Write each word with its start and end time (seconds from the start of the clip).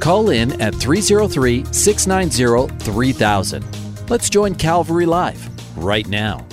Call 0.00 0.30
in 0.30 0.60
at 0.60 0.74
303 0.74 1.64
690 1.72 2.84
3000. 2.84 4.08
Let's 4.08 4.30
join 4.30 4.54
Calvary 4.54 5.06
Live 5.06 5.48
right 5.76 6.06
now. 6.08 6.46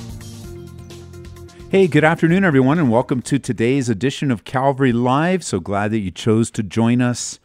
Hey, 1.69 1.87
good 1.87 2.03
afternoon, 2.03 2.43
everyone, 2.43 2.79
and 2.79 2.89
welcome 2.89 3.21
to 3.23 3.37
today's 3.37 3.87
edition 3.87 4.31
of 4.31 4.45
Calvary 4.45 4.93
Live. 4.93 5.43
So 5.43 5.59
glad 5.59 5.91
that 5.91 5.99
you 5.99 6.09
chose 6.09 6.49
to 6.51 6.63
join 6.63 7.01
us 7.01 7.39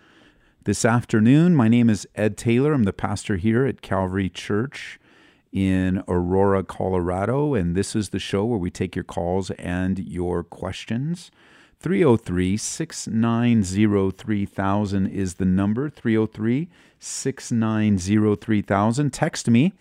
this 0.65 0.85
afternoon. 0.85 1.55
My 1.55 1.69
name 1.69 1.91
is 1.91 2.09
Ed 2.15 2.37
Taylor. 2.37 2.73
I'm 2.73 2.85
the 2.85 2.93
pastor 2.93 3.37
here 3.37 3.67
at 3.67 3.83
Calvary 3.83 4.30
Church 4.30 4.99
in 5.53 6.03
Aurora, 6.09 6.63
Colorado, 6.63 7.55
and 7.55 7.75
this 7.75 7.97
is 7.97 8.11
the 8.11 8.19
show 8.19 8.45
where 8.45 8.59
we 8.59 8.71
take 8.71 8.95
your 8.95 9.05
calls 9.05 9.51
and 9.53 9.99
your 9.99 10.45
questions. 10.45 11.30
303 11.80 12.57
690 12.59 14.11
3000 14.11 15.07
is 15.07 15.34
the 15.34 15.45
number. 15.47 15.88
303 15.88 16.69
690 16.98 18.37
3000. 18.37 19.10
Text 19.10 19.49
me 19.49 19.73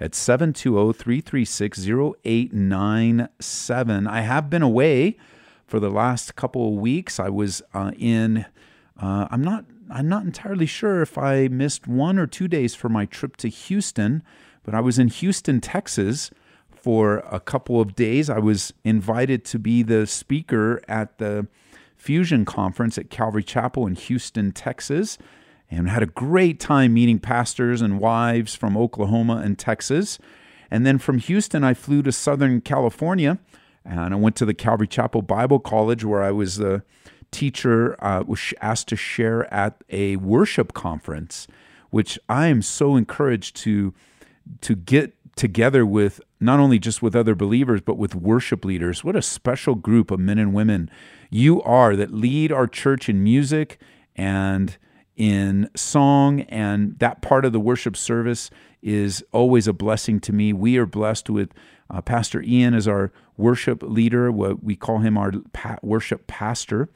at 0.00 0.14
720 0.14 0.92
336 0.94 1.86
0897. 2.24 4.06
I 4.06 4.20
have 4.22 4.48
been 4.48 4.62
away 4.62 5.18
for 5.66 5.78
the 5.78 5.90
last 5.90 6.36
couple 6.36 6.68
of 6.68 6.74
weeks. 6.74 7.20
I 7.20 7.28
was 7.28 7.60
uh, 7.74 7.92
in, 7.98 8.46
uh, 9.00 9.28
I'm 9.30 9.42
not. 9.42 9.66
I'm 9.90 10.08
not 10.08 10.24
entirely 10.24 10.64
sure 10.64 11.02
if 11.02 11.18
I 11.18 11.48
missed 11.48 11.86
one 11.86 12.18
or 12.18 12.26
two 12.26 12.48
days 12.48 12.74
for 12.74 12.88
my 12.88 13.04
trip 13.04 13.36
to 13.38 13.48
Houston, 13.48 14.22
but 14.62 14.74
I 14.74 14.80
was 14.80 14.98
in 14.98 15.08
Houston, 15.08 15.60
Texas 15.60 16.30
for 16.82 17.18
a 17.30 17.40
couple 17.40 17.80
of 17.80 17.94
days. 17.94 18.28
I 18.28 18.38
was 18.38 18.72
invited 18.84 19.44
to 19.46 19.58
be 19.58 19.82
the 19.82 20.06
speaker 20.06 20.82
at 20.88 21.18
the 21.18 21.46
Fusion 21.96 22.44
Conference 22.44 22.98
at 22.98 23.10
Calvary 23.10 23.44
Chapel 23.44 23.86
in 23.86 23.94
Houston, 23.94 24.50
Texas, 24.52 25.18
and 25.70 25.88
had 25.88 26.02
a 26.02 26.06
great 26.06 26.58
time 26.58 26.92
meeting 26.94 27.18
pastors 27.18 27.80
and 27.80 28.00
wives 28.00 28.54
from 28.54 28.76
Oklahoma 28.76 29.36
and 29.36 29.58
Texas. 29.58 30.18
And 30.70 30.84
then 30.84 30.98
from 30.98 31.18
Houston, 31.18 31.62
I 31.62 31.74
flew 31.74 32.02
to 32.02 32.12
Southern 32.12 32.60
California 32.60 33.38
and 33.84 34.14
I 34.14 34.16
went 34.16 34.36
to 34.36 34.44
the 34.44 34.54
Calvary 34.54 34.86
Chapel 34.86 35.22
Bible 35.22 35.58
College 35.58 36.04
where 36.04 36.22
I 36.22 36.30
was 36.30 36.56
the 36.56 36.82
teacher, 37.30 38.02
uh, 38.04 38.22
was 38.26 38.54
asked 38.60 38.88
to 38.88 38.96
share 38.96 39.52
at 39.52 39.82
a 39.88 40.16
worship 40.16 40.72
conference, 40.74 41.46
which 41.90 42.18
I 42.28 42.48
am 42.48 42.62
so 42.62 42.96
encouraged 42.96 43.56
to 43.56 43.94
to 44.60 44.74
get 44.74 45.14
together 45.36 45.86
with 45.86 46.20
not 46.42 46.60
only 46.60 46.78
just 46.78 47.02
with 47.02 47.14
other 47.16 47.34
believers 47.34 47.80
but 47.80 47.96
with 47.96 48.14
worship 48.14 48.64
leaders 48.64 49.04
what 49.04 49.16
a 49.16 49.22
special 49.22 49.74
group 49.74 50.10
of 50.10 50.20
men 50.20 50.38
and 50.38 50.52
women 50.52 50.90
you 51.30 51.62
are 51.62 51.96
that 51.96 52.12
lead 52.12 52.52
our 52.52 52.66
church 52.66 53.08
in 53.08 53.22
music 53.22 53.80
and 54.16 54.76
in 55.16 55.68
song 55.76 56.40
and 56.42 56.98
that 56.98 57.22
part 57.22 57.44
of 57.44 57.52
the 57.52 57.60
worship 57.60 57.96
service 57.96 58.50
is 58.82 59.24
always 59.32 59.68
a 59.68 59.72
blessing 59.72 60.18
to 60.18 60.32
me 60.32 60.52
we 60.52 60.76
are 60.76 60.86
blessed 60.86 61.30
with 61.30 61.52
uh, 61.90 62.00
pastor 62.00 62.42
ian 62.42 62.74
as 62.74 62.88
our 62.88 63.12
worship 63.36 63.82
leader 63.82 64.30
what 64.32 64.62
we 64.62 64.74
call 64.74 64.98
him 64.98 65.16
our 65.16 65.32
pa- 65.52 65.78
worship 65.82 66.26
pastor 66.26 66.88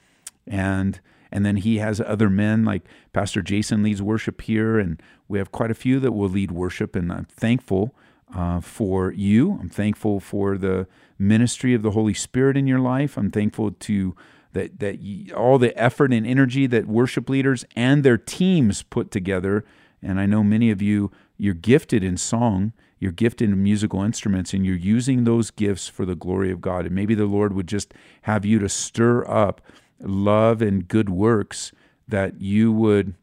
and 0.47 1.01
and 1.33 1.45
then 1.45 1.57
he 1.57 1.79
has 1.79 2.01
other 2.01 2.31
men 2.31 2.65
like 2.65 2.83
Pastor 3.13 3.43
Jason 3.43 3.83
leads 3.83 4.01
worship 4.01 4.43
here, 4.43 4.79
and 4.79 5.03
we 5.29 5.39
have 5.39 5.53
quite 5.53 5.71
a 5.71 5.75
few 5.75 5.99
that 6.01 6.13
will 6.13 6.29
lead 6.29 6.51
worship. 6.51 6.95
And 6.95 7.13
I'm 7.13 7.25
thankful 7.27 7.95
uh, 8.35 8.61
for 8.61 9.13
you. 9.13 9.59
I'm 9.61 9.69
thankful 9.69 10.21
for 10.21 10.59
the 10.59 10.87
ministry 11.19 11.75
of 11.75 11.83
the 11.83 11.93
Holy 11.93 12.15
Spirit 12.15 12.57
in 12.57 12.67
your 12.67 12.79
life. 12.79 13.17
I'm 13.17 13.31
thankful 13.31 13.73
to 13.73 14.17
that 14.53 14.81
that 14.81 15.01
you, 15.01 15.35
all 15.35 15.59
the 15.59 15.77
effort 15.79 16.13
and 16.13 16.27
energy 16.27 16.67
that 16.67 16.87
worship 16.87 17.29
leaders 17.29 17.65
and 17.75 18.03
their 18.03 18.19
teams 18.19 18.83
put 18.83 19.11
together. 19.11 19.65
And 20.03 20.21
I 20.21 20.27
know 20.27 20.43
many 20.43 20.71
of 20.71 20.83
you 20.83 21.11
you're 21.39 21.55
gifted 21.55 22.03
in 22.03 22.17
song, 22.17 22.73
you're 22.99 23.13
gifted 23.13 23.51
in 23.51 23.63
musical 23.63 24.03
instruments, 24.03 24.55
and 24.55 24.65
you're 24.65 24.75
using 24.75 25.25
those 25.25 25.51
gifts 25.51 25.87
for 25.89 26.07
the 26.07 26.15
glory 26.15 26.51
of 26.51 26.61
God. 26.61 26.87
And 26.87 26.95
maybe 26.95 27.15
the 27.15 27.27
Lord 27.27 27.53
would 27.53 27.67
just 27.67 27.93
have 28.23 28.45
you 28.45 28.59
to 28.59 28.69
stir 28.69 29.29
up 29.29 29.61
love 30.01 30.63
and 30.63 30.89
good 30.89 31.11
works 31.11 31.73
that 32.09 32.41
you 32.41 32.73
would 32.73 33.15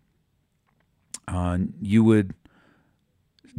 uh, 1.28 1.58
you 1.82 2.04
would 2.04 2.34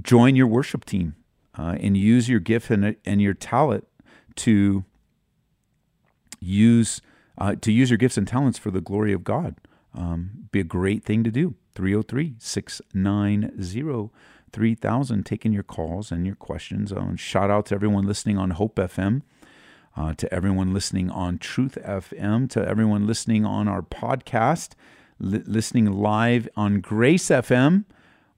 join 0.02 0.36
your 0.36 0.46
worship 0.46 0.84
team 0.84 1.14
uh, 1.58 1.76
and 1.80 1.96
use 1.96 2.28
your 2.28 2.40
gift 2.40 2.70
and, 2.70 2.96
and 3.04 3.22
your 3.22 3.34
talent 3.34 3.86
to 4.36 4.84
use 6.40 7.00
uh, 7.36 7.54
to 7.60 7.72
use 7.72 7.90
your 7.90 7.96
gifts 7.96 8.16
and 8.16 8.28
talents 8.28 8.58
for 8.58 8.70
the 8.70 8.80
glory 8.80 9.12
of 9.12 9.24
God. 9.24 9.56
Um, 9.94 10.48
be 10.52 10.60
a 10.60 10.64
great 10.64 11.04
thing 11.04 11.24
to 11.24 11.30
do. 11.30 11.54
303 11.74 12.36
690 12.38 14.10
3000. 14.52 15.26
Taking 15.26 15.52
your 15.52 15.62
calls 15.64 16.12
and 16.12 16.26
your 16.26 16.36
questions. 16.36 16.92
Uh, 16.92 17.16
shout 17.16 17.50
out 17.50 17.66
to 17.66 17.74
everyone 17.74 18.06
listening 18.06 18.38
on 18.38 18.50
Hope 18.50 18.76
FM 18.76 19.22
uh, 19.96 20.14
to 20.14 20.32
everyone 20.32 20.72
listening 20.72 21.10
on 21.10 21.38
Truth 21.38 21.78
FM, 21.84 22.50
to 22.50 22.66
everyone 22.66 23.06
listening 23.06 23.44
on 23.44 23.68
our 23.68 23.82
podcast, 23.82 24.72
li- 25.18 25.42
listening 25.46 25.90
live 25.92 26.48
on 26.56 26.80
Grace 26.80 27.26
FM 27.26 27.84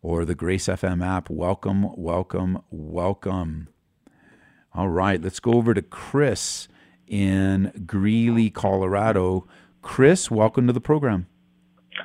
or 0.06 0.25
the 0.25 0.37
Grace 0.37 0.67
FM 0.69 1.05
app. 1.05 1.28
Welcome, 1.28 1.89
welcome, 1.97 2.62
welcome. 2.71 3.67
All 4.72 4.89
right, 4.89 5.21
let's 5.21 5.41
go 5.41 5.55
over 5.55 5.75
to 5.75 5.83
Chris 5.83 6.69
in 7.09 7.72
Greeley, 7.87 8.49
Colorado. 8.49 9.49
Chris, 9.83 10.31
welcome 10.31 10.69
to 10.69 10.72
the 10.72 10.81
program. 10.81 11.27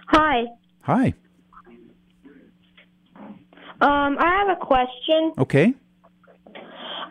Hi. 0.08 0.46
Hi. 0.82 1.14
Um, 3.82 4.18
I 4.20 4.46
have 4.48 4.58
a 4.58 4.60
question. 4.66 5.34
Okay. 5.38 5.76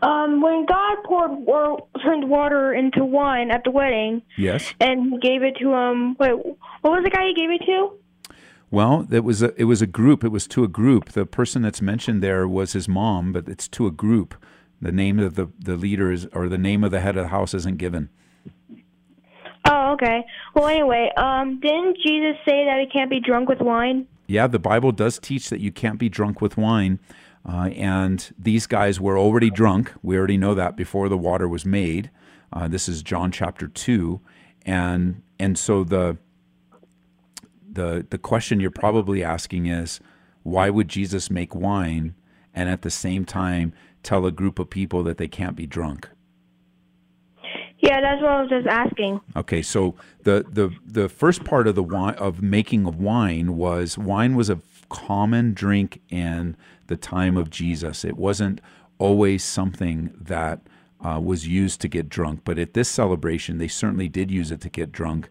Um, 0.02 0.40
when 0.40 0.66
God 0.66 0.96
poured 1.04 1.30
or 1.46 1.86
turned 2.02 2.28
water 2.28 2.72
into 2.72 3.04
wine 3.04 3.52
at 3.52 3.62
the 3.62 3.70
wedding, 3.70 4.22
Yes. 4.36 4.74
and 4.80 5.20
gave 5.22 5.44
it 5.44 5.54
to 5.60 5.72
him. 5.72 6.16
Wait, 6.18 6.32
what 6.32 6.56
was 6.82 7.04
the 7.04 7.10
guy 7.10 7.26
he 7.28 7.34
gave 7.34 7.50
it 7.50 7.64
to? 7.66 7.92
Well, 8.70 9.06
it 9.10 9.24
was 9.24 9.42
a 9.42 9.52
it 9.60 9.64
was 9.64 9.82
a 9.82 9.86
group. 9.86 10.22
It 10.22 10.28
was 10.28 10.46
to 10.48 10.62
a 10.62 10.68
group. 10.68 11.10
The 11.10 11.26
person 11.26 11.62
that's 11.62 11.82
mentioned 11.82 12.22
there 12.22 12.46
was 12.46 12.72
his 12.72 12.88
mom, 12.88 13.32
but 13.32 13.48
it's 13.48 13.66
to 13.68 13.86
a 13.86 13.90
group. 13.90 14.34
The 14.80 14.92
name 14.92 15.18
of 15.18 15.34
the 15.34 15.48
the 15.58 15.76
leader 15.76 16.12
is 16.12 16.26
or 16.32 16.48
the 16.48 16.58
name 16.58 16.84
of 16.84 16.90
the 16.90 17.00
head 17.00 17.16
of 17.16 17.24
the 17.24 17.28
house 17.28 17.52
isn't 17.54 17.78
given. 17.78 18.10
Oh, 19.68 19.92
okay. 19.92 20.24
Well, 20.54 20.68
anyway, 20.68 21.10
um, 21.16 21.60
didn't 21.60 21.98
Jesus 21.98 22.36
say 22.48 22.64
that 22.64 22.80
he 22.80 22.86
can't 22.90 23.10
be 23.10 23.20
drunk 23.20 23.48
with 23.48 23.60
wine? 23.60 24.06
Yeah, 24.26 24.46
the 24.46 24.58
Bible 24.58 24.92
does 24.92 25.18
teach 25.18 25.50
that 25.50 25.60
you 25.60 25.72
can't 25.72 25.98
be 25.98 26.08
drunk 26.08 26.40
with 26.40 26.56
wine. 26.56 26.98
Uh, 27.46 27.70
and 27.76 28.32
these 28.38 28.66
guys 28.66 29.00
were 29.00 29.18
already 29.18 29.50
drunk. 29.50 29.92
We 30.02 30.16
already 30.16 30.36
know 30.36 30.54
that 30.54 30.76
before 30.76 31.08
the 31.08 31.18
water 31.18 31.48
was 31.48 31.64
made. 31.64 32.10
Uh, 32.52 32.68
this 32.68 32.88
is 32.88 33.02
John 33.02 33.32
chapter 33.32 33.68
two, 33.68 34.20
and 34.64 35.22
and 35.38 35.58
so 35.58 35.84
the 35.84 36.18
the 37.72 38.06
the 38.08 38.18
question 38.18 38.60
you're 38.60 38.70
probably 38.70 39.22
asking 39.22 39.66
is, 39.66 40.00
why 40.42 40.70
would 40.70 40.88
Jesus 40.88 41.30
make 41.30 41.54
wine 41.54 42.14
and 42.54 42.68
at 42.68 42.82
the 42.82 42.90
same 42.90 43.24
time 43.24 43.72
tell 44.02 44.26
a 44.26 44.32
group 44.32 44.58
of 44.58 44.70
people 44.70 45.02
that 45.04 45.18
they 45.18 45.28
can't 45.28 45.56
be 45.56 45.66
drunk? 45.66 46.08
Yeah, 47.78 48.00
that's 48.00 48.20
what 48.20 48.30
I 48.30 48.40
was 48.42 48.50
just 48.50 48.66
asking. 48.66 49.20
Okay, 49.36 49.62
so 49.62 49.94
the 50.24 50.44
the 50.48 50.70
the 50.84 51.08
first 51.08 51.44
part 51.44 51.66
of 51.66 51.74
the 51.74 51.82
wine 51.82 52.14
of 52.14 52.42
making 52.42 52.86
of 52.86 52.96
wine 52.96 53.56
was 53.56 53.96
wine 53.96 54.36
was 54.36 54.50
a 54.50 54.60
common 54.90 55.54
drink 55.54 56.00
in 56.10 56.56
the 56.88 56.96
time 56.96 57.36
of 57.36 57.48
Jesus. 57.48 58.04
It 58.04 58.16
wasn't 58.16 58.60
always 58.98 59.42
something 59.42 60.12
that 60.20 60.60
uh, 61.00 61.18
was 61.22 61.48
used 61.48 61.80
to 61.80 61.88
get 61.88 62.08
drunk, 62.08 62.40
but 62.44 62.58
at 62.58 62.74
this 62.74 62.88
celebration, 62.88 63.58
they 63.58 63.68
certainly 63.68 64.08
did 64.08 64.30
use 64.30 64.50
it 64.50 64.60
to 64.60 64.68
get 64.68 64.92
drunk. 64.92 65.30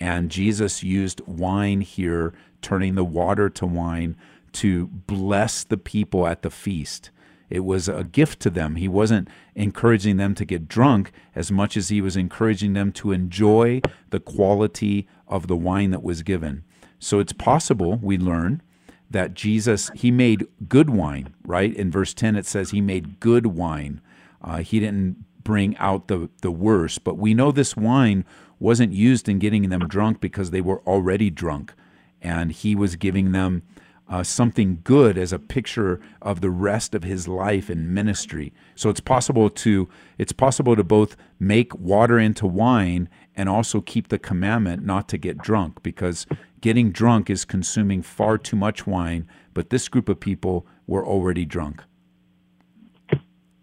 And 0.00 0.30
Jesus 0.30 0.82
used 0.82 1.20
wine 1.26 1.82
here, 1.82 2.32
turning 2.62 2.94
the 2.94 3.04
water 3.04 3.50
to 3.50 3.66
wine 3.66 4.16
to 4.52 4.86
bless 4.86 5.62
the 5.62 5.76
people 5.76 6.26
at 6.26 6.42
the 6.42 6.50
feast. 6.50 7.10
It 7.50 7.64
was 7.64 7.88
a 7.88 8.04
gift 8.04 8.40
to 8.40 8.50
them. 8.50 8.76
He 8.76 8.88
wasn't 8.88 9.28
encouraging 9.54 10.16
them 10.16 10.34
to 10.36 10.44
get 10.44 10.68
drunk 10.68 11.12
as 11.34 11.52
much 11.52 11.76
as 11.76 11.88
he 11.88 12.00
was 12.00 12.16
encouraging 12.16 12.72
them 12.72 12.92
to 12.92 13.12
enjoy 13.12 13.80
the 14.10 14.20
quality 14.20 15.08
of 15.26 15.48
the 15.48 15.56
wine 15.56 15.90
that 15.90 16.02
was 16.02 16.22
given. 16.22 16.64
So 16.98 17.18
it's 17.18 17.32
possible, 17.32 17.96
we 17.96 18.18
learn, 18.18 18.62
that 19.10 19.34
Jesus 19.34 19.90
he 19.94 20.10
made 20.10 20.46
good 20.68 20.90
wine, 20.90 21.34
right? 21.44 21.74
In 21.74 21.90
verse 21.90 22.14
ten 22.14 22.36
it 22.36 22.46
says 22.46 22.70
he 22.70 22.80
made 22.80 23.18
good 23.18 23.46
wine. 23.46 24.00
Uh, 24.40 24.58
he 24.58 24.78
didn't 24.78 25.24
bring 25.42 25.76
out 25.78 26.06
the 26.06 26.30
the 26.42 26.52
worst, 26.52 27.02
but 27.02 27.18
we 27.18 27.34
know 27.34 27.50
this 27.50 27.76
wine 27.76 28.24
wasn't 28.60 28.92
used 28.92 29.28
in 29.28 29.40
getting 29.40 29.68
them 29.70 29.88
drunk 29.88 30.20
because 30.20 30.50
they 30.50 30.60
were 30.60 30.80
already 30.82 31.30
drunk, 31.30 31.74
and 32.22 32.52
he 32.52 32.76
was 32.76 32.94
giving 32.94 33.32
them 33.32 33.62
uh, 34.10 34.24
something 34.24 34.80
good 34.82 35.16
as 35.16 35.32
a 35.32 35.38
picture 35.38 36.00
of 36.20 36.40
the 36.40 36.50
rest 36.50 36.94
of 36.94 37.04
his 37.04 37.28
life 37.28 37.70
and 37.70 37.94
ministry. 37.94 38.52
So 38.74 38.90
it's 38.90 39.00
possible 39.00 39.48
to 39.50 39.88
it's 40.18 40.32
possible 40.32 40.74
to 40.74 40.84
both 40.84 41.16
make 41.38 41.74
water 41.78 42.18
into 42.18 42.46
wine 42.46 43.08
and 43.36 43.48
also 43.48 43.80
keep 43.80 44.08
the 44.08 44.18
commandment 44.18 44.84
not 44.84 45.08
to 45.08 45.18
get 45.18 45.38
drunk 45.38 45.82
because 45.82 46.26
getting 46.60 46.90
drunk 46.90 47.30
is 47.30 47.44
consuming 47.44 48.02
far 48.02 48.36
too 48.36 48.56
much 48.56 48.86
wine. 48.86 49.28
But 49.54 49.70
this 49.70 49.88
group 49.88 50.08
of 50.08 50.18
people 50.18 50.66
were 50.86 51.06
already 51.06 51.44
drunk. 51.44 51.84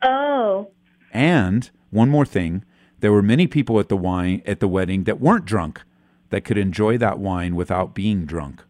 Oh. 0.02 0.72
And 1.12 1.70
one 1.90 2.10
more 2.10 2.26
thing, 2.26 2.64
there 3.00 3.12
were 3.12 3.22
many 3.22 3.48
people 3.48 3.80
at 3.80 3.90
the 3.90 3.98
wine 3.98 4.42
at 4.46 4.60
the 4.60 4.68
wedding 4.68 5.04
that 5.04 5.20
weren't 5.20 5.46
drunk 5.46 5.84
that 6.30 6.44
could 6.44 6.58
enjoy 6.58 6.98
that 6.98 7.20
wine 7.20 7.56
without 7.56 7.94
being 7.94 8.26
drunk. 8.26 8.64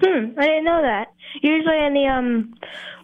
Hmm, 0.00 0.38
I 0.38 0.46
didn't 0.46 0.64
know 0.64 0.82
that. 0.82 1.08
Usually 1.42 1.84
in 1.84 1.94
the 1.94 2.06
um, 2.06 2.54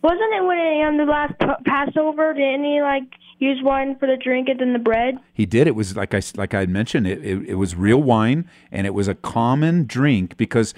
wasn't 0.02 0.34
it 0.34 0.44
when 0.44 0.58
in 0.58 0.86
um, 0.88 0.96
the 0.98 1.04
last 1.04 1.34
Passover 1.64 2.34
Did 2.34 2.54
any 2.54 2.80
like 2.80 3.04
use 3.42 3.60
wine 3.62 3.96
for 3.98 4.06
the 4.06 4.16
drink 4.16 4.48
and 4.48 4.60
then 4.60 4.72
the 4.72 4.78
bread? 4.78 5.18
He 5.34 5.46
did. 5.46 5.66
It 5.66 5.74
was 5.74 5.96
like 5.96 6.14
I 6.14 6.22
like 6.36 6.54
I 6.54 6.66
mentioned. 6.66 7.06
It, 7.06 7.24
it, 7.24 7.48
it 7.50 7.54
was 7.56 7.74
real 7.74 8.02
wine, 8.02 8.48
and 8.70 8.86
it 8.86 8.94
was 8.94 9.08
a 9.08 9.14
common 9.14 9.84
drink 9.86 10.36
because 10.36 10.72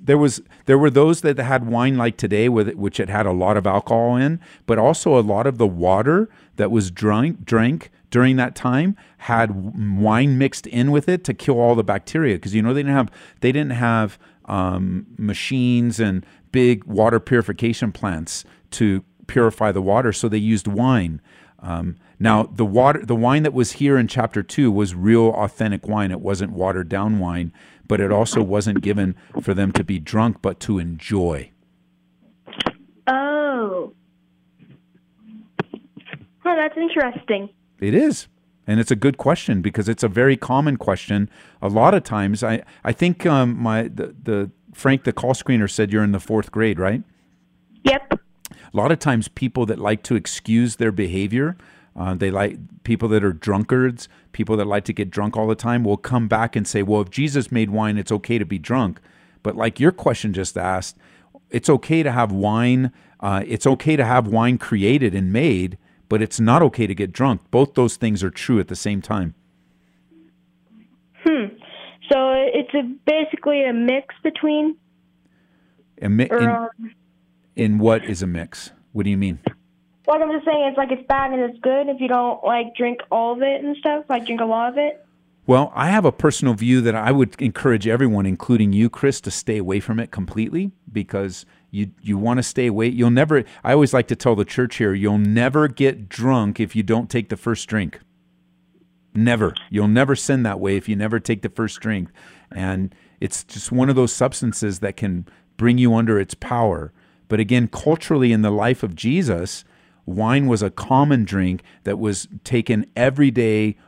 there 0.00 0.18
was 0.18 0.42
there 0.66 0.78
were 0.78 0.90
those 0.90 1.20
that 1.22 1.38
had 1.38 1.66
wine 1.66 1.96
like 1.96 2.16
today, 2.16 2.48
with 2.48 2.68
it, 2.68 2.76
which 2.76 3.00
it 3.00 3.08
had 3.08 3.26
a 3.26 3.32
lot 3.32 3.56
of 3.56 3.66
alcohol 3.66 4.16
in, 4.16 4.40
but 4.66 4.78
also 4.78 5.18
a 5.18 5.22
lot 5.22 5.46
of 5.46 5.58
the 5.58 5.66
water 5.66 6.28
that 6.56 6.70
was 6.70 6.90
drunk 6.90 7.44
drank 7.44 7.90
during 8.10 8.36
that 8.36 8.54
time 8.54 8.94
had 9.18 10.00
wine 10.00 10.36
mixed 10.36 10.66
in 10.66 10.90
with 10.90 11.08
it 11.08 11.24
to 11.24 11.32
kill 11.32 11.58
all 11.58 11.74
the 11.74 11.84
bacteria 11.84 12.34
because 12.34 12.54
you 12.54 12.60
know 12.60 12.74
they 12.74 12.82
didn't 12.82 12.94
have 12.94 13.10
they 13.40 13.52
didn't 13.52 13.72
have 13.72 14.18
um, 14.46 15.06
machines 15.16 15.98
and 15.98 16.26
big 16.50 16.84
water 16.84 17.18
purification 17.18 17.90
plants 17.92 18.44
to 18.70 19.02
purify 19.26 19.72
the 19.72 19.82
water, 19.82 20.12
so 20.12 20.28
they 20.28 20.38
used 20.38 20.68
wine. 20.68 21.20
Um, 21.62 21.96
now, 22.18 22.42
the 22.42 22.64
water, 22.64 23.04
the 23.04 23.16
wine 23.16 23.44
that 23.44 23.54
was 23.54 23.72
here 23.72 23.96
in 23.96 24.08
chapter 24.08 24.42
two 24.42 24.70
was 24.70 24.94
real, 24.94 25.28
authentic 25.28 25.86
wine. 25.86 26.10
It 26.10 26.20
wasn't 26.20 26.52
watered 26.52 26.88
down 26.88 27.18
wine, 27.18 27.52
but 27.86 28.00
it 28.00 28.10
also 28.10 28.42
wasn't 28.42 28.82
given 28.82 29.14
for 29.40 29.54
them 29.54 29.72
to 29.72 29.84
be 29.84 29.98
drunk, 29.98 30.42
but 30.42 30.58
to 30.60 30.78
enjoy. 30.78 31.50
Oh. 33.06 33.94
Oh, 36.44 36.56
that's 36.56 36.76
interesting. 36.76 37.48
It 37.80 37.94
is. 37.94 38.26
And 38.66 38.78
it's 38.78 38.90
a 38.90 38.96
good 38.96 39.18
question 39.18 39.62
because 39.62 39.88
it's 39.88 40.02
a 40.02 40.08
very 40.08 40.36
common 40.36 40.76
question. 40.76 41.28
A 41.60 41.68
lot 41.68 41.94
of 41.94 42.04
times, 42.04 42.44
I, 42.44 42.62
I 42.84 42.92
think 42.92 43.26
um, 43.26 43.56
my 43.56 43.84
the, 43.84 44.14
the 44.22 44.50
Frank, 44.72 45.04
the 45.04 45.12
call 45.12 45.34
screener, 45.34 45.70
said 45.70 45.92
you're 45.92 46.04
in 46.04 46.12
the 46.12 46.20
fourth 46.20 46.50
grade, 46.50 46.78
right? 46.78 47.02
Yep. 47.84 48.20
A 48.72 48.76
lot 48.76 48.90
of 48.90 48.98
times, 48.98 49.28
people 49.28 49.66
that 49.66 49.78
like 49.78 50.02
to 50.04 50.14
excuse 50.14 50.76
their 50.76 50.92
behavior, 50.92 51.56
uh, 51.94 52.14
they 52.14 52.30
like 52.30 52.58
people 52.84 53.08
that 53.08 53.22
are 53.22 53.32
drunkards, 53.32 54.08
people 54.32 54.56
that 54.56 54.66
like 54.66 54.84
to 54.86 54.92
get 54.92 55.10
drunk 55.10 55.36
all 55.36 55.46
the 55.46 55.54
time, 55.54 55.84
will 55.84 55.98
come 55.98 56.26
back 56.26 56.56
and 56.56 56.66
say, 56.66 56.82
"Well, 56.82 57.02
if 57.02 57.10
Jesus 57.10 57.52
made 57.52 57.70
wine, 57.70 57.98
it's 57.98 58.12
okay 58.12 58.38
to 58.38 58.46
be 58.46 58.58
drunk." 58.58 59.00
But 59.42 59.56
like 59.56 59.78
your 59.78 59.92
question 59.92 60.32
just 60.32 60.56
asked, 60.56 60.96
it's 61.50 61.68
okay 61.68 62.02
to 62.02 62.12
have 62.12 62.32
wine. 62.32 62.92
Uh, 63.20 63.42
it's 63.46 63.66
okay 63.66 63.94
to 63.96 64.04
have 64.04 64.26
wine 64.26 64.56
created 64.58 65.14
and 65.14 65.32
made, 65.32 65.76
but 66.08 66.22
it's 66.22 66.40
not 66.40 66.62
okay 66.62 66.86
to 66.86 66.94
get 66.94 67.12
drunk. 67.12 67.42
Both 67.50 67.74
those 67.74 67.96
things 67.96 68.24
are 68.24 68.30
true 68.30 68.58
at 68.58 68.68
the 68.68 68.76
same 68.76 69.02
time. 69.02 69.34
Hmm. 71.24 71.46
So 72.10 72.32
it's 72.32 72.74
a, 72.74 72.82
basically 73.06 73.64
a 73.64 73.72
mix 73.72 74.14
between. 74.22 74.76
And 75.98 76.16
mi- 76.16 76.28
Or, 76.30 76.38
in, 76.38 76.48
um, 76.48 76.68
in 77.56 77.78
what 77.78 78.04
is 78.04 78.22
a 78.22 78.26
mix? 78.26 78.72
What 78.92 79.04
do 79.04 79.10
you 79.10 79.16
mean? 79.16 79.40
like 80.06 80.20
I'm 80.20 80.32
just 80.32 80.44
saying, 80.44 80.64
it's 80.68 80.76
like 80.76 80.90
it's 80.90 81.06
bad 81.06 81.32
and 81.32 81.40
it's 81.40 81.58
good 81.60 81.88
if 81.88 82.00
you 82.00 82.08
don't 82.08 82.42
like 82.44 82.74
drink 82.74 83.00
all 83.10 83.32
of 83.32 83.42
it 83.42 83.64
and 83.64 83.76
stuff. 83.76 84.04
Like 84.08 84.26
drink 84.26 84.40
a 84.40 84.44
lot 84.44 84.70
of 84.70 84.78
it. 84.78 85.04
Well, 85.46 85.72
I 85.74 85.88
have 85.88 86.04
a 86.04 86.12
personal 86.12 86.54
view 86.54 86.80
that 86.82 86.94
I 86.94 87.10
would 87.10 87.40
encourage 87.40 87.88
everyone, 87.88 88.26
including 88.26 88.72
you, 88.72 88.88
Chris, 88.88 89.20
to 89.22 89.30
stay 89.30 89.58
away 89.58 89.80
from 89.80 89.98
it 89.98 90.12
completely 90.12 90.70
because 90.90 91.44
you 91.70 91.90
you 92.00 92.16
want 92.16 92.38
to 92.38 92.42
stay 92.42 92.66
away. 92.66 92.88
You'll 92.88 93.10
never. 93.10 93.44
I 93.64 93.72
always 93.72 93.92
like 93.92 94.08
to 94.08 94.16
tell 94.16 94.36
the 94.36 94.44
church 94.44 94.76
here, 94.76 94.94
you'll 94.94 95.18
never 95.18 95.66
get 95.66 96.08
drunk 96.08 96.60
if 96.60 96.76
you 96.76 96.82
don't 96.82 97.10
take 97.10 97.28
the 97.28 97.36
first 97.36 97.68
drink. 97.68 98.00
Never. 99.14 99.54
You'll 99.68 99.88
never 99.88 100.14
sin 100.16 100.42
that 100.44 100.60
way 100.60 100.76
if 100.76 100.88
you 100.88 100.96
never 100.96 101.20
take 101.20 101.42
the 101.42 101.48
first 101.48 101.80
drink, 101.80 102.08
and 102.50 102.94
it's 103.20 103.44
just 103.44 103.72
one 103.72 103.88
of 103.90 103.96
those 103.96 104.12
substances 104.12 104.78
that 104.78 104.96
can 104.96 105.26
bring 105.56 105.76
you 105.78 105.94
under 105.94 106.20
its 106.20 106.34
power. 106.34 106.92
But 107.32 107.40
again, 107.40 107.66
culturally, 107.68 108.30
in 108.30 108.42
the 108.42 108.50
life 108.50 108.82
of 108.82 108.94
Jesus, 108.94 109.64
wine 110.04 110.48
was 110.48 110.62
a 110.62 110.68
common 110.68 111.24
drink 111.24 111.62
that 111.84 111.98
was 111.98 112.28
taken 112.44 112.84
every 112.94 113.30
day 113.30 113.78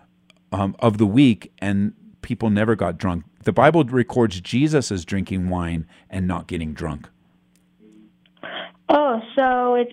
um, 0.51 0.75
of 0.79 0.97
the 0.97 1.05
week, 1.05 1.53
and 1.59 1.93
people 2.23 2.49
never 2.49 2.75
got 2.75 2.97
drunk. 2.97 3.27
The 3.43 3.53
Bible 3.53 3.85
records 3.85 4.41
Jesus 4.41 4.91
as 4.91 5.05
drinking 5.05 5.51
wine 5.51 5.87
and 6.09 6.27
not 6.27 6.47
getting 6.47 6.73
drunk. 6.73 7.11
Oh, 8.89 9.21
so 9.37 9.75
it's 9.75 9.93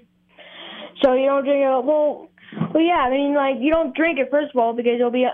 so 1.03 1.13
you 1.15 1.25
don't 1.25 1.43
drink 1.43 1.59
it. 1.59 1.83
Well, 1.83 2.29
well, 2.73 2.81
yeah. 2.81 3.03
I 3.05 3.09
mean, 3.11 3.35
like 3.35 3.57
you 3.59 3.69
don't 3.69 3.93
drink 3.93 4.17
it 4.17 4.29
first 4.31 4.51
of 4.55 4.61
all 4.61 4.71
because 4.71 4.93
you'll 4.97 5.11
be 5.11 5.27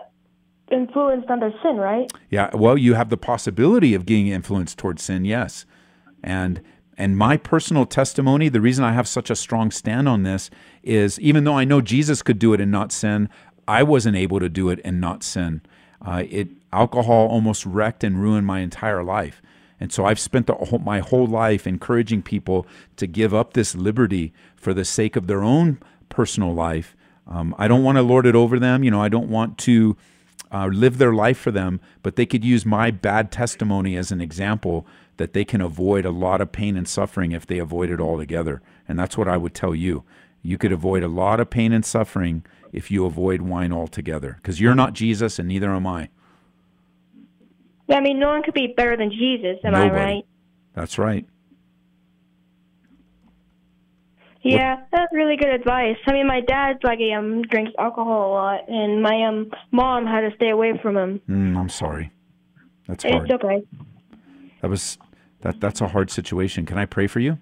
influenced 0.72 1.30
under 1.30 1.52
sin, 1.62 1.75
right? 1.75 2.12
Yeah, 2.31 2.50
well, 2.56 2.80
you 2.80 2.96
have 2.96 3.10
the 3.10 3.18
possibility 3.18 3.94
of 3.94 4.08
getting 4.08 4.30
influenced 4.30 4.80
towards 4.80 5.04
sin, 5.04 5.24
yes. 5.24 5.68
And 6.24 6.63
and 6.98 7.16
my 7.16 7.38
personal 7.38 7.86
testimony, 7.86 8.50
the 8.50 8.62
reason 8.62 8.84
I 8.84 8.94
have 8.94 9.08
such 9.08 9.30
a 9.30 9.36
strong 9.36 9.70
stand 9.70 10.10
on 10.10 10.24
this 10.24 10.50
is 10.82 11.20
even 11.20 11.44
though 11.44 11.58
I 11.58 11.64
know 11.64 11.80
Jesus 11.80 12.24
could 12.24 12.40
do 12.40 12.54
it 12.54 12.62
and 12.62 12.72
not 12.72 12.92
sin, 12.92 13.30
I 13.68 13.84
wasn't 13.84 14.18
able 14.18 14.40
to 14.40 14.50
do 14.50 14.70
it 14.70 14.80
and 14.84 15.00
not 15.00 15.24
sin. 15.24 15.62
Uh, 16.02 16.24
it 16.28 16.50
alcohol 16.74 17.28
almost 17.28 17.66
wrecked 17.66 18.04
and 18.04 18.22
ruined 18.22 18.48
my 18.48 18.60
entire 18.60 19.04
life. 19.04 19.42
And 19.80 19.94
so 19.94 20.06
I've 20.06 20.20
spent 20.20 20.50
whole, 20.50 20.80
my 20.80 21.00
whole 21.00 21.28
life 21.28 21.68
encouraging 21.68 22.24
people 22.24 22.66
to 22.96 23.06
give 23.06 23.34
up 23.34 23.54
this 23.54 23.75
liberty 23.75 24.34
for 24.56 24.74
the 24.74 24.86
sake 24.86 25.16
of 25.16 25.27
their 25.27 25.44
own 25.44 25.80
personal 26.10 26.54
life. 26.54 26.96
Um, 27.27 27.54
I 27.60 27.68
don't 27.68 27.84
want 27.84 27.98
to 27.98 28.01
lord 28.01 28.25
it 28.25 28.36
over 28.36 28.58
them. 28.58 28.84
You 28.84 28.89
know, 28.89 29.01
I 29.01 29.10
don't 29.10 29.30
want 29.30 29.58
to 29.60 29.96
uh, 30.51 30.68
live 30.68 30.98
their 30.98 31.13
life 31.13 31.38
for 31.38 31.51
them, 31.51 31.80
but 32.01 32.16
they 32.16 32.25
could 32.25 32.44
use 32.44 32.66
my 32.66 32.89
bad 32.89 33.32
testimony 33.32 33.96
as 33.96 34.12
an 34.12 34.22
example 34.22 34.88
that 35.17 35.33
they 35.33 35.43
can 35.43 35.62
avoid 35.62 36.05
a 36.05 36.12
lot 36.12 36.41
of 36.41 36.51
pain 36.51 36.77
and 36.77 36.88
suffering 36.88 37.31
if 37.31 37.45
they 37.45 37.57
avoid 37.57 37.89
it 37.89 38.00
altogether. 38.00 38.62
And 38.88 38.97
that's 38.97 39.17
what 39.17 39.27
I 39.27 39.38
would 39.38 39.53
tell 39.53 39.75
you. 39.75 40.03
You 40.41 40.57
could 40.57 40.71
avoid 40.71 41.03
a 41.03 41.07
lot 41.07 41.39
of 41.39 41.50
pain 41.50 41.74
and 41.74 41.86
suffering 41.86 42.45
if 42.71 42.89
you 42.91 43.05
avoid 43.05 43.41
wine 43.41 43.74
altogether, 43.74 44.38
because 44.41 44.62
you're 44.62 44.75
not 44.75 44.93
Jesus 44.93 45.39
and 45.39 45.47
neither 45.47 45.69
am 45.71 45.88
I. 45.88 46.09
Yeah, 47.88 47.97
I 47.97 48.01
mean, 48.01 48.19
no 48.19 48.27
one 48.27 48.43
could 48.43 48.53
be 48.53 48.74
better 48.75 48.97
than 48.97 49.09
Jesus. 49.12 49.57
Am 49.63 49.74
Nobody. 49.74 49.89
I 49.89 50.03
right? 50.05 50.25
That's 50.74 50.97
right. 50.97 51.25
Yeah, 54.43 54.83
that's 54.91 55.12
really 55.13 55.36
good 55.36 55.50
advice. 55.50 55.97
I 56.05 56.13
mean, 56.13 56.27
my 56.27 56.41
dad's 56.41 56.79
like 56.83 57.00
he 57.00 57.12
um 57.12 57.41
drinks 57.41 57.71
alcohol 57.77 58.29
a 58.29 58.33
lot, 58.33 58.69
and 58.69 59.01
my 59.01 59.24
um 59.25 59.51
mom 59.71 60.05
had 60.05 60.21
to 60.21 60.31
stay 60.36 60.50
away 60.50 60.79
from 60.81 60.95
him. 60.95 61.21
Mm, 61.27 61.57
I'm 61.57 61.69
sorry. 61.69 62.12
That's 62.88 63.03
hard. 63.03 63.29
It's 63.29 63.43
okay. 63.43 63.63
That 64.62 64.69
was 64.69 64.97
that. 65.41 65.60
That's 65.60 65.82
a 65.82 65.89
hard 65.89 66.10
situation. 66.10 66.65
Can 66.65 66.77
I 66.77 66.86
pray 66.86 67.08
for 67.08 67.20
you? 67.20 67.39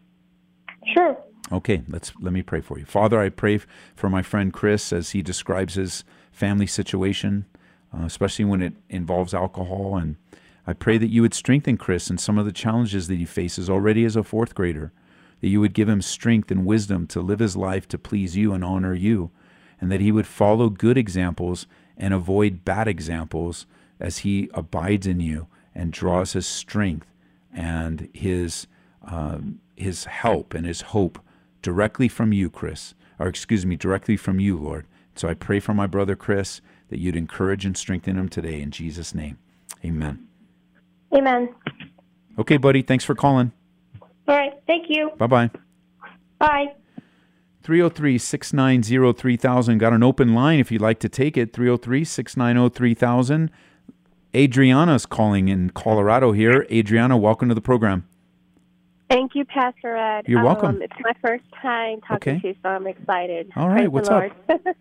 Sure. 0.94 1.18
Okay, 1.52 1.84
let's 1.88 2.12
let 2.20 2.34
me 2.34 2.42
pray 2.42 2.62
for 2.62 2.80
you. 2.80 2.86
Father, 2.86 3.20
I 3.20 3.30
pray 3.30 3.60
for 3.96 4.10
my 4.10 4.22
friend 4.22 4.52
Chris 4.52 4.92
as 4.92 5.12
he 5.12 5.22
describes 5.22 5.76
his 5.76 6.04
family 6.32 6.68
situation, 6.68 7.46
uh, 7.94 8.04
especially 8.04 8.46
when 8.46 8.62
it 8.62 8.74
involves 8.90 9.34
alcohol, 9.34 9.96
and 9.96 10.16
I 10.66 10.74
pray 10.74 10.98
that 10.98 11.12
you 11.12 11.22
would 11.22 11.36
strengthen 11.36 11.78
Chris 11.78 12.10
in 12.10 12.18
some 12.18 12.40
of 12.40 12.46
the 12.46 12.52
challenges 12.52 13.08
that 13.08 13.20
he 13.20 13.26
faces 13.26 13.70
already 13.70 14.04
as 14.06 14.16
a 14.16 14.24
fourth 14.24 14.56
grader. 14.56 14.92
That 15.42 15.50
you 15.50 15.60
would 15.60 15.74
give 15.74 15.90
him 15.90 16.02
strength 16.02 16.50
and 16.50 16.66
wisdom 16.66 17.06
to 17.08 17.22
live 17.22 17.40
his 17.40 17.56
life 17.56 17.88
to 17.90 18.00
please 18.00 18.36
you 18.36 18.54
and 18.54 18.64
honor 18.64 18.96
you, 18.96 19.30
and 19.80 19.92
that 19.92 20.02
he 20.02 20.12
would 20.12 20.26
follow 20.26 20.70
good 20.70 20.98
examples 20.98 21.68
and 21.98 22.14
avoid 22.14 22.66
bad 22.66 22.88
examples 22.88 23.68
as 24.00 24.20
he 24.20 24.50
abides 24.54 25.06
in 25.06 25.20
you 25.20 25.48
and 25.76 25.94
draws 25.94 26.34
his 26.34 26.48
strength 26.48 27.06
and 27.56 28.10
his 28.14 28.68
um, 29.04 29.60
his 29.76 30.06
help 30.06 30.54
and 30.54 30.66
his 30.66 30.82
hope 30.82 31.20
directly 31.62 32.08
from 32.08 32.34
you, 32.34 32.50
Chris, 32.50 32.94
or 33.20 33.28
excuse 33.28 33.66
me, 33.66 33.76
directly 33.76 34.18
from 34.18 34.40
you, 34.40 34.58
Lord. 34.58 34.86
So 35.16 35.28
I 35.28 35.34
pray 35.34 35.60
for 35.60 35.74
my 35.74 35.88
brother 35.88 36.16
Chris 36.16 36.62
that 36.90 37.00
you'd 37.00 37.16
encourage 37.16 37.66
and 37.66 37.78
strengthen 37.78 38.18
him 38.18 38.30
today 38.30 38.62
in 38.62 38.72
Jesus' 38.72 39.16
name. 39.16 39.38
Amen. 39.84 40.28
Amen. 41.14 41.56
Okay, 42.38 42.58
buddy. 42.58 42.82
Thanks 42.82 43.06
for 43.06 43.16
calling. 43.16 43.52
All 44.28 44.36
right. 44.36 44.54
Thank 44.68 44.88
you. 44.90 45.12
Bye 45.18 45.28
bye. 45.28 45.52
Bye. 46.40 46.74
303 47.64 48.18
690 48.18 49.14
3000. 49.20 49.78
Got 49.78 49.94
an 49.94 50.04
open 50.04 50.36
line 50.36 50.60
if 50.60 50.72
you'd 50.72 50.82
like 50.82 51.00
to 51.00 51.10
take 51.10 51.38
it. 51.38 51.54
303 51.54 52.04
690 52.04 52.76
3000. 52.76 53.52
Adriana's 54.36 55.06
calling 55.06 55.48
in 55.48 55.70
Colorado 55.70 56.34
here. 56.34 56.68
Adriana, 56.70 57.16
welcome 57.18 57.48
to 57.48 57.56
the 57.56 57.62
program. 57.62 58.06
Thank 59.10 59.34
you, 59.34 59.46
Pastor 59.46 59.96
Ed. 59.96 60.26
You're 60.28 60.44
welcome. 60.44 60.76
Um, 60.76 60.82
it's 60.82 60.94
my 61.00 61.14
first 61.22 61.46
time 61.62 62.02
talking 62.02 62.34
Okay. 62.34 62.42
to 62.42 62.48
you, 62.50 62.56
so 62.62 62.70
I'm 62.70 62.86
excited. 62.86 63.52
All 63.56 63.70
right, 63.70 63.90
Praise 63.90 63.90
what's 63.90 64.10
up? 64.10 64.32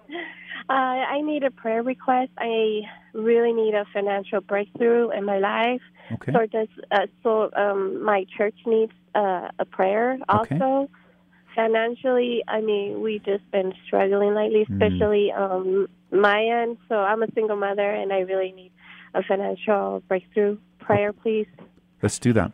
Uh, 0.66 0.72
I 0.72 1.20
need 1.20 1.44
a 1.44 1.50
prayer 1.50 1.82
request. 1.82 2.30
I 2.38 2.80
really 3.12 3.52
need 3.52 3.74
a 3.74 3.84
financial 3.92 4.40
breakthrough 4.40 5.10
in 5.10 5.22
my 5.26 5.36
life. 5.38 5.82
Okay. 6.14 6.32
So 6.32 6.46
does 6.46 6.68
uh, 6.90 7.06
so 7.22 7.50
um, 7.54 8.02
my 8.02 8.24
church 8.34 8.54
needs 8.64 8.92
uh, 9.14 9.48
a 9.58 9.66
prayer 9.66 10.16
also. 10.26 10.54
Okay. 10.54 10.86
Financially, 11.54 12.42
I 12.48 12.62
mean, 12.62 13.02
we 13.02 13.18
just 13.18 13.48
been 13.50 13.74
struggling 13.86 14.32
lately, 14.34 14.64
Hmm. 14.64 14.80
especially 14.80 15.32
um, 15.32 15.86
my 16.10 16.42
end. 16.42 16.78
So 16.88 16.94
I'm 16.96 17.22
a 17.22 17.30
single 17.34 17.56
mother, 17.56 17.90
and 17.90 18.10
I 18.10 18.20
really 18.20 18.52
need 18.52 18.72
a 19.14 19.22
financial 19.22 20.02
breakthrough. 20.08 20.58
Prayer, 20.78 21.12
please. 21.12 21.46
Let's 22.02 22.18
do 22.18 22.32
that. 22.34 22.52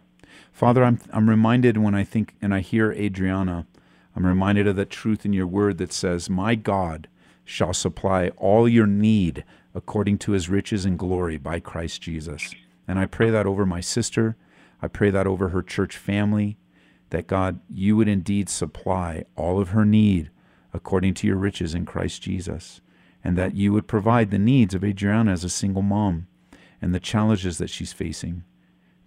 Father, 0.52 0.84
I'm, 0.84 1.00
I'm 1.12 1.28
reminded 1.28 1.78
when 1.78 1.94
I 1.94 2.04
think 2.04 2.34
and 2.40 2.54
I 2.54 2.60
hear 2.60 2.92
Adriana, 2.92 3.66
I'm 4.14 4.26
reminded 4.26 4.66
of 4.66 4.76
that 4.76 4.90
truth 4.90 5.24
in 5.24 5.32
your 5.32 5.46
word 5.46 5.78
that 5.78 5.92
says, 5.92 6.28
My 6.28 6.54
God 6.54 7.08
shall 7.44 7.72
supply 7.72 8.28
all 8.36 8.68
your 8.68 8.86
need 8.86 9.44
according 9.74 10.18
to 10.18 10.32
his 10.32 10.48
riches 10.48 10.84
and 10.84 10.98
glory 10.98 11.36
by 11.36 11.60
Christ 11.60 12.02
Jesus. 12.02 12.54
And 12.86 12.98
I 12.98 13.06
pray 13.06 13.30
that 13.30 13.46
over 13.46 13.64
my 13.64 13.80
sister. 13.80 14.36
I 14.82 14.88
pray 14.88 15.10
that 15.10 15.26
over 15.26 15.50
her 15.50 15.62
church 15.62 15.96
family, 15.96 16.58
that 17.10 17.26
God, 17.26 17.60
you 17.68 17.96
would 17.96 18.08
indeed 18.08 18.48
supply 18.48 19.24
all 19.36 19.60
of 19.60 19.70
her 19.70 19.84
need 19.84 20.30
according 20.72 21.14
to 21.14 21.26
your 21.26 21.36
riches 21.36 21.74
in 21.74 21.84
Christ 21.84 22.22
Jesus, 22.22 22.80
and 23.22 23.36
that 23.36 23.54
you 23.54 23.72
would 23.72 23.88
provide 23.88 24.30
the 24.30 24.38
needs 24.38 24.74
of 24.74 24.84
Adriana 24.84 25.32
as 25.32 25.44
a 25.44 25.48
single 25.48 25.82
mom 25.82 26.26
and 26.80 26.94
the 26.94 27.00
challenges 27.00 27.58
that 27.58 27.70
she's 27.70 27.92
facing 27.92 28.44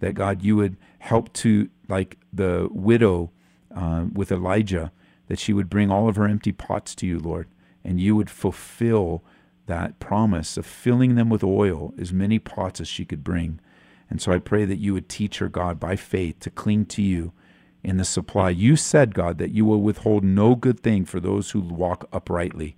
that 0.00 0.14
God, 0.14 0.42
you 0.42 0.56
would 0.56 0.76
help 0.98 1.32
to, 1.34 1.70
like 1.88 2.18
the 2.32 2.68
widow 2.70 3.30
uh, 3.74 4.06
with 4.12 4.30
Elijah, 4.30 4.92
that 5.28 5.38
she 5.38 5.52
would 5.52 5.70
bring 5.70 5.90
all 5.90 6.08
of 6.08 6.16
her 6.16 6.28
empty 6.28 6.52
pots 6.52 6.94
to 6.96 7.06
you, 7.06 7.18
Lord, 7.18 7.48
and 7.82 8.00
you 8.00 8.14
would 8.14 8.30
fulfill 8.30 9.24
that 9.66 9.98
promise 9.98 10.56
of 10.56 10.66
filling 10.66 11.14
them 11.14 11.30
with 11.30 11.42
oil, 11.42 11.94
as 11.98 12.12
many 12.12 12.38
pots 12.38 12.80
as 12.80 12.88
she 12.88 13.04
could 13.04 13.24
bring. 13.24 13.60
And 14.10 14.20
so 14.20 14.32
I 14.32 14.38
pray 14.38 14.66
that 14.66 14.76
you 14.76 14.92
would 14.92 15.08
teach 15.08 15.38
her, 15.38 15.48
God, 15.48 15.80
by 15.80 15.96
faith, 15.96 16.38
to 16.40 16.50
cling 16.50 16.84
to 16.86 17.02
you 17.02 17.32
in 17.82 17.96
the 17.96 18.04
supply. 18.04 18.50
You 18.50 18.76
said, 18.76 19.14
God, 19.14 19.38
that 19.38 19.52
you 19.52 19.64
will 19.64 19.80
withhold 19.80 20.22
no 20.22 20.54
good 20.54 20.80
thing 20.80 21.06
for 21.06 21.20
those 21.20 21.52
who 21.52 21.60
walk 21.60 22.06
uprightly. 22.12 22.76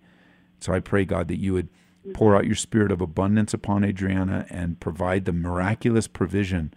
So 0.61 0.73
I 0.73 0.81
pray, 0.81 1.05
God, 1.05 1.27
that 1.29 1.41
you 1.41 1.55
would 1.55 1.69
pour 2.15 2.37
out 2.37 2.47
your 2.47 2.55
spirit 2.55 2.93
of 2.93 3.01
abundance 3.01 3.55
upon 3.55 3.85
Adriana 3.85 4.47
and 4.51 4.81
provide 4.81 5.25
the 5.25 5.33
miraculous 5.33 6.09
provision 6.09 6.73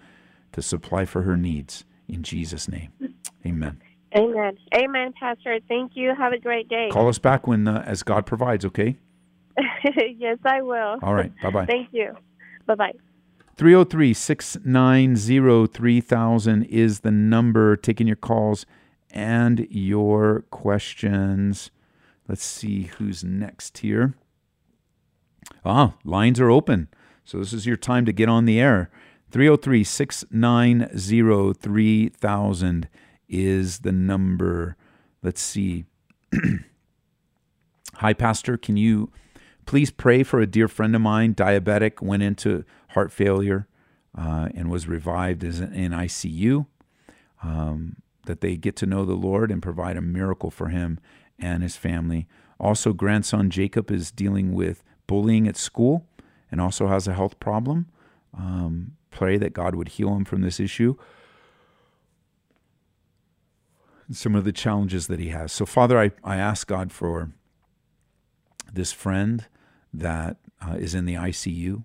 to 0.51 0.61
supply 0.61 1.05
for 1.05 1.23
her 1.23 1.37
needs. 1.37 1.85
In 2.07 2.23
Jesus' 2.23 2.67
name, 2.67 2.91
amen. 3.45 3.81
Amen. 4.15 4.57
Amen, 4.75 5.13
Pastor. 5.19 5.59
Thank 5.67 5.91
you. 5.95 6.13
Have 6.17 6.33
a 6.33 6.39
great 6.39 6.67
day. 6.67 6.89
Call 6.91 7.07
us 7.07 7.19
back 7.19 7.45
when, 7.45 7.67
uh, 7.67 7.83
as 7.85 8.01
God 8.01 8.25
provides, 8.25 8.65
okay? 8.65 8.97
yes, 10.17 10.37
I 10.45 10.61
will. 10.61 10.97
All 11.03 11.13
right. 11.13 11.31
Bye 11.43 11.51
bye. 11.51 11.65
Thank 11.65 11.89
you. 11.91 12.15
Bye 12.65 12.75
bye. 12.75 12.93
303 13.55 14.13
690 14.13 15.67
3000 15.67 16.63
is 16.63 17.01
the 17.01 17.11
number. 17.11 17.75
Taking 17.75 18.07
your 18.07 18.15
calls 18.15 18.65
and 19.11 19.67
your 19.69 20.45
questions. 20.49 21.71
Let's 22.27 22.43
see 22.43 22.83
who's 22.83 23.23
next 23.23 23.79
here. 23.79 24.13
Ah, 25.65 25.95
lines 26.03 26.39
are 26.39 26.49
open. 26.49 26.87
So 27.23 27.39
this 27.39 27.53
is 27.53 27.65
your 27.65 27.77
time 27.77 28.05
to 28.05 28.13
get 28.13 28.29
on 28.29 28.45
the 28.45 28.59
air. 28.59 28.89
303 29.31 29.83
690 29.83 31.53
3000 31.53 32.89
is 33.27 33.79
the 33.79 33.91
number. 33.91 34.75
Let's 35.21 35.41
see. 35.41 35.85
Hi, 37.95 38.13
Pastor. 38.13 38.57
Can 38.57 38.77
you 38.77 39.11
please 39.65 39.91
pray 39.91 40.23
for 40.23 40.39
a 40.39 40.47
dear 40.47 40.67
friend 40.67 40.95
of 40.95 41.01
mine, 41.01 41.35
diabetic, 41.35 42.01
went 42.01 42.23
into 42.23 42.63
heart 42.89 43.11
failure 43.11 43.67
uh, 44.17 44.49
and 44.55 44.71
was 44.71 44.87
revived 44.87 45.43
as 45.43 45.59
in 45.59 45.91
ICU? 45.91 46.65
Um, 47.43 47.97
that 48.25 48.41
they 48.41 48.55
get 48.57 48.75
to 48.77 48.85
know 48.85 49.05
the 49.05 49.13
Lord 49.13 49.49
and 49.51 49.61
provide 49.61 49.97
a 49.97 50.01
miracle 50.01 50.51
for 50.51 50.67
him 50.67 50.99
and 51.39 51.63
his 51.63 51.75
family. 51.75 52.27
Also, 52.59 52.93
grandson 52.93 53.49
Jacob 53.49 53.89
is 53.89 54.11
dealing 54.11 54.53
with 54.53 54.83
bullying 55.09 55.47
at 55.47 55.57
school 55.57 56.05
and 56.51 56.61
also 56.61 56.87
has 56.87 57.07
a 57.07 57.15
health 57.15 57.39
problem. 57.39 57.87
Um, 58.37 58.91
pray 59.09 59.37
that 59.37 59.53
God 59.53 59.73
would 59.73 59.89
heal 59.89 60.15
him 60.15 60.23
from 60.23 60.41
this 60.41 60.59
issue. 60.59 60.95
Some 64.11 64.35
of 64.35 64.45
the 64.45 64.51
challenges 64.51 65.07
that 65.07 65.19
he 65.19 65.29
has. 65.29 65.51
So, 65.51 65.65
Father, 65.65 65.99
I, 65.99 66.11
I 66.23 66.37
ask 66.37 66.67
God 66.67 66.91
for 66.91 67.31
this 68.71 68.91
friend 68.91 69.47
that 69.91 70.37
uh, 70.61 70.75
is 70.75 70.93
in 70.93 71.05
the 71.05 71.15
ICU. 71.15 71.83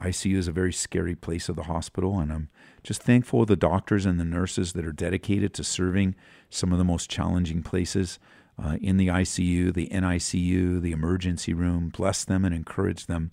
ICU 0.00 0.36
is 0.36 0.48
a 0.48 0.52
very 0.52 0.72
scary 0.72 1.14
place 1.14 1.48
of 1.48 1.54
the 1.54 1.64
hospital, 1.64 2.18
and 2.18 2.32
I'm 2.32 2.48
just 2.82 3.00
thankful 3.00 3.42
of 3.42 3.46
the 3.46 3.54
doctors 3.54 4.04
and 4.04 4.18
the 4.18 4.24
nurses 4.24 4.72
that 4.72 4.84
are 4.84 4.92
dedicated 4.92 5.54
to 5.54 5.62
serving 5.62 6.16
some 6.50 6.72
of 6.72 6.78
the 6.78 6.84
most 6.84 7.08
challenging 7.08 7.62
places 7.62 8.18
uh, 8.62 8.76
in 8.80 8.96
the 8.96 9.08
ICU, 9.08 9.72
the 9.72 9.88
NICU, 9.88 10.80
the 10.80 10.92
emergency 10.92 11.52
room. 11.52 11.90
Bless 11.90 12.24
them 12.24 12.44
and 12.44 12.54
encourage 12.54 13.06
them 13.06 13.30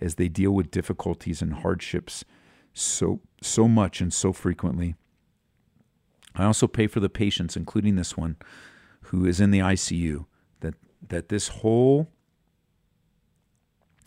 as 0.00 0.16
they 0.16 0.28
deal 0.28 0.50
with 0.50 0.70
difficulties 0.70 1.40
and 1.40 1.54
hardships 1.54 2.24
so 2.74 3.20
so 3.42 3.68
much 3.68 4.00
and 4.00 4.12
so 4.12 4.32
frequently. 4.32 4.94
I 6.34 6.44
also 6.44 6.66
pray 6.66 6.86
for 6.86 7.00
the 7.00 7.08
patients, 7.08 7.56
including 7.56 7.96
this 7.96 8.16
one, 8.16 8.36
who 9.04 9.24
is 9.24 9.40
in 9.40 9.50
the 9.50 9.60
ICU, 9.60 10.26
that 10.60 10.74
that 11.08 11.28
this 11.28 11.48
whole 11.48 12.10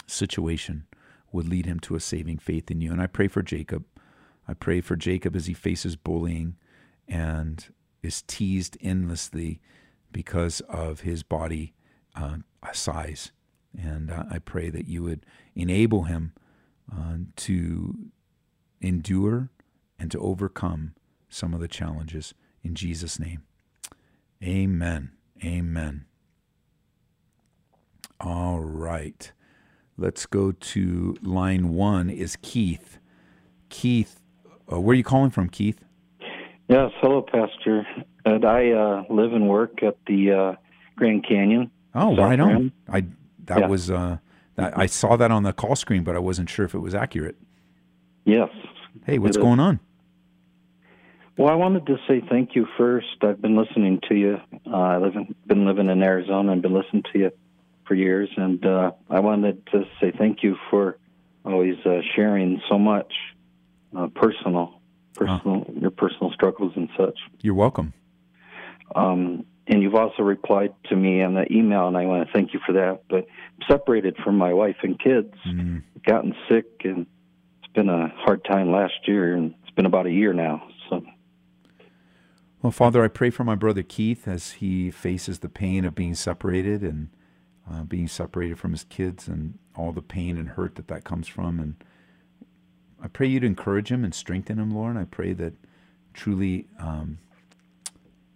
situation 0.06 0.86
would 1.32 1.48
lead 1.48 1.66
him 1.66 1.80
to 1.80 1.96
a 1.96 2.00
saving 2.00 2.38
faith 2.38 2.70
in 2.70 2.82
you. 2.82 2.92
And 2.92 3.02
I 3.02 3.08
pray 3.08 3.28
for 3.28 3.42
Jacob. 3.42 3.86
I 4.48 4.54
pray 4.54 4.82
for 4.82 4.96
Jacob 4.96 5.36
as 5.36 5.46
he 5.46 5.54
faces 5.54 5.96
bullying 5.96 6.56
and 7.08 7.66
is 8.02 8.24
teased 8.24 8.78
endlessly 8.82 9.62
because 10.12 10.62
of 10.62 11.02
his 11.02 11.24
body 11.24 11.74
uh, 12.16 12.38
size. 12.74 13.32
And 13.78 14.12
uh, 14.12 14.24
I 14.32 14.40
pray 14.40 14.70
that 14.70 14.88
you 14.88 15.04
would 15.04 15.26
enable 15.56 16.04
him 16.04 16.34
uh, 16.92 17.18
to 17.38 18.12
endure 18.82 19.50
and 20.00 20.10
to 20.12 20.20
overcome 20.20 20.94
some 21.30 21.54
of 21.54 21.60
the 21.60 21.68
challenges 21.68 22.34
in 22.64 22.76
Jesus' 22.76 23.20
name. 23.20 23.44
Amen. 24.44 25.12
Amen. 25.44 26.06
All 28.20 28.60
right. 28.60 29.32
Let's 29.98 30.26
go 30.26 30.52
to 30.52 31.16
line 31.22 31.70
one 31.70 32.10
is 32.10 32.38
Keith. 32.42 33.00
Keith, 33.70 34.22
uh, 34.72 34.80
where 34.80 34.94
are 34.94 34.98
you 34.98 35.04
calling 35.04 35.30
from, 35.30 35.50
Keith? 35.50 35.84
Yes, 36.70 36.92
hello, 37.02 37.24
Pastor. 37.24 37.86
And 38.26 38.46
I 38.46 38.70
uh, 38.70 39.04
live 39.10 39.34
and 39.34 39.50
work 39.50 39.82
at 39.82 39.98
the 40.06 40.32
uh, 40.32 40.56
Grand 40.96 41.26
Canyon. 41.28 41.72
Oh, 41.96 42.16
South 42.16 42.20
right 42.20 42.40
on. 42.40 42.48
Rim. 42.48 42.74
I 42.88 43.06
that 43.46 43.62
Yeah. 43.62 43.68
was 43.68 43.90
uh, 43.90 44.18
that, 44.56 44.78
I 44.78 44.86
saw 44.86 45.16
that 45.18 45.32
on 45.32 45.42
the 45.42 45.52
call 45.52 45.76
screen, 45.76 46.04
but 46.04 46.16
I 46.16 46.20
wasn't 46.20 46.48
sure 46.48 46.66
if 46.66 46.76
it 46.76 46.80
was 46.80 46.94
accurate. 46.94 47.38
Yes. 48.24 48.50
Hey, 49.04 49.18
what's 49.18 49.38
going 49.38 49.60
on? 49.60 49.80
Well, 51.38 51.50
I 51.50 51.56
wanted 51.56 51.88
to 51.88 51.98
say 52.08 52.22
thank 52.30 52.56
you 52.56 52.68
first. 52.78 53.08
I've 53.22 53.42
been 53.42 53.56
listening 53.58 54.02
to 54.10 54.16
you. 54.16 54.38
Uh, 54.68 54.76
I 54.76 54.98
live 54.98 55.16
in, 55.16 55.34
been 55.48 55.66
living 55.66 55.90
in 55.90 56.04
Arizona 56.04 56.52
and 56.52 56.62
been 56.62 56.74
listening 56.74 57.04
to 57.14 57.20
you 57.20 57.32
for 57.88 57.96
years, 57.96 58.30
and 58.38 58.64
uh, 58.64 58.92
I 59.10 59.22
wanted 59.22 59.66
to 59.72 59.86
say 60.00 60.12
thank 60.16 60.44
you 60.44 60.56
for 60.70 61.00
always 61.44 61.78
uh, 61.84 62.02
sharing 62.16 62.62
so 62.70 62.78
much 62.78 63.12
uh, 63.98 64.08
personal, 65.16 65.62
personal, 65.62 65.82
your 65.82 65.92
personal 65.92 66.32
struggles 66.32 66.74
and 66.76 66.90
such. 66.98 67.20
You're 67.42 67.54
welcome. 67.56 67.94
Um, 68.96 69.46
and 69.68 69.84
you've 69.84 69.96
also 69.96 70.24
replied 70.24 70.74
to 70.86 70.96
me 70.96 71.22
on 71.22 71.36
the 71.36 71.46
email, 71.52 71.88
and 71.88 71.96
I 71.96 72.06
want 72.06 72.26
to 72.26 72.34
thank 72.34 72.54
you 72.54 72.60
for 72.66 72.74
that. 72.74 73.04
But 73.08 73.28
I'm 73.28 73.68
separated 73.68 74.18
from 74.24 74.38
my 74.38 74.54
wife 74.54 74.78
and 74.82 75.00
kids, 75.00 75.34
Mm, 75.46 75.84
gotten 76.06 76.36
sick, 76.50 76.66
and 76.84 77.06
it's 77.62 77.74
been 77.74 77.90
a 77.90 78.08
hard 78.18 78.44
time 78.46 78.72
last 78.72 79.08
year, 79.08 79.36
and 79.36 79.54
it's 79.62 79.76
been 79.76 79.86
about 79.86 80.08
a 80.08 80.12
year 80.12 80.34
now. 80.34 80.68
So 80.90 81.04
Well, 82.64 82.72
Father, 82.72 83.04
I 83.04 83.10
pray 83.10 83.30
for 83.30 83.44
my 83.44 83.56
brother 83.56 83.84
Keith 83.84 84.28
as 84.28 84.54
he 84.54 84.90
faces 84.90 85.40
the 85.40 85.50
pain 85.50 85.86
of 85.86 85.94
being 85.94 86.16
separated 86.16 86.82
and 86.82 87.10
uh, 87.72 87.84
being 87.84 88.08
separated 88.08 88.58
from 88.58 88.72
his 88.72 88.84
kids 88.86 89.28
and 89.28 89.60
all 89.76 89.92
the 89.92 90.02
pain 90.02 90.36
and 90.36 90.50
hurt 90.50 90.76
that 90.76 90.88
that 90.88 91.04
comes 91.04 91.28
from. 91.28 91.60
And 91.60 91.76
I 93.02 93.08
pray 93.08 93.28
you 93.28 93.40
to 93.40 93.48
encourage 93.48 93.92
him 93.92 94.04
and 94.04 94.14
strengthen 94.14 94.60
him, 94.60 94.72
Lord. 94.72 94.98
I 94.98 95.06
pray 95.06 95.34
that 95.34 95.54
truly 96.14 96.68
um, 96.80 97.20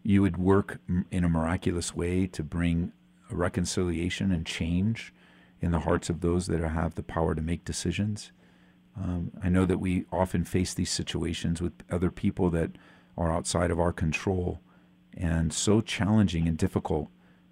you 0.04 0.22
would 0.22 0.38
work 0.38 0.80
in 1.12 1.24
a 1.24 1.30
miraculous 1.30 1.96
way 1.96 2.28
to 2.28 2.44
bring 2.44 2.92
reconciliation 3.30 4.32
and 4.32 4.46
change 4.46 5.14
in 5.62 5.72
the 5.72 5.80
hearts 5.80 6.10
of 6.10 6.22
those 6.22 6.48
that 6.48 6.60
have 6.60 6.96
the 6.96 7.04
power 7.04 7.34
to 7.36 7.42
make 7.42 7.66
decisions. 7.66 8.32
Um, 8.96 9.32
I 9.42 9.50
know 9.50 9.66
that 9.66 9.80
we 9.80 10.06
often 10.12 10.44
face 10.44 10.74
these 10.74 10.92
situations 10.92 11.62
with 11.62 11.74
other 11.90 12.12
people 12.12 12.50
that 12.52 12.72
are 13.18 13.32
outside 13.32 13.72
of 13.72 13.80
our 13.80 13.94
control 13.94 14.60
and 15.16 15.54
so 15.54 15.82
challenging 15.82 16.48
and 16.48 16.58
difficult. 16.58 17.10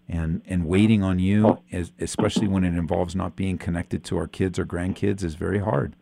And, 0.09 0.41
and 0.45 0.65
waiting 0.65 1.03
on 1.03 1.19
you, 1.19 1.59
especially 1.99 2.47
when 2.47 2.65
it 2.65 2.73
involves 2.73 3.15
not 3.15 3.37
being 3.37 3.57
connected 3.57 4.03
to 4.05 4.17
our 4.17 4.27
kids 4.27 4.59
or 4.59 4.65
grandkids, 4.65 5.23
is 5.23 5.35
very 5.35 5.59
hard. 5.59 5.95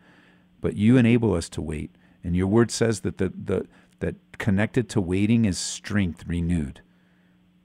But 0.61 0.75
you 0.75 0.97
enable 0.97 1.33
us 1.33 1.49
to 1.49 1.61
wait. 1.61 1.95
And 2.23 2.35
your 2.35 2.47
word 2.47 2.71
says 2.71 3.01
that 3.01 3.17
the, 3.17 3.29
the, 3.29 3.67
that 3.99 4.15
connected 4.37 4.89
to 4.89 5.01
waiting 5.01 5.45
is 5.45 5.57
strength 5.57 6.25
renewed. 6.27 6.81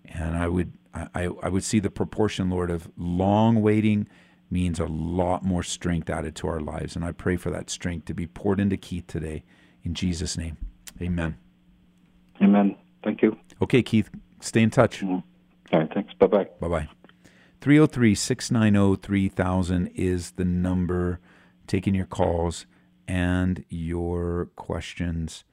And 0.04 0.36
I 0.36 0.48
would 0.48 0.72
I, 0.94 1.28
I 1.42 1.48
would 1.48 1.64
see 1.64 1.80
the 1.80 1.90
proportion, 1.90 2.50
Lord, 2.50 2.70
of 2.70 2.88
long 2.96 3.62
waiting 3.62 4.06
means 4.50 4.78
a 4.78 4.86
lot 4.86 5.44
more 5.44 5.62
strength 5.62 6.08
added 6.08 6.36
to 6.36 6.48
our 6.48 6.60
lives. 6.60 6.94
And 6.94 7.04
I 7.04 7.12
pray 7.12 7.36
for 7.36 7.50
that 7.50 7.68
strength 7.68 8.04
to 8.06 8.14
be 8.14 8.26
poured 8.26 8.60
into 8.60 8.76
Keith 8.76 9.06
today. 9.06 9.42
In 9.82 9.94
Jesus' 9.94 10.38
name. 10.38 10.56
Amen. 11.02 11.36
Amen. 12.40 12.76
Thank 13.02 13.22
you. 13.22 13.36
Okay, 13.60 13.82
Keith, 13.82 14.10
stay 14.40 14.62
in 14.62 14.70
touch. 14.70 15.00
Mm-hmm. 15.00 15.18
All 15.72 15.80
right, 15.80 15.92
thanks. 15.92 16.14
Bye 16.14 16.26
bye. 16.26 16.48
Bye 16.60 16.68
bye. 16.68 16.88
303 17.60 18.14
690 18.14 19.02
3000 19.02 19.86
is 19.88 20.32
the 20.32 20.44
number. 20.44 21.18
Taking 21.66 21.94
your 21.94 22.06
calls 22.06 22.66
and 23.06 23.64
your 23.68 24.50
questions. 24.56 25.44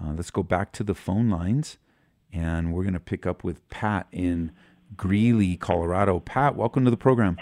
Uh, 0.00 0.12
let's 0.12 0.30
go 0.30 0.42
back 0.42 0.72
to 0.72 0.82
the 0.82 0.94
phone 0.94 1.28
lines, 1.28 1.78
and 2.32 2.72
we're 2.72 2.82
going 2.82 2.94
to 2.94 3.00
pick 3.00 3.26
up 3.26 3.44
with 3.44 3.68
Pat 3.68 4.06
in 4.12 4.52
Greeley, 4.96 5.56
Colorado. 5.56 6.20
Pat, 6.20 6.56
welcome 6.56 6.84
to 6.84 6.90
the 6.90 6.96
program. 6.96 7.36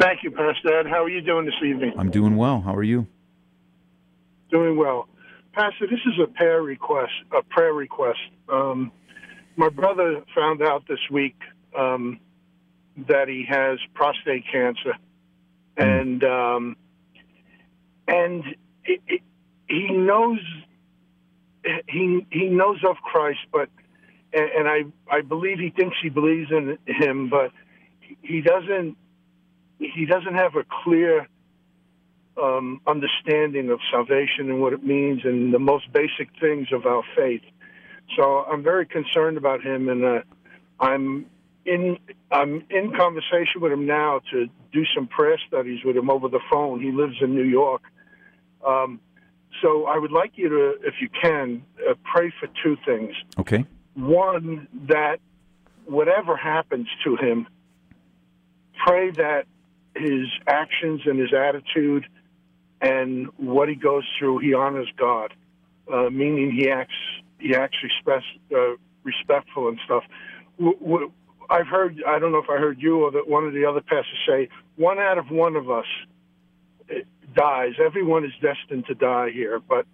Thank 0.00 0.22
you, 0.22 0.30
Pastor 0.30 0.78
Ed. 0.78 0.86
How 0.86 1.02
are 1.02 1.08
you 1.08 1.20
doing 1.20 1.44
this 1.44 1.54
evening? 1.64 1.92
I'm 1.98 2.10
doing 2.10 2.36
well. 2.36 2.60
How 2.60 2.74
are 2.74 2.84
you? 2.84 3.06
Doing 4.50 4.76
well. 4.76 5.08
Pastor, 5.52 5.86
this 5.90 5.98
is 6.06 6.20
a 6.22 6.28
prayer 6.28 6.62
request. 6.62 7.12
A 7.36 7.42
prayer 7.42 7.72
request. 7.72 8.20
Um, 8.48 8.92
my 9.56 9.68
brother 9.68 10.22
found 10.34 10.62
out 10.62 10.84
this 10.88 11.00
week 11.10 11.36
um, 11.76 12.20
that 13.08 13.26
he 13.28 13.44
has 13.48 13.78
prostate 13.94 14.44
cancer, 14.50 14.94
mm. 15.76 16.00
and 16.00 16.24
um, 16.24 16.76
and 18.08 18.42
he 19.68 19.88
knows 19.92 20.40
he 21.88 22.26
he 22.30 22.48
knows 22.48 22.78
of 22.88 22.96
Christ, 22.96 23.40
but 23.52 23.68
and, 24.32 24.50
and 24.56 24.68
I 24.68 24.84
I 25.14 25.20
believe 25.20 25.58
he 25.58 25.70
thinks 25.70 25.96
he 26.02 26.08
believes 26.08 26.50
in 26.50 26.78
him, 26.86 27.28
but 27.28 27.52
he 28.22 28.40
doesn't 28.40 28.96
he 29.78 30.06
doesn't 30.06 30.34
have 30.34 30.56
a 30.56 30.64
clear 30.82 31.28
um, 32.42 32.80
understanding 32.86 33.70
of 33.70 33.80
salvation 33.90 34.50
and 34.50 34.60
what 34.60 34.72
it 34.72 34.84
means 34.84 35.20
and 35.24 35.52
the 35.52 35.58
most 35.58 35.92
basic 35.92 36.28
things 36.40 36.68
of 36.72 36.86
our 36.86 37.02
faith. 37.16 37.42
So 38.16 38.22
I'm 38.22 38.62
very 38.62 38.86
concerned 38.86 39.36
about 39.36 39.62
him, 39.62 39.88
and 39.88 40.04
uh, 40.04 40.20
I'm 40.80 41.26
in 41.66 41.98
I'm 42.30 42.64
in 42.70 42.94
conversation 42.96 43.60
with 43.60 43.72
him 43.72 43.86
now 43.86 44.20
to 44.30 44.46
do 44.72 44.84
some 44.94 45.06
prayer 45.06 45.38
studies 45.46 45.80
with 45.84 45.96
him 45.96 46.08
over 46.10 46.28
the 46.28 46.40
phone. 46.50 46.80
He 46.80 46.90
lives 46.90 47.16
in 47.20 47.34
New 47.34 47.44
York. 47.44 47.82
Um, 48.66 49.00
so 49.62 49.86
I 49.86 49.98
would 49.98 50.12
like 50.12 50.32
you 50.34 50.48
to, 50.48 50.74
if 50.86 50.94
you 51.00 51.08
can, 51.08 51.64
uh, 51.88 51.94
pray 52.04 52.32
for 52.38 52.48
two 52.62 52.76
things. 52.84 53.14
Okay. 53.38 53.64
One, 53.94 54.68
that 54.88 55.18
whatever 55.86 56.36
happens 56.36 56.86
to 57.04 57.16
him, 57.16 57.46
pray 58.86 59.10
that 59.12 59.46
his 59.96 60.28
actions 60.46 61.02
and 61.06 61.18
his 61.18 61.32
attitude 61.32 62.06
and 62.80 63.28
what 63.36 63.68
he 63.68 63.74
goes 63.74 64.04
through, 64.18 64.38
he 64.38 64.54
honors 64.54 64.88
God, 64.96 65.34
uh, 65.92 66.10
meaning 66.10 66.52
he 66.52 66.70
acts 66.70 66.94
he 67.40 67.54
acts 67.54 67.76
respect, 67.82 68.24
uh, 68.52 68.74
respectful 69.04 69.68
and 69.68 69.78
stuff. 69.84 70.02
W- 70.58 70.78
w- 70.78 71.12
I've 71.50 71.66
heard 71.66 72.02
I 72.06 72.18
don't 72.18 72.32
know 72.32 72.38
if 72.38 72.50
I 72.50 72.58
heard 72.58 72.80
you 72.80 73.04
or 73.04 73.10
that 73.12 73.28
one 73.28 73.44
of 73.46 73.52
the 73.52 73.64
other 73.64 73.80
pastors 73.80 74.18
say 74.26 74.48
one 74.76 74.98
out 74.98 75.18
of 75.18 75.30
one 75.30 75.56
of 75.56 75.70
us 75.70 75.86
dies. 77.34 77.72
Everyone 77.84 78.24
is 78.24 78.32
destined 78.40 78.86
to 78.86 78.94
die 78.94 79.30
here, 79.30 79.60
but 79.60 79.86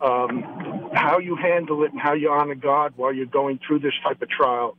um, 0.00 0.90
how 0.94 1.18
you 1.18 1.36
handle 1.36 1.84
it 1.84 1.92
and 1.92 2.00
how 2.00 2.14
you 2.14 2.30
honor 2.30 2.54
God 2.54 2.94
while 2.96 3.12
you're 3.12 3.26
going 3.26 3.60
through 3.66 3.80
this 3.80 3.92
type 4.02 4.22
of 4.22 4.28
trial 4.30 4.76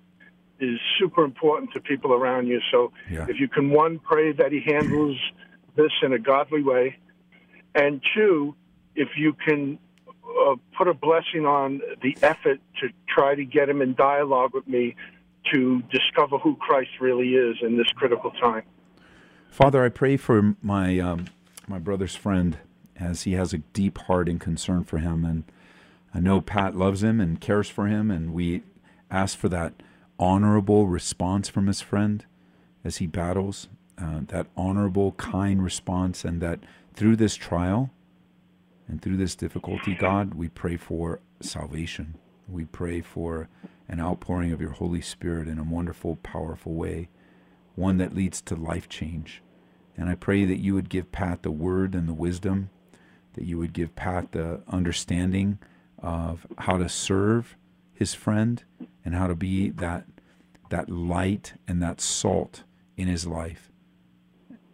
is 0.59 0.79
super 0.99 1.23
important 1.23 1.73
to 1.73 1.79
people 1.79 2.13
around 2.13 2.47
you. 2.47 2.59
So 2.71 2.91
yeah. 3.09 3.25
if 3.27 3.39
you 3.39 3.47
can, 3.47 3.69
one, 3.69 3.99
pray 3.99 4.31
that 4.33 4.51
He 4.51 4.61
handles 4.61 5.17
this 5.75 5.91
in 6.03 6.13
a 6.13 6.19
godly 6.19 6.63
way, 6.63 6.97
and 7.73 8.01
two, 8.15 8.55
if 8.95 9.09
you 9.17 9.33
can 9.33 9.79
uh, 10.23 10.55
put 10.77 10.87
a 10.87 10.93
blessing 10.93 11.45
on 11.45 11.81
the 12.01 12.17
effort 12.21 12.59
to 12.79 12.89
try 13.07 13.35
to 13.35 13.45
get 13.45 13.69
him 13.69 13.81
in 13.81 13.95
dialogue 13.95 14.51
with 14.53 14.67
me 14.67 14.95
to 15.51 15.81
discover 15.91 16.37
who 16.37 16.55
Christ 16.55 16.91
really 16.99 17.29
is 17.29 17.57
in 17.61 17.77
this 17.77 17.87
critical 17.95 18.31
time. 18.31 18.63
Father, 19.49 19.83
I 19.83 19.89
pray 19.89 20.17
for 20.17 20.55
my 20.61 20.99
um, 20.99 21.25
my 21.67 21.79
brother's 21.79 22.15
friend 22.15 22.57
as 22.95 23.23
he 23.23 23.33
has 23.33 23.53
a 23.53 23.59
deep 23.59 23.97
heart 23.99 24.29
and 24.29 24.39
concern 24.39 24.83
for 24.83 24.99
him. 24.99 25.25
And 25.25 25.43
I 26.13 26.19
know 26.19 26.41
Pat 26.41 26.75
loves 26.75 27.03
him 27.03 27.19
and 27.19 27.41
cares 27.41 27.69
for 27.69 27.87
him, 27.87 28.11
and 28.11 28.33
we 28.33 28.63
ask 29.09 29.37
for 29.37 29.49
that 29.49 29.73
honorable 30.19 30.87
response 30.87 31.49
from 31.49 31.67
his 31.67 31.81
friend 31.81 32.25
as 32.83 32.97
he 32.97 33.07
battles, 33.07 33.67
uh, 33.97 34.21
that 34.27 34.47
honorable, 34.55 35.13
kind 35.13 35.63
response, 35.63 36.25
and 36.25 36.41
that 36.41 36.59
through 36.93 37.15
this 37.15 37.35
trial 37.35 37.89
and 38.87 39.01
through 39.01 39.17
this 39.17 39.35
difficulty, 39.35 39.95
God, 39.95 40.33
we 40.33 40.49
pray 40.49 40.77
for 40.77 41.19
salvation. 41.39 42.15
We 42.47 42.65
pray 42.65 43.01
for 43.01 43.47
an 43.87 43.99
outpouring 43.99 44.51
of 44.51 44.61
your 44.61 44.71
Holy 44.71 45.01
Spirit 45.01 45.47
in 45.47 45.57
a 45.57 45.63
wonderful, 45.63 46.17
powerful 46.17 46.73
way, 46.73 47.09
one 47.75 47.97
that 47.97 48.15
leads 48.15 48.41
to 48.43 48.55
life 48.55 48.89
change. 48.89 49.41
And 49.97 50.09
I 50.09 50.15
pray 50.15 50.45
that 50.45 50.59
you 50.59 50.73
would 50.73 50.89
give 50.89 51.11
Pat 51.11 51.43
the 51.43 51.51
word 51.51 51.95
and 51.95 52.07
the 52.07 52.13
wisdom, 52.13 52.69
that 53.33 53.45
you 53.45 53.57
would 53.57 53.73
give 53.73 53.95
Pat 53.95 54.31
the 54.31 54.61
understanding 54.67 55.59
of 55.99 56.47
how 56.57 56.77
to 56.77 56.89
serve 56.89 57.55
his 57.93 58.13
friend 58.13 58.63
and 59.05 59.13
how 59.13 59.27
to 59.27 59.35
be 59.35 59.69
that 59.69 60.05
that 60.69 60.89
light 60.89 61.53
and 61.67 61.83
that 61.83 62.01
salt 62.01 62.63
in 62.97 63.07
his 63.07 63.27
life. 63.27 63.69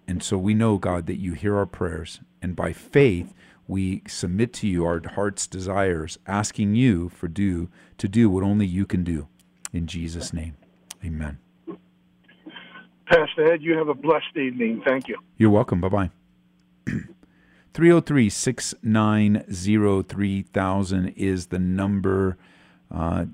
And 0.07 0.23
so 0.23 0.37
we 0.37 0.53
know, 0.53 0.77
God, 0.77 1.07
that 1.07 1.19
you 1.19 1.33
hear 1.33 1.57
our 1.57 1.65
prayers, 1.65 2.21
and 2.41 2.55
by 2.55 2.71
faith 2.71 3.33
we 3.67 4.03
submit 4.07 4.53
to 4.53 4.67
you 4.67 4.85
our 4.85 5.01
heart's 5.15 5.45
desires, 5.45 6.17
asking 6.25 6.75
you 6.75 7.09
for 7.09 7.27
do 7.27 7.67
to 7.97 8.07
do 8.07 8.29
what 8.29 8.43
only 8.43 8.65
you 8.65 8.85
can 8.85 9.03
do. 9.03 9.27
In 9.73 9.87
Jesus' 9.87 10.31
name. 10.31 10.55
Amen. 11.03 11.39
Pastor 13.09 13.53
Ed, 13.53 13.61
you 13.61 13.77
have 13.77 13.87
a 13.87 13.93
blessed 13.93 14.35
evening. 14.35 14.81
Thank 14.85 15.07
you. 15.07 15.17
You're 15.37 15.49
welcome. 15.49 15.81
Bye 15.81 15.89
bye. 15.89 16.09
303 17.73 18.29
690 18.29 20.03
3000 20.03 21.07
is 21.09 21.47
the 21.47 21.59
number. 21.59 22.37
Uh, 22.91 23.25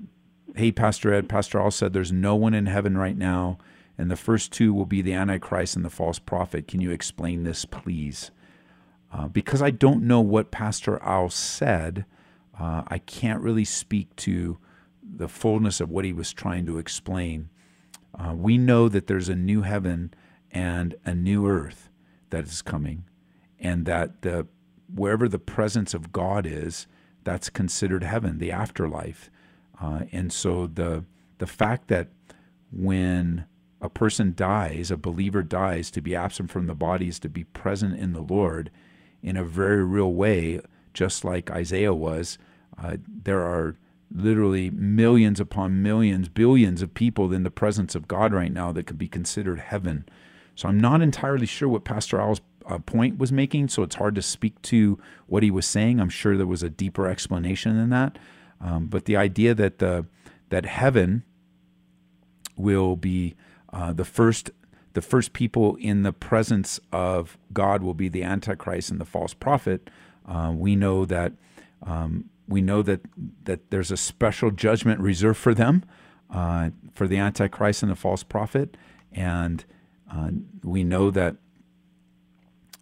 hey, 0.54 0.70
Pastor 0.70 1.12
Ed, 1.12 1.28
Pastor 1.28 1.60
Al 1.60 1.70
said 1.70 1.92
there's 1.92 2.12
no 2.12 2.34
one 2.36 2.54
in 2.54 2.66
heaven 2.66 2.96
right 2.96 3.16
now, 3.16 3.58
and 3.96 4.10
the 4.10 4.16
first 4.16 4.52
two 4.52 4.72
will 4.74 4.86
be 4.86 5.02
the 5.02 5.14
Antichrist 5.14 5.76
and 5.76 5.84
the 5.84 5.90
false 5.90 6.18
prophet. 6.18 6.68
Can 6.68 6.80
you 6.80 6.90
explain 6.90 7.44
this, 7.44 7.64
please? 7.64 8.30
Uh, 9.12 9.28
because 9.28 9.62
I 9.62 9.70
don't 9.70 10.02
know 10.02 10.20
what 10.20 10.50
Pastor 10.50 11.00
Al 11.02 11.30
said, 11.30 12.04
uh, 12.58 12.82
I 12.86 12.98
can't 12.98 13.40
really 13.40 13.64
speak 13.64 14.14
to 14.16 14.58
the 15.02 15.28
fullness 15.28 15.80
of 15.80 15.90
what 15.90 16.04
he 16.04 16.12
was 16.12 16.32
trying 16.32 16.66
to 16.66 16.78
explain. 16.78 17.48
Uh, 18.18 18.34
we 18.34 18.58
know 18.58 18.88
that 18.88 19.06
there's 19.06 19.28
a 19.28 19.34
new 19.34 19.62
heaven 19.62 20.14
and 20.50 20.94
a 21.04 21.14
new 21.14 21.46
earth 21.46 21.88
that 22.30 22.44
is 22.44 22.62
coming, 22.62 23.04
and 23.58 23.86
that 23.86 24.22
the 24.22 24.46
wherever 24.92 25.28
the 25.28 25.38
presence 25.38 25.94
of 25.94 26.12
God 26.12 26.46
is, 26.46 26.86
that's 27.24 27.50
considered 27.50 28.04
heaven, 28.04 28.38
the 28.38 28.52
afterlife. 28.52 29.30
Uh, 29.80 30.02
and 30.12 30.32
so 30.32 30.66
the 30.66 31.04
the 31.38 31.46
fact 31.46 31.88
that 31.88 32.08
when 32.70 33.46
a 33.80 33.88
person 33.88 34.32
dies, 34.34 34.90
a 34.90 34.96
believer 34.96 35.42
dies, 35.42 35.90
to 35.90 36.00
be 36.00 36.16
absent 36.16 36.50
from 36.50 36.66
the 36.66 36.74
body 36.74 37.08
is 37.08 37.18
to 37.20 37.28
be 37.28 37.44
present 37.44 37.98
in 37.98 38.12
the 38.12 38.22
Lord 38.22 38.70
in 39.22 39.36
a 39.36 39.44
very 39.44 39.84
real 39.84 40.12
way, 40.12 40.60
just 40.92 41.24
like 41.24 41.50
Isaiah 41.50 41.94
was. 41.94 42.38
Uh, 42.82 42.96
there 43.06 43.42
are 43.42 43.76
literally 44.12 44.70
millions 44.70 45.40
upon 45.40 45.82
millions, 45.82 46.28
billions 46.28 46.82
of 46.82 46.94
people 46.94 47.32
in 47.32 47.42
the 47.42 47.50
presence 47.50 47.94
of 47.94 48.08
God 48.08 48.32
right 48.32 48.52
now 48.52 48.72
that 48.72 48.86
could 48.86 48.98
be 48.98 49.08
considered 49.08 49.60
heaven. 49.60 50.04
So 50.54 50.68
I'm 50.68 50.78
not 50.78 51.02
entirely 51.02 51.46
sure 51.46 51.68
what 51.68 51.84
Pastor 51.84 52.20
Al's 52.20 52.40
uh, 52.66 52.78
point 52.78 53.18
was 53.18 53.32
making, 53.32 53.68
so 53.68 53.82
it's 53.82 53.96
hard 53.96 54.14
to 54.14 54.22
speak 54.22 54.60
to 54.62 54.98
what 55.26 55.42
he 55.42 55.50
was 55.50 55.66
saying. 55.66 56.00
I'm 56.00 56.08
sure 56.08 56.36
there 56.36 56.46
was 56.46 56.62
a 56.62 56.70
deeper 56.70 57.06
explanation 57.08 57.76
than 57.76 57.90
that. 57.90 58.18
Um, 58.60 58.86
but 58.86 59.04
the 59.04 59.16
idea 59.16 59.54
that 59.54 59.78
the 59.78 60.06
that 60.50 60.64
heaven 60.64 61.24
will 62.56 62.96
be 62.96 63.34
uh, 63.72 63.92
the 63.92 64.04
first 64.04 64.50
the 64.94 65.02
first 65.02 65.32
people 65.32 65.74
in 65.76 66.02
the 66.02 66.12
presence 66.12 66.78
of 66.92 67.36
God 67.52 67.82
will 67.82 67.94
be 67.94 68.08
the 68.08 68.22
Antichrist 68.22 68.90
and 68.90 69.00
the 69.00 69.04
false 69.04 69.34
prophet. 69.34 69.90
Uh, 70.26 70.52
we 70.54 70.76
know 70.76 71.04
that 71.04 71.32
um, 71.82 72.30
we 72.48 72.60
know 72.60 72.82
that 72.82 73.00
that 73.44 73.70
there's 73.70 73.90
a 73.90 73.96
special 73.96 74.50
judgment 74.50 75.00
reserved 75.00 75.38
for 75.38 75.54
them, 75.54 75.84
uh, 76.30 76.70
for 76.92 77.06
the 77.06 77.18
Antichrist 77.18 77.82
and 77.82 77.90
the 77.90 77.96
false 77.96 78.22
prophet, 78.22 78.76
and 79.12 79.64
uh, 80.12 80.30
we 80.62 80.84
know 80.84 81.10
that 81.10 81.36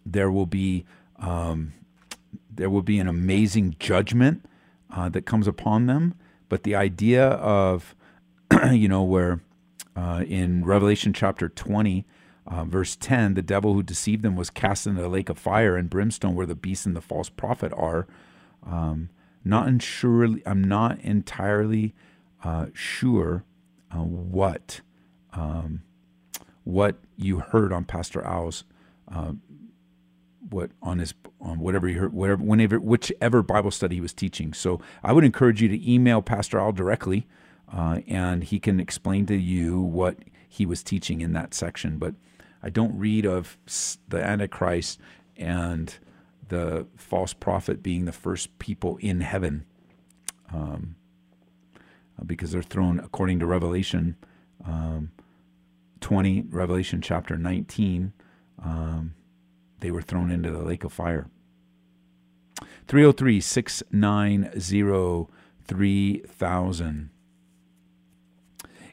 there 0.05 0.31
will 0.31 0.45
be 0.45 0.85
um, 1.19 1.73
there 2.49 2.69
will 2.69 2.81
be 2.81 2.99
an 2.99 3.07
amazing 3.07 3.75
judgment 3.79 4.45
uh, 4.89 5.09
that 5.09 5.25
comes 5.25 5.47
upon 5.47 5.87
them. 5.87 6.15
But 6.49 6.63
the 6.63 6.75
idea 6.75 7.27
of 7.27 7.95
you 8.71 8.87
know 8.87 9.03
where 9.03 9.41
uh, 9.95 10.23
in 10.27 10.65
Revelation 10.65 11.13
chapter 11.13 11.47
20, 11.49 12.05
uh, 12.47 12.65
verse 12.65 12.95
10, 12.95 13.35
the 13.35 13.41
devil 13.41 13.73
who 13.73 13.83
deceived 13.83 14.23
them 14.23 14.35
was 14.35 14.49
cast 14.49 14.87
into 14.87 15.01
the 15.01 15.07
lake 15.07 15.29
of 15.29 15.37
fire 15.37 15.77
and 15.77 15.89
brimstone 15.89 16.35
where 16.35 16.45
the 16.45 16.55
beast 16.55 16.85
and 16.85 16.95
the 16.95 17.01
false 17.01 17.29
prophet 17.29 17.71
are. 17.75 18.07
Um, 18.65 19.09
not 19.43 19.67
entirely, 19.67 20.41
I'm 20.45 20.63
not 20.63 20.99
entirely 20.99 21.93
uh, 22.43 22.67
sure 22.73 23.43
uh, 23.91 23.99
what 23.99 24.81
um, 25.33 25.83
what 26.63 26.97
you 27.17 27.39
heard 27.39 27.73
on 27.73 27.85
Pastor 27.85 28.21
Al's 28.21 28.63
uh, 29.11 29.33
what 30.49 30.71
on 30.81 30.99
his 30.99 31.13
on 31.41 31.59
whatever 31.59 31.87
he 31.87 31.95
heard 31.95 32.13
whatever 32.13 32.43
whenever 32.43 32.79
whichever 32.79 33.41
Bible 33.41 33.71
study 33.71 33.95
he 33.95 34.01
was 34.01 34.13
teaching. 34.13 34.53
So 34.53 34.79
I 35.03 35.13
would 35.13 35.23
encourage 35.23 35.61
you 35.61 35.67
to 35.69 35.91
email 35.91 36.21
Pastor 36.21 36.59
Al 36.59 36.71
directly 36.71 37.27
uh, 37.71 37.99
and 38.07 38.43
he 38.43 38.59
can 38.59 38.79
explain 38.79 39.25
to 39.27 39.35
you 39.35 39.81
what 39.81 40.17
he 40.47 40.65
was 40.65 40.83
teaching 40.83 41.21
in 41.21 41.33
that 41.33 41.53
section. 41.53 41.97
But 41.97 42.13
I 42.61 42.69
don't 42.69 42.97
read 42.97 43.25
of 43.25 43.57
the 44.07 44.23
Antichrist 44.23 44.99
and 45.35 45.97
the 46.53 46.87
false 46.95 47.33
prophet 47.33 47.81
being 47.83 48.05
the 48.05 48.11
first 48.11 48.57
people 48.59 48.97
in 48.97 49.21
heaven, 49.21 49.65
um, 50.53 50.95
because 52.25 52.51
they're 52.51 52.61
thrown 52.61 52.99
according 52.99 53.39
to 53.39 53.45
Revelation 53.45 54.15
um, 54.65 55.11
20, 55.99 56.43
Revelation 56.49 57.01
chapter 57.01 57.37
19. 57.37 58.13
Um, 58.63 59.15
they 59.79 59.91
were 59.91 60.01
thrown 60.01 60.31
into 60.31 60.51
the 60.51 60.63
lake 60.63 60.83
of 60.83 60.93
fire. 60.93 61.27
303 62.87 63.41
690 63.41 65.31
3000. 65.65 67.09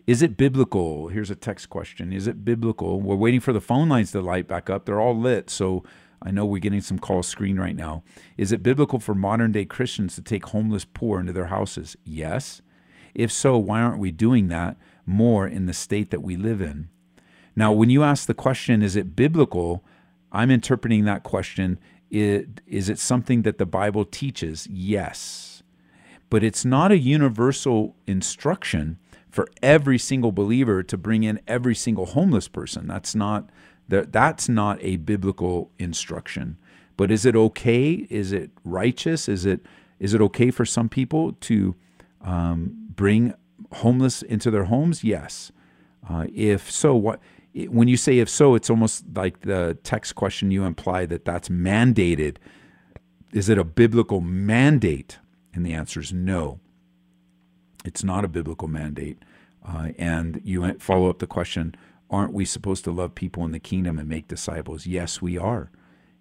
Is 0.07 0.23
it 0.23 0.37
biblical? 0.37 1.09
Here's 1.09 1.31
a 1.31 1.37
text 1.37 1.69
question. 1.69 2.13
Is 2.13 2.27
it 2.27 2.45
biblical? 2.45 3.01
We're 3.01 3.17
waiting 3.17 3.41
for 3.41 3.53
the 3.53 3.61
phone 3.61 3.89
lines 3.89 4.13
to 4.13 4.21
light 4.21 4.49
back 4.49 4.71
up. 4.71 4.87
They're 4.87 5.01
all 5.01 5.17
lit, 5.17 5.51
so 5.51 5.85
I 6.23 6.31
know 6.31 6.45
we're 6.45 6.59
getting 6.59 6.81
some 6.81 6.99
calls 6.99 7.27
screened 7.27 7.59
right 7.59 7.77
now. 7.77 8.03
Is 8.37 8.53
it 8.53 8.63
biblical 8.63 8.99
for 8.99 9.15
modern 9.15 9.53
day 9.53 9.65
Christians 9.65 10.15
to 10.17 10.23
take 10.23 10.47
homeless 10.47 10.85
poor 10.85 11.19
into 11.19 11.33
their 11.33 11.47
houses? 11.47 11.97
Yes. 12.05 12.61
If 13.15 13.33
so, 13.33 13.57
why 13.57 13.81
aren't 13.81 13.99
we 13.99 14.11
doing 14.11 14.49
that 14.49 14.77
more 15.07 15.47
in 15.47 15.67
the 15.67 15.73
state 15.73 16.11
that 16.11 16.23
we 16.23 16.37
live 16.37 16.61
in? 16.61 16.89
Now, 17.57 17.73
when 17.73 17.91
you 17.91 18.03
ask 18.03 18.27
the 18.27 18.35
question, 18.35 18.83
is 18.83 18.97
it 18.97 19.17
biblical? 19.17 19.85
I'm 20.31 20.51
interpreting 20.51 21.05
that 21.07 21.23
question. 21.23 21.79
Is 22.11 22.89
it 22.89 22.99
something 22.99 23.43
that 23.43 23.59
the 23.59 23.67
Bible 23.67 24.05
teaches? 24.05 24.67
Yes. 24.69 25.63
But 26.29 26.45
it's 26.45 26.65
not 26.65 26.93
a 26.93 26.99
universal 26.99 27.97
instruction 28.07 28.99
for 29.31 29.49
every 29.63 29.99
single 29.99 30.33
believer 30.33 30.83
to 30.83 30.97
bring 30.97 31.23
in 31.23 31.41
every 31.47 31.75
single 31.75 32.07
homeless 32.07 32.47
person. 32.47 32.87
That's 32.87 33.15
not 33.15 33.49
that's 33.91 34.49
not 34.49 34.79
a 34.81 34.97
biblical 34.97 35.71
instruction. 35.79 36.57
But 36.97 37.11
is 37.11 37.25
it 37.25 37.35
okay? 37.35 38.07
Is 38.11 38.33
it 38.33 38.51
righteous? 38.65 39.29
Is 39.29 39.47
it 39.47 39.61
is 39.99 40.15
it 40.15 40.21
okay 40.21 40.51
for 40.51 40.65
some 40.65 40.89
people 40.89 41.33
to 41.33 41.75
um, 42.23 42.89
bring 42.95 43.35
homeless 43.73 44.23
into 44.23 44.51
their 44.51 44.65
homes? 44.65 45.05
Yes. 45.05 45.53
Uh, 46.09 46.27
if 46.35 46.71
so, 46.71 46.95
what? 46.95 47.21
When 47.69 47.89
you 47.89 47.97
say 47.97 48.19
if 48.19 48.29
so, 48.29 48.55
it's 48.55 48.71
almost 48.71 49.05
like 49.15 49.41
the 49.41 49.77
text 49.83 50.15
question 50.15 50.51
you 50.51 50.65
imply 50.65 51.05
that 51.07 51.25
that's 51.25 51.49
mandated. 51.49 52.37
Is 53.33 53.49
it 53.49 53.59
a 53.59 53.65
biblical 53.65 54.21
mandate? 54.21 55.19
And 55.53 55.67
the 55.67 55.73
answer 55.73 56.01
is 56.01 56.13
no. 56.13 56.61
It's 57.85 58.05
not 58.05 58.25
a 58.25 58.29
biblical 58.29 58.69
mandate. 58.69 59.19
Uh, 59.67 59.89
and 59.99 60.41
you 60.45 60.75
follow 60.79 61.11
up 61.11 61.19
the 61.19 61.27
question 61.27 61.75
aren't 62.11 62.33
we 62.33 62.45
supposed 62.45 62.85
to 62.85 62.91
love 62.91 63.15
people 63.15 63.45
in 63.45 63.53
the 63.53 63.61
kingdom 63.61 63.99
and 63.99 64.09
make 64.09 64.29
disciples? 64.29 64.87
Yes, 64.87 65.23
we 65.23 65.39
are. 65.39 65.71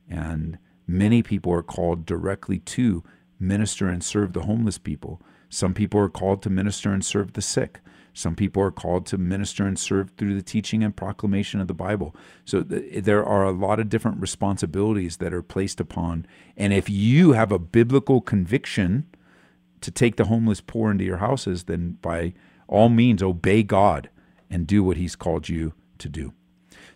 And 0.08 0.60
many 0.88 1.24
people 1.24 1.52
are 1.52 1.64
called 1.64 2.06
directly 2.06 2.60
to 2.60 3.04
minister 3.40 3.88
and 3.90 4.04
serve 4.04 4.34
the 4.34 4.44
homeless 4.44 4.78
people. 4.78 5.22
Some 5.50 5.74
people 5.74 6.00
are 6.00 6.10
called 6.10 6.44
to 6.44 6.50
minister 6.50 6.92
and 6.92 7.04
serve 7.04 7.34
the 7.34 7.42
sick. 7.42 7.80
Some 8.14 8.36
people 8.36 8.62
are 8.62 8.72
called 8.72 9.06
to 9.08 9.18
minister 9.18 9.66
and 9.66 9.80
serve 9.80 10.12
through 10.18 10.36
the 10.36 10.42
teaching 10.42 10.84
and 10.84 10.96
proclamation 10.96 11.62
of 11.62 11.68
the 11.68 11.74
Bible. 11.74 12.16
So 12.46 12.64
th- 12.64 13.04
there 13.04 13.24
are 13.24 13.46
a 13.46 13.52
lot 13.52 13.80
of 13.80 13.90
different 13.90 14.20
responsibilities 14.20 15.18
that 15.18 15.34
are 15.34 15.42
placed 15.42 15.80
upon. 15.80 16.26
And 16.58 16.74
if 16.74 16.90
you 16.90 17.32
have 17.32 17.52
a 17.52 17.60
biblical 17.60 18.22
conviction 18.22 19.06
to 19.82 19.92
take 19.92 20.18
the 20.18 20.26
homeless 20.26 20.62
poor 20.62 20.92
into 20.92 21.06
your 21.06 21.18
houses, 21.18 21.64
then 21.64 21.98
by 22.02 22.34
all 22.68 22.90
means 22.90 23.24
obey 23.24 23.64
God 23.64 24.10
and 24.50 24.68
do 24.68 24.84
what 24.84 24.98
He's 24.98 25.16
called 25.16 25.48
you 25.48 25.74
to 26.00 26.10
do. 26.10 26.34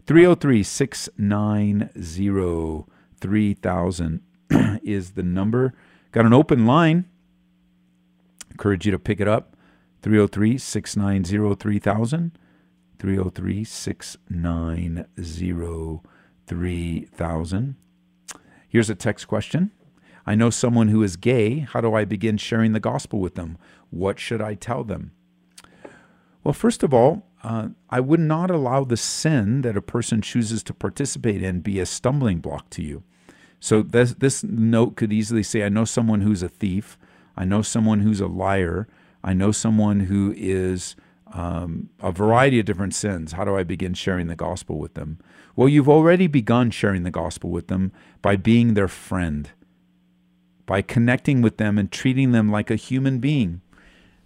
303 0.06 0.64
690 0.64 2.86
3000 3.20 4.22
is 4.84 5.12
the 5.12 5.24
number. 5.24 5.74
Got 6.12 6.26
an 6.26 6.34
open 6.34 6.66
line. 6.66 7.06
Encourage 8.52 8.86
you 8.86 8.92
to 8.92 9.00
pick 9.00 9.22
it 9.22 9.28
up. 9.28 9.56
303 10.02 10.58
690 10.58 11.56
3000. 11.56 12.38
303 13.00 13.64
690 13.64 16.02
3000. 16.46 17.76
Here's 18.68 18.90
a 18.90 18.96
text 18.96 19.28
question. 19.28 19.72
I 20.26 20.36
know 20.36 20.50
someone 20.50 20.88
who 20.88 21.04
is 21.04 21.18
gay. 21.18 21.60
How 21.60 21.82
do 21.82 21.94
I 21.94 22.06
begin 22.06 22.38
sharing 22.38 22.72
the 22.74 22.80
gospel 22.80 23.20
with 23.20 23.36
them? 23.36 23.58
What 23.90 24.20
should 24.20 24.42
I 24.42 24.56
tell 24.56 24.84
them? 24.84 25.12
Well, 26.44 26.54
first 26.54 26.84
of 26.84 26.94
all, 26.94 27.28
uh, 27.44 27.70
I 27.90 28.00
would 28.00 28.22
not 28.22 28.50
allow 28.50 28.84
the 28.84 28.98
sin 28.98 29.62
that 29.62 29.78
a 29.78 29.82
person 29.82 30.22
chooses 30.22 30.64
to 30.64 30.74
participate 30.74 31.44
in 31.44 31.60
be 31.60 31.80
a 31.80 31.86
stumbling 31.86 32.40
block 32.40 32.70
to 32.72 32.82
you. 32.82 33.04
So 33.60 33.82
this, 33.82 34.14
this 34.14 34.44
note 34.44 34.96
could 34.96 35.14
easily 35.14 35.44
say, 35.44 35.64
I 35.64 35.70
know 35.70 35.86
someone 35.86 36.22
who's 36.22 36.44
a 36.44 36.50
thief. 36.50 36.98
I 37.36 37.46
know 37.46 37.62
someone 37.62 38.02
who's 38.02 38.22
a 38.22 38.28
liar. 38.28 38.88
I 39.24 39.34
know 39.34 39.52
someone 39.52 40.02
who 40.02 40.34
is 40.38 40.96
um, 41.34 41.90
a 42.02 42.12
variety 42.12 42.60
of 42.60 42.66
different 42.66 42.94
sins. 42.94 43.34
How 43.34 43.46
do 43.46 43.58
I 43.58 43.64
begin 43.64 43.94
sharing 43.94 44.28
the 44.28 44.36
gospel 44.36 44.80
with 44.80 44.94
them? 44.94 45.20
Well, 45.56 45.70
you've 45.70 45.90
already 45.90 46.28
begun 46.28 46.72
sharing 46.72 47.04
the 47.04 47.12
gospel 47.12 47.50
with 47.50 47.68
them 47.68 47.92
by 48.22 48.36
being 48.36 48.74
their 48.74 48.88
friend, 48.88 49.50
by 50.66 50.82
connecting 50.82 51.42
with 51.42 51.58
them 51.58 51.78
and 51.78 51.92
treating 51.92 52.32
them 52.32 52.52
like 52.52 52.70
a 52.70 52.76
human 52.76 53.20
being. 53.20 53.62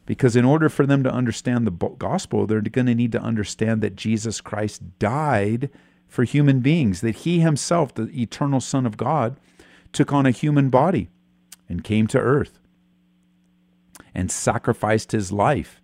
Because 0.08 0.36
in 0.36 0.46
order 0.46 0.70
for 0.70 0.88
them 0.88 1.04
to 1.04 1.12
understand 1.12 1.68
the 1.68 1.72
gospel, 1.72 2.48
they're 2.48 2.62
going 2.62 2.88
to 2.88 2.96
need 2.96 3.12
to 3.12 3.22
understand 3.22 3.82
that 3.82 3.96
Jesus 3.96 4.42
Christ 4.42 4.98
died 4.98 5.70
for 6.08 6.24
human 6.24 6.62
beings, 6.62 7.02
that 7.02 7.18
he 7.18 7.42
himself, 7.42 7.94
the 7.94 8.10
eternal 8.20 8.62
Son 8.62 8.86
of 8.86 8.98
God, 8.98 9.38
took 9.92 10.14
on 10.14 10.26
a 10.26 10.32
human 10.32 10.70
body 10.70 11.10
and 11.68 11.84
came 11.84 12.08
to 12.08 12.18
earth 12.18 12.60
and 14.16 14.32
sacrificed 14.32 15.12
his 15.12 15.32
life 15.32 15.82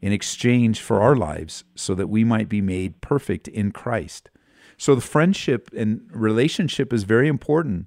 in 0.00 0.12
exchange 0.12 0.80
for 0.80 1.00
our 1.00 1.16
lives 1.16 1.64
so 1.74 1.94
that 1.94 2.08
we 2.08 2.24
might 2.24 2.48
be 2.48 2.60
made 2.60 3.00
perfect 3.00 3.48
in 3.48 3.72
Christ. 3.72 4.30
So 4.76 4.94
the 4.94 5.00
friendship 5.00 5.70
and 5.74 6.02
relationship 6.12 6.92
is 6.92 7.04
very 7.04 7.26
important. 7.26 7.86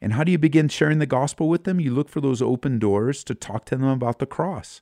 And 0.00 0.12
how 0.12 0.24
do 0.24 0.32
you 0.32 0.38
begin 0.38 0.68
sharing 0.68 0.98
the 0.98 1.06
gospel 1.06 1.48
with 1.48 1.64
them? 1.64 1.80
You 1.80 1.92
look 1.92 2.08
for 2.08 2.20
those 2.20 2.40
open 2.40 2.78
doors 2.78 3.24
to 3.24 3.34
talk 3.34 3.64
to 3.66 3.76
them 3.76 3.88
about 3.88 4.18
the 4.18 4.26
cross. 4.26 4.80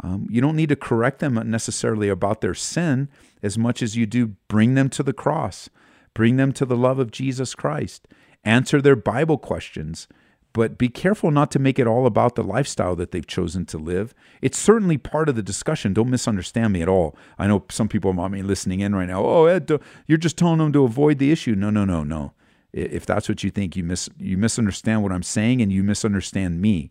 Um, 0.00 0.28
you 0.30 0.40
don't 0.40 0.56
need 0.56 0.68
to 0.68 0.76
correct 0.76 1.18
them 1.18 1.34
necessarily 1.50 2.08
about 2.08 2.40
their 2.40 2.54
sin 2.54 3.08
as 3.42 3.58
much 3.58 3.82
as 3.82 3.96
you 3.96 4.06
do 4.06 4.36
bring 4.46 4.74
them 4.74 4.88
to 4.90 5.02
the 5.02 5.12
cross, 5.12 5.68
bring 6.14 6.36
them 6.36 6.52
to 6.52 6.64
the 6.64 6.76
love 6.76 6.98
of 6.98 7.10
Jesus 7.10 7.54
Christ, 7.54 8.06
answer 8.44 8.80
their 8.80 8.96
Bible 8.96 9.38
questions. 9.38 10.06
But 10.52 10.78
be 10.78 10.88
careful 10.88 11.30
not 11.30 11.50
to 11.52 11.58
make 11.58 11.78
it 11.78 11.86
all 11.86 12.06
about 12.06 12.34
the 12.34 12.42
lifestyle 12.42 12.96
that 12.96 13.10
they've 13.10 13.26
chosen 13.26 13.66
to 13.66 13.78
live. 13.78 14.14
It's 14.40 14.58
certainly 14.58 14.98
part 14.98 15.28
of 15.28 15.36
the 15.36 15.42
discussion. 15.42 15.92
Don't 15.92 16.10
misunderstand 16.10 16.72
me 16.72 16.80
at 16.80 16.88
all. 16.88 17.16
I 17.38 17.46
know 17.46 17.64
some 17.70 17.88
people 17.88 18.12
be 18.12 18.42
listening 18.42 18.80
in 18.80 18.94
right 18.94 19.08
now. 19.08 19.24
Oh, 19.24 19.44
Ed, 19.44 19.70
you're 20.06 20.18
just 20.18 20.38
telling 20.38 20.58
them 20.58 20.72
to 20.72 20.84
avoid 20.84 21.18
the 21.18 21.30
issue. 21.30 21.54
No, 21.54 21.70
no, 21.70 21.84
no, 21.84 22.02
no. 22.02 22.32
If 22.72 23.06
that's 23.06 23.28
what 23.28 23.42
you 23.42 23.50
think, 23.50 23.76
you 23.76 23.84
mis 23.84 24.08
you 24.18 24.36
misunderstand 24.36 25.02
what 25.02 25.12
I'm 25.12 25.22
saying 25.22 25.62
and 25.62 25.72
you 25.72 25.82
misunderstand 25.82 26.60
me. 26.60 26.90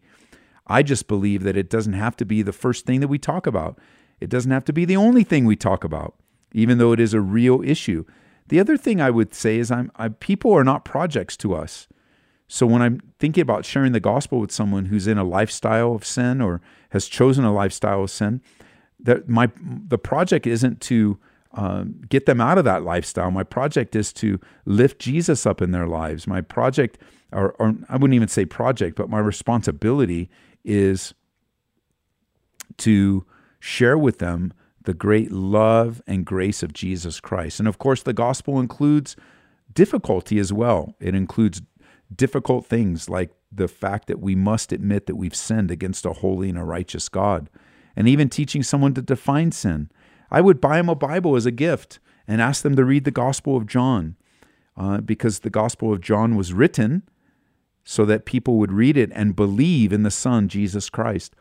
I 0.65 0.83
just 0.83 1.07
believe 1.07 1.43
that 1.43 1.57
it 1.57 1.69
doesn't 1.69 1.93
have 1.93 2.17
to 2.17 2.25
be 2.25 2.41
the 2.41 2.51
first 2.51 2.85
thing 2.85 2.99
that 2.99 3.07
we 3.07 3.17
talk 3.17 3.47
about. 3.47 3.79
It 4.19 4.29
doesn't 4.29 4.51
have 4.51 4.65
to 4.65 4.73
be 4.73 4.85
the 4.85 4.97
only 4.97 5.23
thing 5.23 5.45
we 5.45 5.55
talk 5.55 5.83
about, 5.83 6.15
even 6.51 6.77
though 6.77 6.91
it 6.91 6.99
is 6.99 7.13
a 7.13 7.21
real 7.21 7.61
issue. 7.63 8.03
The 8.47 8.59
other 8.59 8.77
thing 8.77 8.99
I 8.99 9.09
would 9.09 9.33
say 9.33 9.57
is 9.59 9.71
I'm, 9.71 9.91
I, 9.95 10.09
people 10.09 10.53
are 10.53 10.63
not 10.63 10.85
projects 10.85 11.37
to 11.37 11.53
us. 11.53 11.87
So 12.47 12.65
when 12.65 12.81
I'm 12.81 13.01
thinking 13.19 13.41
about 13.41 13.65
sharing 13.65 13.91
the 13.91 13.99
gospel 13.99 14.39
with 14.39 14.51
someone 14.51 14.85
who's 14.85 15.07
in 15.07 15.17
a 15.17 15.23
lifestyle 15.23 15.93
of 15.93 16.05
sin 16.05 16.41
or 16.41 16.61
has 16.91 17.07
chosen 17.07 17.43
a 17.43 17.53
lifestyle 17.53 18.03
of 18.03 18.11
sin, 18.11 18.41
that 18.99 19.27
my 19.27 19.51
the 19.57 19.97
project 19.97 20.47
isn't 20.47 20.81
to 20.81 21.19
um, 21.57 22.01
get 22.07 22.27
them 22.27 22.39
out 22.39 22.57
of 22.57 22.65
that 22.65 22.83
lifestyle. 22.83 23.31
My 23.31 23.43
project 23.43 23.95
is 23.95 24.13
to 24.13 24.39
lift 24.65 24.99
Jesus 24.99 25.45
up 25.45 25.61
in 25.61 25.71
their 25.71 25.87
lives. 25.87 26.27
My 26.27 26.39
project, 26.39 26.99
or, 27.33 27.51
or 27.53 27.75
I 27.89 27.97
wouldn't 27.97 28.13
even 28.13 28.27
say 28.27 28.45
project, 28.45 28.95
but 28.95 29.09
my 29.09 29.19
responsibility 29.19 30.29
is 30.63 31.13
to 32.77 33.25
share 33.59 33.97
with 33.97 34.19
them 34.19 34.53
the 34.83 34.93
great 34.93 35.31
love 35.31 36.01
and 36.05 36.25
grace 36.25 36.61
of 36.61 36.73
Jesus 36.73 37.19
Christ. 37.19 37.59
And 37.59 37.67
of 37.67 37.79
course, 37.79 38.03
the 38.03 38.13
gospel 38.13 38.59
includes 38.59 39.15
difficulty 39.73 40.37
as 40.39 40.53
well. 40.53 40.95
It 40.99 41.15
includes 41.15 41.61
difficult 42.15 42.65
things 42.67 43.09
like 43.09 43.31
the 43.51 43.67
fact 43.67 44.07
that 44.07 44.19
we 44.19 44.35
must 44.35 44.71
admit 44.71 45.07
that 45.07 45.15
we've 45.15 45.35
sinned 45.35 45.71
against 45.71 46.05
a 46.05 46.13
holy 46.13 46.49
and 46.49 46.57
a 46.57 46.63
righteous 46.63 47.09
God, 47.09 47.49
and 47.95 48.07
even 48.07 48.29
teaching 48.29 48.61
someone 48.61 48.93
to 48.93 49.01
define 49.01 49.51
sin. 49.51 49.89
I 50.29 50.41
would 50.41 50.61
buy 50.61 50.77
them 50.77 50.89
a 50.89 50.95
Bible 50.95 51.35
as 51.35 51.45
a 51.45 51.51
gift 51.51 51.99
and 52.27 52.41
ask 52.41 52.63
them 52.63 52.75
to 52.75 52.85
read 52.85 53.05
the 53.05 53.11
Gospel 53.11 53.55
of 53.55 53.67
John 53.67 54.15
uh, 54.75 54.99
because 54.99 55.39
the 55.39 55.49
Gospel 55.49 55.93
of 55.93 56.01
John 56.01 56.35
was 56.35 56.53
written 56.53 57.03
so 57.83 58.05
that 58.05 58.25
people 58.25 58.57
would 58.57 58.71
read 58.71 58.97
it 58.97 59.11
and 59.13 59.35
believe 59.35 59.93
in 59.93 60.03
the 60.03 60.11
Son, 60.11 60.49
Jesus 60.49 60.89
Christ. 60.89 61.33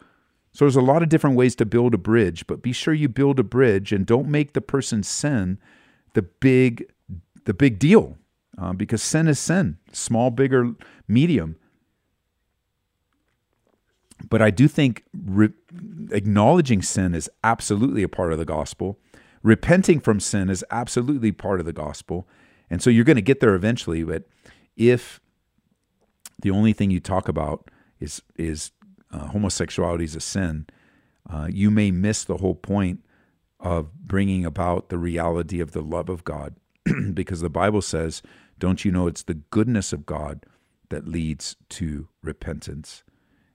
So 0.52 0.64
there's 0.64 0.76
a 0.76 0.80
lot 0.80 1.02
of 1.02 1.08
different 1.08 1.36
ways 1.36 1.54
to 1.56 1.66
build 1.66 1.92
a 1.92 1.98
bridge, 1.98 2.46
but 2.46 2.62
be 2.62 2.72
sure 2.72 2.94
you 2.94 3.08
build 3.08 3.38
a 3.38 3.44
bridge 3.44 3.92
and 3.92 4.06
don't 4.06 4.28
make 4.28 4.52
the 4.52 4.60
person's 4.60 5.08
sin 5.08 5.58
the 6.14 6.22
big 6.22 6.90
the 7.44 7.54
big 7.54 7.78
deal 7.78 8.16
uh, 8.58 8.72
because 8.72 9.02
sin 9.02 9.28
is 9.28 9.38
sin, 9.38 9.78
small, 9.92 10.30
bigger, 10.30 10.72
medium. 11.06 11.56
But 14.28 14.42
I 14.42 14.50
do 14.50 14.68
think 14.68 15.04
re- 15.14 15.52
acknowledging 16.10 16.82
sin 16.82 17.14
is 17.14 17.30
absolutely 17.44 18.02
a 18.02 18.08
part 18.08 18.32
of 18.32 18.38
the 18.38 18.44
gospel. 18.44 18.98
Repenting 19.42 20.00
from 20.00 20.20
sin 20.20 20.48
is 20.48 20.64
absolutely 20.70 21.32
part 21.32 21.60
of 21.60 21.66
the 21.66 21.72
gospel. 21.72 22.26
And 22.70 22.82
so 22.82 22.90
you're 22.90 23.04
going 23.04 23.16
to 23.16 23.22
get 23.22 23.40
there 23.40 23.54
eventually. 23.54 24.02
But 24.02 24.24
if 24.76 25.20
the 26.40 26.50
only 26.50 26.72
thing 26.72 26.90
you 26.90 27.00
talk 27.00 27.28
about 27.28 27.70
is 28.00 28.22
is 28.36 28.72
uh, 29.12 29.28
homosexuality 29.28 30.04
is 30.04 30.16
a 30.16 30.20
sin, 30.20 30.66
uh, 31.30 31.48
you 31.50 31.70
may 31.70 31.90
miss 31.90 32.24
the 32.24 32.38
whole 32.38 32.54
point 32.54 33.04
of 33.60 33.92
bringing 33.94 34.44
about 34.44 34.88
the 34.88 34.98
reality 34.98 35.60
of 35.60 35.72
the 35.72 35.80
love 35.80 36.08
of 36.08 36.24
God, 36.24 36.56
because 37.14 37.40
the 37.40 37.50
Bible 37.50 37.82
says, 37.82 38.22
"Don't 38.58 38.84
you 38.84 38.90
know 38.90 39.06
it's 39.06 39.22
the 39.22 39.34
goodness 39.34 39.92
of 39.92 40.06
God 40.06 40.44
that 40.88 41.06
leads 41.06 41.56
to 41.70 42.08
repentance?" 42.22 43.02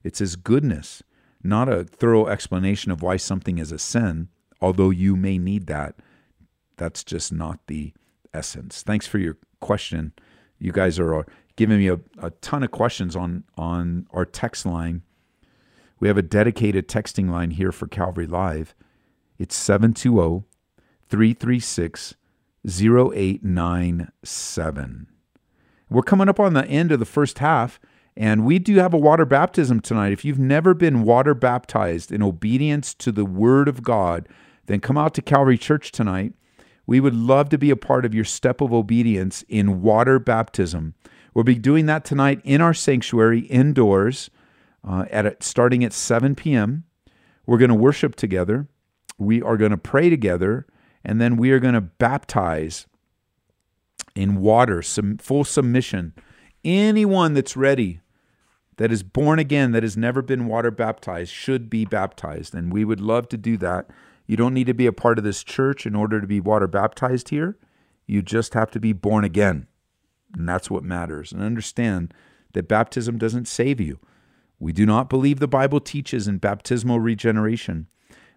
It's 0.04 0.20
His 0.20 0.36
goodness, 0.36 1.04
not 1.44 1.70
a 1.70 1.84
thorough 1.84 2.28
explanation 2.28 2.92
of 2.92 3.02
why 3.02 3.18
something 3.18 3.58
is 3.58 3.72
a 3.72 3.80
sin. 3.80 4.30
Although 4.62 4.92
you 4.92 5.16
may 5.16 5.38
need 5.38 5.68
that, 5.68 5.96
that's 6.78 7.04
just 7.04 7.34
not 7.34 7.60
the 7.68 7.94
essence. 8.34 8.84
Thanks 8.84 9.08
for 9.08 9.18
your 9.18 9.38
question. 9.60 10.14
You 10.60 10.72
guys 10.72 11.00
are 11.00 11.16
uh, 11.16 11.24
giving 11.56 11.80
me 11.80 11.88
a, 11.88 12.00
a 12.22 12.30
ton 12.42 12.64
of 12.64 12.72
questions 12.72 13.16
on 13.16 13.44
on 13.58 14.08
our 14.12 14.26
text 14.26 14.66
line. 14.66 15.04
We 16.00 16.08
have 16.08 16.18
a 16.18 16.24
dedicated 16.24 16.88
texting 16.88 17.30
line 17.30 17.52
here 17.52 17.72
for 17.72 17.88
Calvary 17.88 18.28
Live. 18.28 18.76
It's 19.38 19.56
720 19.56 20.46
336 21.10 22.16
0897. 22.66 25.08
We're 25.90 26.04
coming 26.04 26.30
up 26.30 26.40
on 26.40 26.54
the 26.54 26.66
end 26.66 26.92
of 26.92 27.00
the 27.00 27.06
first 27.06 27.40
half, 27.40 27.80
and 28.22 28.46
we 28.46 28.60
do 28.60 28.76
have 28.76 28.94
a 28.94 29.00
water 29.00 29.26
baptism 29.26 29.80
tonight. 29.80 30.12
If 30.12 30.24
you've 30.24 30.38
never 30.38 30.76
been 30.76 31.02
water 31.02 31.34
baptized 31.34 32.12
in 32.12 32.22
obedience 32.22 32.94
to 32.94 33.12
the 33.12 33.26
Word 33.26 33.68
of 33.68 33.82
God, 33.82 34.30
then 34.68 34.80
come 34.80 34.96
out 34.96 35.16
to 35.16 35.24
Calvary 35.24 35.58
Church 35.58 35.92
tonight. 35.92 36.34
We 36.86 37.00
would 37.00 37.16
love 37.16 37.50
to 37.50 37.58
be 37.58 37.72
a 37.72 37.76
part 37.76 38.06
of 38.06 38.14
your 38.14 38.24
step 38.24 38.62
of 38.62 38.72
obedience 38.72 39.44
in 39.50 39.82
water 39.82 40.20
baptism. 40.20 40.94
We'll 41.34 41.46
be 41.46 41.56
doing 41.56 41.88
that 41.88 42.06
tonight 42.06 42.42
in 42.44 42.62
our 42.62 42.76
sanctuary 42.76 43.40
indoors 43.40 44.30
uh, 44.88 45.06
at 45.10 45.26
a, 45.26 45.38
starting 45.40 45.84
at 45.84 45.92
7 45.92 46.36
p.m. 46.36 46.84
We're 47.48 47.58
going 47.58 47.70
to 47.70 47.76
worship 47.76 48.16
together. 48.16 48.68
We 49.18 49.42
are 49.42 49.58
going 49.58 49.72
to 49.72 49.78
pray 49.78 50.12
together, 50.12 50.68
and 51.04 51.20
then 51.20 51.38
we 51.38 51.50
are 51.50 51.60
going 51.60 51.74
to 51.74 51.82
baptize 51.82 52.86
in 54.14 54.42
water, 54.42 54.84
some 54.84 55.18
full 55.18 55.44
submission. 55.44 56.14
Anyone 56.64 57.34
that's 57.34 57.58
ready, 57.58 58.00
that 58.78 58.92
is 58.92 59.04
born 59.04 59.40
again, 59.40 59.72
that 59.72 59.84
has 59.84 59.98
never 59.98 60.22
been 60.22 60.48
water 60.48 60.72
baptized, 60.72 61.32
should 61.32 61.70
be 61.70 61.86
baptized, 61.86 62.56
and 62.56 62.72
we 62.72 62.86
would 62.86 63.02
love 63.02 63.30
to 63.30 63.38
do 63.38 63.58
that. 63.58 63.90
You 64.28 64.38
don't 64.38 64.54
need 64.54 64.68
to 64.68 64.74
be 64.74 64.86
a 64.86 64.94
part 64.94 65.18
of 65.18 65.24
this 65.24 65.44
church 65.44 65.86
in 65.86 65.96
order 65.96 66.22
to 66.22 66.28
be 66.28 66.40
water 66.40 66.68
baptized 66.68 67.30
here. 67.30 67.58
You 68.08 68.22
just 68.22 68.54
have 68.54 68.72
to 68.72 68.80
be 68.80 68.94
born 68.94 69.24
again. 69.24 69.68
And 70.34 70.48
that's 70.48 70.70
what 70.70 70.84
matters. 70.84 71.32
And 71.32 71.42
understand 71.42 72.14
that 72.54 72.68
baptism 72.68 73.18
doesn't 73.18 73.48
save 73.48 73.80
you. 73.80 74.00
We 74.60 74.72
do 74.72 74.86
not 74.86 75.10
believe 75.10 75.40
the 75.40 75.48
Bible 75.48 75.80
teaches 75.80 76.28
in 76.28 76.38
baptismal 76.38 77.00
regeneration. 77.00 77.88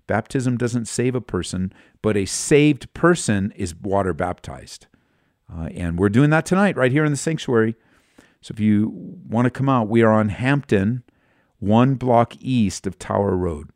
Baptism 0.06 0.56
doesn't 0.56 0.88
save 0.88 1.14
a 1.14 1.20
person, 1.20 1.72
but 2.02 2.16
a 2.16 2.26
saved 2.26 2.92
person 2.94 3.52
is 3.56 3.74
water 3.74 4.12
baptized. 4.12 4.86
Uh, 5.52 5.68
and 5.74 5.98
we're 5.98 6.08
doing 6.08 6.30
that 6.30 6.46
tonight 6.46 6.76
right 6.76 6.92
here 6.92 7.04
in 7.04 7.12
the 7.12 7.16
sanctuary. 7.16 7.76
So 8.44 8.52
if 8.52 8.60
you 8.60 8.92
want 9.26 9.46
to 9.46 9.50
come 9.50 9.70
out, 9.70 9.88
we 9.88 10.02
are 10.02 10.12
on 10.12 10.28
Hampton, 10.28 11.02
one 11.60 11.94
block 11.94 12.36
east 12.40 12.86
of 12.86 12.98
Tower 12.98 13.34
Road, 13.34 13.70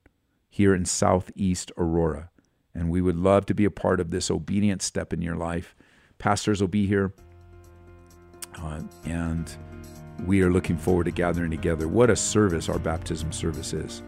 here 0.51 0.75
in 0.75 0.85
southeast 0.85 1.73
Aurora. 1.79 2.29
And 2.75 2.91
we 2.91 3.01
would 3.01 3.17
love 3.17 3.47
to 3.47 3.55
be 3.55 3.65
a 3.65 3.71
part 3.71 3.99
of 3.99 4.11
this 4.11 4.31
obedient 4.31 4.83
step 4.83 5.15
in 5.15 5.23
your 5.23 5.37
life. 5.37 5.75
Pastors 6.19 6.61
will 6.61 6.69
be 6.69 6.87
here. 6.87 7.15
Uh, 8.63 8.83
and 9.07 9.57
we 10.27 10.43
are 10.43 10.51
looking 10.51 10.77
forward 10.77 11.05
to 11.05 11.13
gathering 11.13 11.51
together. 11.51 11.89
What 11.89 12.11
a 12.11 12.17
service 12.17 12.69
our 12.69 12.79
baptism 12.79 13.33
service 13.33 13.73
is. 13.73 14.03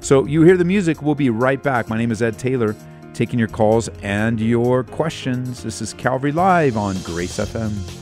So, 0.00 0.26
you 0.26 0.42
hear 0.42 0.58
the 0.58 0.64
music. 0.66 1.00
We'll 1.00 1.14
be 1.14 1.30
right 1.30 1.62
back. 1.62 1.88
My 1.88 1.96
name 1.96 2.12
is 2.12 2.20
Ed 2.20 2.38
Taylor, 2.38 2.76
taking 3.14 3.38
your 3.38 3.48
calls 3.48 3.88
and 4.02 4.38
your 4.38 4.84
questions. 4.84 5.62
This 5.62 5.80
is 5.80 5.94
Calvary 5.94 6.32
Live 6.32 6.76
on 6.76 7.00
Grace 7.00 7.38
FM. 7.38 8.01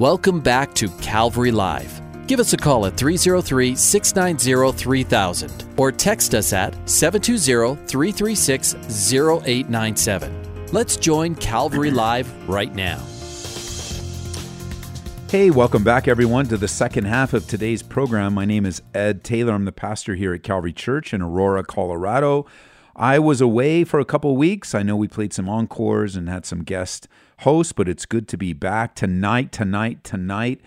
Welcome 0.00 0.40
back 0.40 0.72
to 0.76 0.88
Calvary 1.02 1.50
Live. 1.50 2.00
Give 2.26 2.40
us 2.40 2.54
a 2.54 2.56
call 2.56 2.86
at 2.86 2.96
303 2.96 3.76
690 3.76 4.78
3000 4.78 5.64
or 5.76 5.92
text 5.92 6.34
us 6.34 6.54
at 6.54 6.72
720 6.88 7.86
336 7.86 8.74
0897. 9.12 10.66
Let's 10.72 10.96
join 10.96 11.34
Calvary 11.34 11.90
Live 11.90 12.32
right 12.48 12.74
now. 12.74 12.98
Hey, 15.28 15.50
welcome 15.50 15.84
back, 15.84 16.08
everyone, 16.08 16.46
to 16.46 16.56
the 16.56 16.66
second 16.66 17.04
half 17.04 17.34
of 17.34 17.46
today's 17.46 17.82
program. 17.82 18.32
My 18.32 18.46
name 18.46 18.64
is 18.64 18.80
Ed 18.94 19.22
Taylor. 19.22 19.52
I'm 19.52 19.66
the 19.66 19.70
pastor 19.70 20.14
here 20.14 20.32
at 20.32 20.42
Calvary 20.42 20.72
Church 20.72 21.12
in 21.12 21.20
Aurora, 21.20 21.62
Colorado. 21.62 22.46
I 22.96 23.18
was 23.18 23.42
away 23.42 23.84
for 23.84 24.00
a 24.00 24.06
couple 24.06 24.34
weeks. 24.34 24.74
I 24.74 24.82
know 24.82 24.96
we 24.96 25.08
played 25.08 25.34
some 25.34 25.48
encores 25.48 26.16
and 26.16 26.26
had 26.26 26.46
some 26.46 26.64
guest 26.64 27.06
hosts, 27.40 27.72
but 27.72 27.88
it's 27.88 28.06
good 28.06 28.28
to 28.28 28.36
be 28.36 28.52
back. 28.52 28.94
Tonight, 28.94 29.52
tonight, 29.52 30.04
tonight 30.04 30.60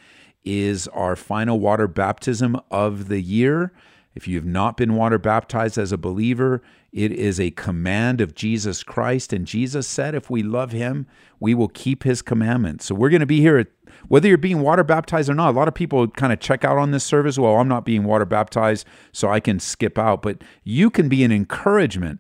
is 0.44 0.88
our 0.90 1.16
final 1.16 1.60
water 1.60 1.88
baptism 1.88 2.60
of 2.72 3.08
the 3.08 3.22
year. 3.22 3.72
If 4.16 4.28
you 4.28 4.36
have 4.36 4.46
not 4.46 4.78
been 4.78 4.96
water 4.96 5.18
baptized 5.18 5.78
as 5.78 5.92
a 5.92 5.98
believer, 5.98 6.62
it 6.92 7.12
is 7.12 7.40
a 7.40 7.52
command 7.52 8.22
of 8.22 8.36
Jesus 8.36 8.84
Christ. 8.84 9.34
And 9.34 9.48
Jesus 9.48 9.88
said, 9.88 10.14
if 10.14 10.30
we 10.30 10.44
love 10.44 10.72
him, 10.72 11.08
we 11.40 11.56
will 11.56 11.70
keep 11.70 12.04
his 12.04 12.22
commandments. 12.22 12.86
So 12.86 12.96
we're 12.96 13.10
going 13.10 13.22
to 13.22 13.26
be 13.26 13.42
here, 13.42 13.58
at, 13.58 13.68
whether 14.08 14.28
you're 14.28 14.38
being 14.38 14.62
water 14.62 14.84
baptized 14.84 15.30
or 15.30 15.34
not. 15.34 15.50
A 15.50 15.58
lot 15.58 15.68
of 15.68 15.74
people 15.74 16.08
kind 16.08 16.32
of 16.32 16.40
check 16.40 16.64
out 16.64 16.78
on 16.78 16.92
this 16.92 17.04
service. 17.04 17.40
Well, 17.40 17.56
I'm 17.56 17.68
not 17.68 17.86
being 17.86 18.04
water 18.04 18.26
baptized, 18.26 18.86
so 19.12 19.30
I 19.30 19.40
can 19.40 19.60
skip 19.60 19.98
out. 19.98 20.22
But 20.22 20.44
you 20.64 20.92
can 20.92 21.10
be 21.10 21.24
an 21.24 21.32
encouragement 21.32 22.20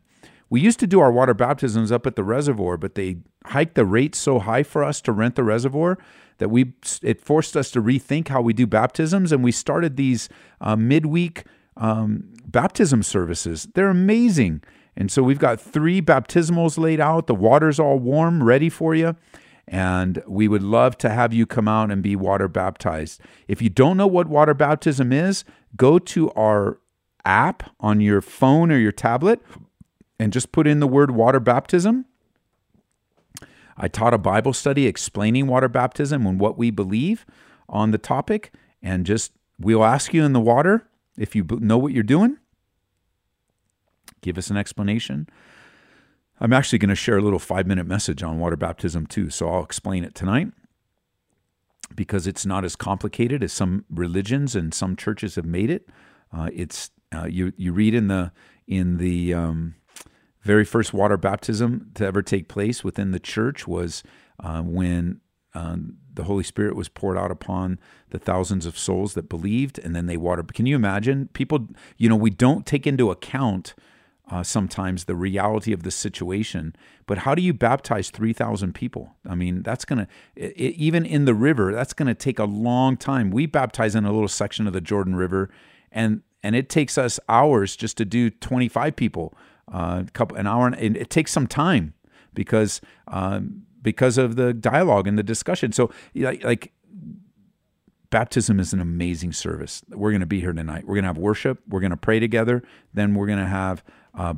we 0.53 0.61
used 0.61 0.79
to 0.81 0.85
do 0.85 0.99
our 0.99 1.11
water 1.11 1.33
baptisms 1.33 1.91
up 1.91 2.05
at 2.05 2.15
the 2.15 2.23
reservoir, 2.23 2.77
but 2.77 2.93
they 2.93 3.17
hiked 3.43 3.73
the 3.73 3.87
rates 3.87 4.19
so 4.19 4.37
high 4.37 4.61
for 4.61 4.83
us 4.83 5.01
to 5.01 5.11
rent 5.11 5.33
the 5.33 5.43
reservoir 5.43 5.97
that 6.37 6.49
we 6.49 6.75
it 7.01 7.19
forced 7.19 7.57
us 7.57 7.71
to 7.71 7.81
rethink 7.81 8.27
how 8.27 8.39
we 8.39 8.53
do 8.53 8.67
baptisms, 8.67 9.31
and 9.31 9.43
we 9.43 9.51
started 9.51 9.97
these 9.97 10.29
uh, 10.61 10.75
midweek 10.75 11.45
um, 11.75 12.31
baptism 12.45 13.01
services. 13.01 13.67
They're 13.73 13.89
amazing. 13.89 14.61
And 14.95 15.11
so 15.11 15.23
we've 15.23 15.39
got 15.39 15.59
three 15.59 16.03
baptismals 16.03 16.77
laid 16.77 16.99
out. 16.99 17.25
The 17.25 17.33
water's 17.33 17.79
all 17.79 17.97
warm, 17.97 18.43
ready 18.43 18.69
for 18.69 18.93
you. 18.93 19.15
And 19.67 20.21
we 20.27 20.47
would 20.47 20.61
love 20.61 20.99
to 20.99 21.09
have 21.09 21.33
you 21.33 21.47
come 21.47 21.67
out 21.67 21.89
and 21.89 22.03
be 22.03 22.15
water 22.15 22.47
baptized. 22.47 23.19
If 23.47 23.59
you 23.59 23.71
don't 23.71 23.97
know 23.97 24.05
what 24.05 24.27
water 24.27 24.53
baptism 24.53 25.11
is, 25.11 25.45
go 25.75 25.97
to 25.97 26.29
our 26.33 26.77
app 27.25 27.71
on 27.79 28.01
your 28.01 28.21
phone 28.21 28.71
or 28.71 28.77
your 28.77 28.91
tablet 28.91 29.41
and 30.23 30.33
just 30.33 30.51
put 30.51 30.67
in 30.67 30.79
the 30.79 30.87
word 30.87 31.11
water 31.11 31.39
baptism. 31.39 32.05
I 33.75 33.87
taught 33.87 34.13
a 34.13 34.19
Bible 34.19 34.53
study 34.53 34.87
explaining 34.87 35.47
water 35.47 35.67
baptism 35.67 36.25
and 36.25 36.39
what 36.39 36.57
we 36.57 36.71
believe 36.71 37.25
on 37.67 37.91
the 37.91 37.97
topic. 37.97 38.53
And 38.81 39.05
just 39.05 39.31
we'll 39.59 39.83
ask 39.83 40.13
you 40.13 40.23
in 40.23 40.33
the 40.33 40.39
water 40.39 40.87
if 41.17 41.35
you 41.35 41.45
know 41.59 41.77
what 41.77 41.93
you're 41.93 42.03
doing 42.03 42.37
give 44.23 44.37
us 44.37 44.49
an 44.49 44.57
explanation. 44.57 45.27
I'm 46.39 46.53
actually 46.53 46.79
going 46.79 46.89
to 46.89 46.95
share 46.95 47.17
a 47.17 47.21
little 47.21 47.39
five 47.39 47.67
minute 47.67 47.85
message 47.85 48.23
on 48.23 48.39
water 48.39 48.55
baptism 48.55 49.05
too, 49.05 49.29
so 49.29 49.47
I'll 49.47 49.63
explain 49.63 50.03
it 50.03 50.15
tonight 50.15 50.47
because 51.93 52.25
it's 52.25 52.45
not 52.45 52.65
as 52.65 52.75
complicated 52.75 53.43
as 53.43 53.53
some 53.53 53.85
religions 53.89 54.55
and 54.55 54.73
some 54.73 54.95
churches 54.95 55.35
have 55.35 55.45
made 55.45 55.69
it. 55.69 55.87
Uh, 56.35 56.49
it's 56.51 56.89
uh, 57.13 57.25
you 57.25 57.53
you 57.55 57.71
read 57.71 57.93
in 57.93 58.07
the 58.07 58.31
in 58.65 58.97
the 58.97 59.33
um, 59.33 59.75
very 60.43 60.65
first 60.65 60.93
water 60.93 61.17
baptism 61.17 61.91
to 61.95 62.05
ever 62.05 62.21
take 62.21 62.47
place 62.47 62.83
within 62.83 63.11
the 63.11 63.19
church 63.19 63.67
was 63.67 64.03
uh, 64.39 64.61
when 64.61 65.21
um, 65.55 65.97
the 66.13 66.23
Holy 66.23 66.43
Spirit 66.43 66.75
was 66.75 66.89
poured 66.89 67.17
out 67.17 67.31
upon 67.31 67.79
the 68.09 68.19
thousands 68.19 68.65
of 68.65 68.77
souls 68.77 69.13
that 69.13 69.29
believed, 69.29 69.79
and 69.79 69.95
then 69.95 70.05
they 70.05 70.17
watered. 70.17 70.53
Can 70.53 70.65
you 70.65 70.75
imagine? 70.75 71.29
People, 71.33 71.67
you 71.97 72.09
know, 72.09 72.15
we 72.15 72.29
don't 72.29 72.65
take 72.65 72.85
into 72.85 73.09
account 73.09 73.73
uh, 74.31 74.41
sometimes 74.41 75.05
the 75.05 75.15
reality 75.15 75.73
of 75.73 75.83
the 75.83 75.91
situation. 75.91 76.75
But 77.05 77.19
how 77.19 77.35
do 77.35 77.41
you 77.41 77.53
baptize 77.53 78.09
3,000 78.09 78.73
people? 78.73 79.15
I 79.27 79.35
mean, 79.35 79.63
that's 79.63 79.85
going 79.85 80.07
to, 80.07 80.61
even 80.61 81.05
in 81.05 81.25
the 81.25 81.33
river, 81.33 81.73
that's 81.73 81.93
going 81.93 82.07
to 82.07 82.15
take 82.15 82.39
a 82.39 82.45
long 82.45 82.95
time. 82.95 83.31
We 83.31 83.45
baptize 83.45 83.95
in 83.95 84.05
a 84.05 84.13
little 84.13 84.29
section 84.29 84.65
of 84.65 84.73
the 84.73 84.81
Jordan 84.81 85.15
River, 85.15 85.49
and 85.91 86.21
and 86.45 86.57
it 86.57 86.67
takes 86.67 86.97
us 86.97 87.21
hours 87.29 87.75
just 87.77 87.95
to 87.97 88.05
do 88.05 88.29
25 88.29 88.97
people, 88.97 89.33
uh, 89.71 90.03
couple 90.13 90.37
an 90.37 90.47
hour, 90.47 90.67
and 90.67 90.97
it 90.97 91.09
takes 91.09 91.31
some 91.31 91.47
time 91.47 91.93
because 92.33 92.81
um, 93.07 93.63
because 93.81 94.17
of 94.17 94.35
the 94.35 94.53
dialogue 94.53 95.07
and 95.07 95.17
the 95.17 95.23
discussion. 95.23 95.71
So, 95.71 95.91
like 96.15 96.73
baptism 98.09 98.59
is 98.59 98.73
an 98.73 98.79
amazing 98.79 99.33
service. 99.33 99.81
We're 99.89 100.11
going 100.11 100.21
to 100.21 100.27
be 100.27 100.39
here 100.39 100.53
tonight. 100.53 100.85
We're 100.85 100.93
going 100.93 101.03
to 101.03 101.09
have 101.09 101.17
worship. 101.17 101.59
We're 101.67 101.79
going 101.79 101.91
to 101.91 101.97
pray 101.97 102.19
together. 102.19 102.61
Then 102.93 103.15
we're 103.15 103.25
going 103.25 103.39
to 103.39 103.47
have 103.47 103.83
uh, 104.13 104.35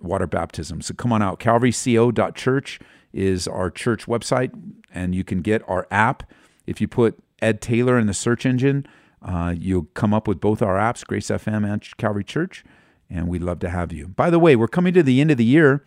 water 0.00 0.26
baptism. 0.26 0.82
So 0.82 0.92
come 0.94 1.12
on 1.12 1.22
out. 1.22 1.38
CalvaryCO.church 1.38 2.80
is 3.12 3.46
our 3.46 3.70
church 3.70 4.06
website, 4.06 4.50
and 4.92 5.14
you 5.14 5.22
can 5.22 5.40
get 5.40 5.62
our 5.68 5.86
app. 5.90 6.24
If 6.66 6.80
you 6.80 6.88
put 6.88 7.16
Ed 7.40 7.60
Taylor 7.60 7.96
in 7.96 8.08
the 8.08 8.14
search 8.14 8.44
engine, 8.44 8.86
uh, 9.22 9.54
you'll 9.56 9.86
come 9.94 10.12
up 10.12 10.26
with 10.26 10.40
both 10.40 10.60
our 10.60 10.76
apps, 10.76 11.06
Grace 11.06 11.28
FM 11.28 11.64
and 11.70 11.86
Calvary 11.96 12.24
Church, 12.24 12.64
and 13.12 13.28
we'd 13.28 13.42
love 13.42 13.58
to 13.60 13.68
have 13.68 13.92
you. 13.92 14.08
By 14.08 14.30
the 14.30 14.38
way, 14.38 14.56
we're 14.56 14.68
coming 14.68 14.94
to 14.94 15.02
the 15.02 15.20
end 15.20 15.30
of 15.30 15.36
the 15.36 15.44
year, 15.44 15.84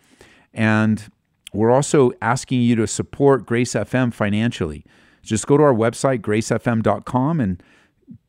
and 0.54 1.10
we're 1.52 1.70
also 1.70 2.12
asking 2.22 2.62
you 2.62 2.76
to 2.76 2.86
support 2.86 3.44
Grace 3.44 3.74
FM 3.74 4.14
financially. 4.14 4.84
Just 5.22 5.46
go 5.46 5.56
to 5.56 5.62
our 5.64 5.74
website, 5.74 6.20
gracefm.com, 6.20 7.40
and 7.40 7.62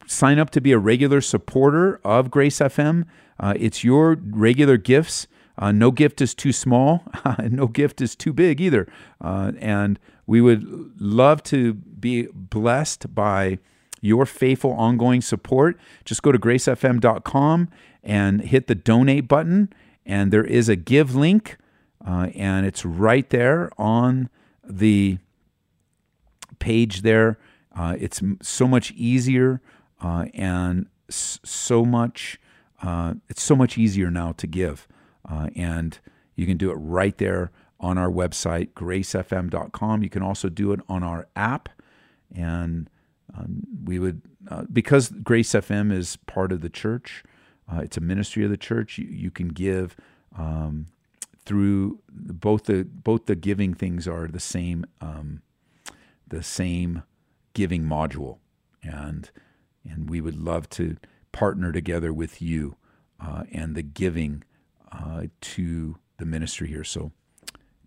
sign 0.08 0.40
up 0.40 0.50
to 0.50 0.62
be 0.62 0.72
a 0.72 0.80
regular 0.80 1.22
supporter 1.22 2.02
of 2.04 2.32
Grace 2.32 2.58
FM. 2.60 3.06
Uh, 3.40 3.54
it's 3.58 3.84
your 3.84 4.18
regular 4.32 4.78
gifts. 4.78 5.28
Uh, 5.60 5.72
no 5.72 5.92
gift 5.92 6.22
is 6.22 6.34
too 6.34 6.52
small, 6.52 7.04
and 7.24 7.54
no 7.54 7.68
gift 7.68 8.02
is 8.02 8.16
too 8.16 8.34
big 8.34 8.60
either. 8.60 8.88
Uh, 9.22 9.52
and 9.60 10.00
we 10.26 10.42
would 10.42 11.00
love 11.00 11.44
to 11.44 11.74
be 11.74 12.28
blessed 12.34 13.14
by 13.14 13.60
your 14.02 14.26
faithful 14.26 14.72
ongoing 14.74 15.22
support. 15.22 15.78
Just 16.06 16.22
go 16.22 16.32
to 16.32 16.40
gracefm.com 16.40 17.70
and 18.08 18.40
hit 18.42 18.68
the 18.68 18.74
donate 18.74 19.28
button, 19.28 19.72
and 20.06 20.32
there 20.32 20.46
is 20.46 20.70
a 20.70 20.78
give 20.78 21.14
link, 21.14 21.58
uh, 22.08 22.30
and 22.34 22.66
it's 22.66 22.86
right 22.86 23.30
there 23.30 23.70
on 23.78 24.30
the 24.64 25.18
page 26.58 27.02
there. 27.02 27.38
Uh, 27.76 27.96
it's 28.00 28.22
so 28.42 28.66
much 28.66 28.92
easier 28.94 29.62
uh, 30.02 30.26
and 30.34 30.88
so 31.10 31.84
much. 31.84 32.40
Uh, 32.82 33.16
it's 33.28 33.44
so 33.44 33.56
much 33.56 33.78
easier 33.78 34.10
now 34.10 34.32
to 34.32 34.48
give, 34.48 34.88
uh, 35.30 35.50
and 35.56 36.00
you 36.36 36.46
can 36.46 36.56
do 36.56 36.72
it 36.72 36.76
right 36.76 37.18
there 37.18 37.52
on 37.80 37.98
our 37.98 38.10
website, 38.10 38.70
gracefm.com. 38.72 40.02
You 40.02 40.10
can 40.10 40.24
also 40.24 40.48
do 40.48 40.72
it 40.72 40.80
on 40.88 41.04
our 41.04 41.28
app, 41.36 41.68
and 42.34 42.90
um, 43.38 43.64
we 43.84 44.00
would 44.00 44.22
uh, 44.50 44.64
because 44.72 45.10
Grace 45.10 45.52
FM 45.52 45.92
is 45.92 46.16
part 46.26 46.54
of 46.54 46.62
the 46.62 46.70
church. 46.70 47.26
Uh, 47.72 47.80
it's 47.80 47.98
a 47.98 48.02
ministry 48.02 48.44
of 48.44 48.50
the 48.50 48.58
church. 48.58 48.98
You, 48.98 49.08
you 49.08 49.32
can 49.32 49.50
give 49.50 49.96
um, 50.38 50.88
through 51.46 52.00
both 52.10 52.66
the 52.66 52.84
both 52.84 53.26
the 53.26 53.36
giving 53.36 53.74
things 53.74 54.08
are 54.08 54.28
the 54.28 54.40
same 54.40 54.86
um, 55.02 55.42
the 56.28 56.44
same 56.44 57.04
giving 57.54 57.84
module, 57.84 58.38
and 58.84 59.30
and 59.90 60.10
we 60.10 60.22
would 60.22 60.36
love 60.38 60.70
to 60.72 60.98
partner 61.32 61.72
together 61.72 62.14
with 62.14 62.42
you 62.42 62.76
uh, 63.20 63.44
and 63.52 63.76
the 63.76 63.84
giving 63.84 64.44
uh, 64.92 65.24
to 65.42 65.98
the 66.18 66.26
ministry 66.26 66.68
here. 66.68 66.84
So 66.84 67.12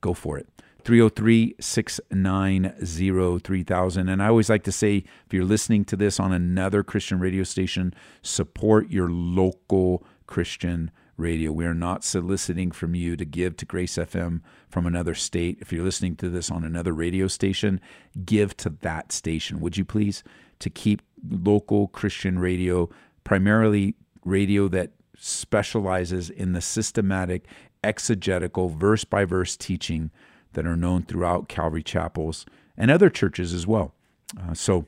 go 0.00 0.14
for 0.14 0.38
it. 0.38 0.48
303 0.84 1.54
690 1.60 3.38
3000. 3.40 4.08
And 4.08 4.22
I 4.22 4.28
always 4.28 4.50
like 4.50 4.64
to 4.64 4.72
say 4.72 5.04
if 5.26 5.32
you're 5.32 5.44
listening 5.44 5.84
to 5.86 5.96
this 5.96 6.20
on 6.20 6.32
another 6.32 6.82
Christian 6.82 7.18
radio 7.18 7.44
station, 7.44 7.94
support 8.22 8.90
your 8.90 9.10
local 9.10 10.04
Christian 10.26 10.90
radio. 11.16 11.52
We 11.52 11.66
are 11.66 11.74
not 11.74 12.02
soliciting 12.02 12.70
from 12.70 12.94
you 12.94 13.16
to 13.16 13.24
give 13.24 13.56
to 13.58 13.66
Grace 13.66 13.96
FM 13.96 14.40
from 14.68 14.86
another 14.86 15.14
state. 15.14 15.58
If 15.60 15.72
you're 15.72 15.84
listening 15.84 16.16
to 16.16 16.28
this 16.28 16.50
on 16.50 16.64
another 16.64 16.92
radio 16.92 17.26
station, 17.28 17.80
give 18.24 18.56
to 18.58 18.70
that 18.80 19.12
station, 19.12 19.60
would 19.60 19.76
you 19.76 19.84
please? 19.84 20.24
To 20.60 20.70
keep 20.70 21.02
local 21.28 21.88
Christian 21.88 22.38
radio, 22.38 22.88
primarily 23.24 23.94
radio 24.24 24.68
that 24.68 24.92
specializes 25.16 26.30
in 26.30 26.52
the 26.52 26.60
systematic, 26.60 27.46
exegetical, 27.84 28.68
verse 28.68 29.04
by 29.04 29.24
verse 29.24 29.56
teaching 29.56 30.10
that 30.52 30.66
are 30.66 30.76
known 30.76 31.02
throughout 31.02 31.48
Calvary 31.48 31.82
chapels 31.82 32.46
and 32.76 32.90
other 32.90 33.10
churches 33.10 33.52
as 33.52 33.66
well. 33.66 33.94
Uh, 34.40 34.54
so 34.54 34.86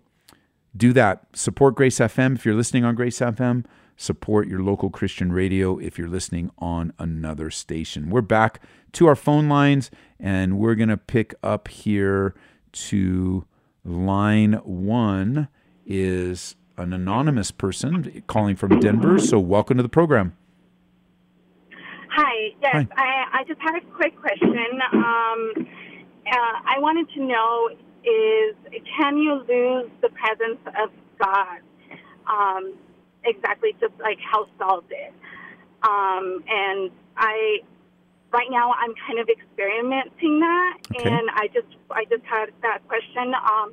do 0.77 0.93
that. 0.93 1.27
Support 1.35 1.75
Grace 1.75 1.99
FM 1.99 2.37
if 2.37 2.45
you're 2.45 2.55
listening 2.55 2.85
on 2.85 2.95
Grace 2.95 3.19
FM. 3.19 3.65
Support 3.97 4.49
your 4.49 4.63
local 4.63 4.91
Christian 4.91 5.33
radio 5.33 5.79
if 5.79 5.99
you're 5.99 6.09
listening 6.09 6.51
on 6.59 6.93
another 6.99 7.51
station. 7.51 8.11
We're 8.11 8.23
back 8.23 8.61
to 8.93 9.07
our 9.07 9.15
phone 9.15 9.49
lines 9.49 9.91
and 10.19 10.59
we're 10.59 10.75
going 10.75 10.89
to 10.89 10.97
pick 10.97 11.35
up 11.43 11.69
here 11.69 12.35
to 12.73 13.45
line 13.85 14.55
one 14.65 15.49
is 15.85 16.57
an 16.77 16.93
anonymous 16.93 17.51
person 17.51 18.23
calling 18.27 18.57
from 18.57 18.81
Denver. 18.81 19.19
So, 19.19 19.39
welcome 19.39 19.77
to 19.77 19.83
the 19.83 19.89
program. 19.89 20.37
Hi. 22.15 22.53
Yes, 22.61 22.87
Hi. 22.93 23.31
I, 23.33 23.41
I 23.41 23.45
just 23.45 23.61
had 23.61 23.77
a 23.77 23.81
quick 23.97 24.21
question. 24.21 24.81
Um, 24.93 25.67
uh, 26.31 26.55
I 26.67 26.77
wanted 26.79 27.09
to 27.15 27.25
know 27.25 27.71
is 28.05 28.55
can 28.99 29.17
you 29.17 29.43
lose 29.49 29.91
the 30.03 30.11
presence 30.11 30.61
of 30.67 30.91
God? 31.19 31.61
Um, 32.29 32.75
exactly, 33.25 33.75
just 33.81 33.95
like 33.99 34.19
how 34.21 34.47
Saul 34.59 34.83
did. 34.89 35.15
Um, 35.83 36.45
and 36.49 36.91
I, 37.17 37.59
right 38.33 38.49
now, 38.51 38.73
I'm 38.73 38.93
kind 39.07 39.19
of 39.19 39.29
experimenting 39.29 40.41
that, 40.41 40.79
okay. 40.95 41.09
and 41.09 41.31
I 41.33 41.49
just, 41.49 41.67
I 41.91 42.05
just 42.05 42.25
had 42.25 42.51
that 42.61 42.87
question. 42.89 43.33
Um, 43.35 43.73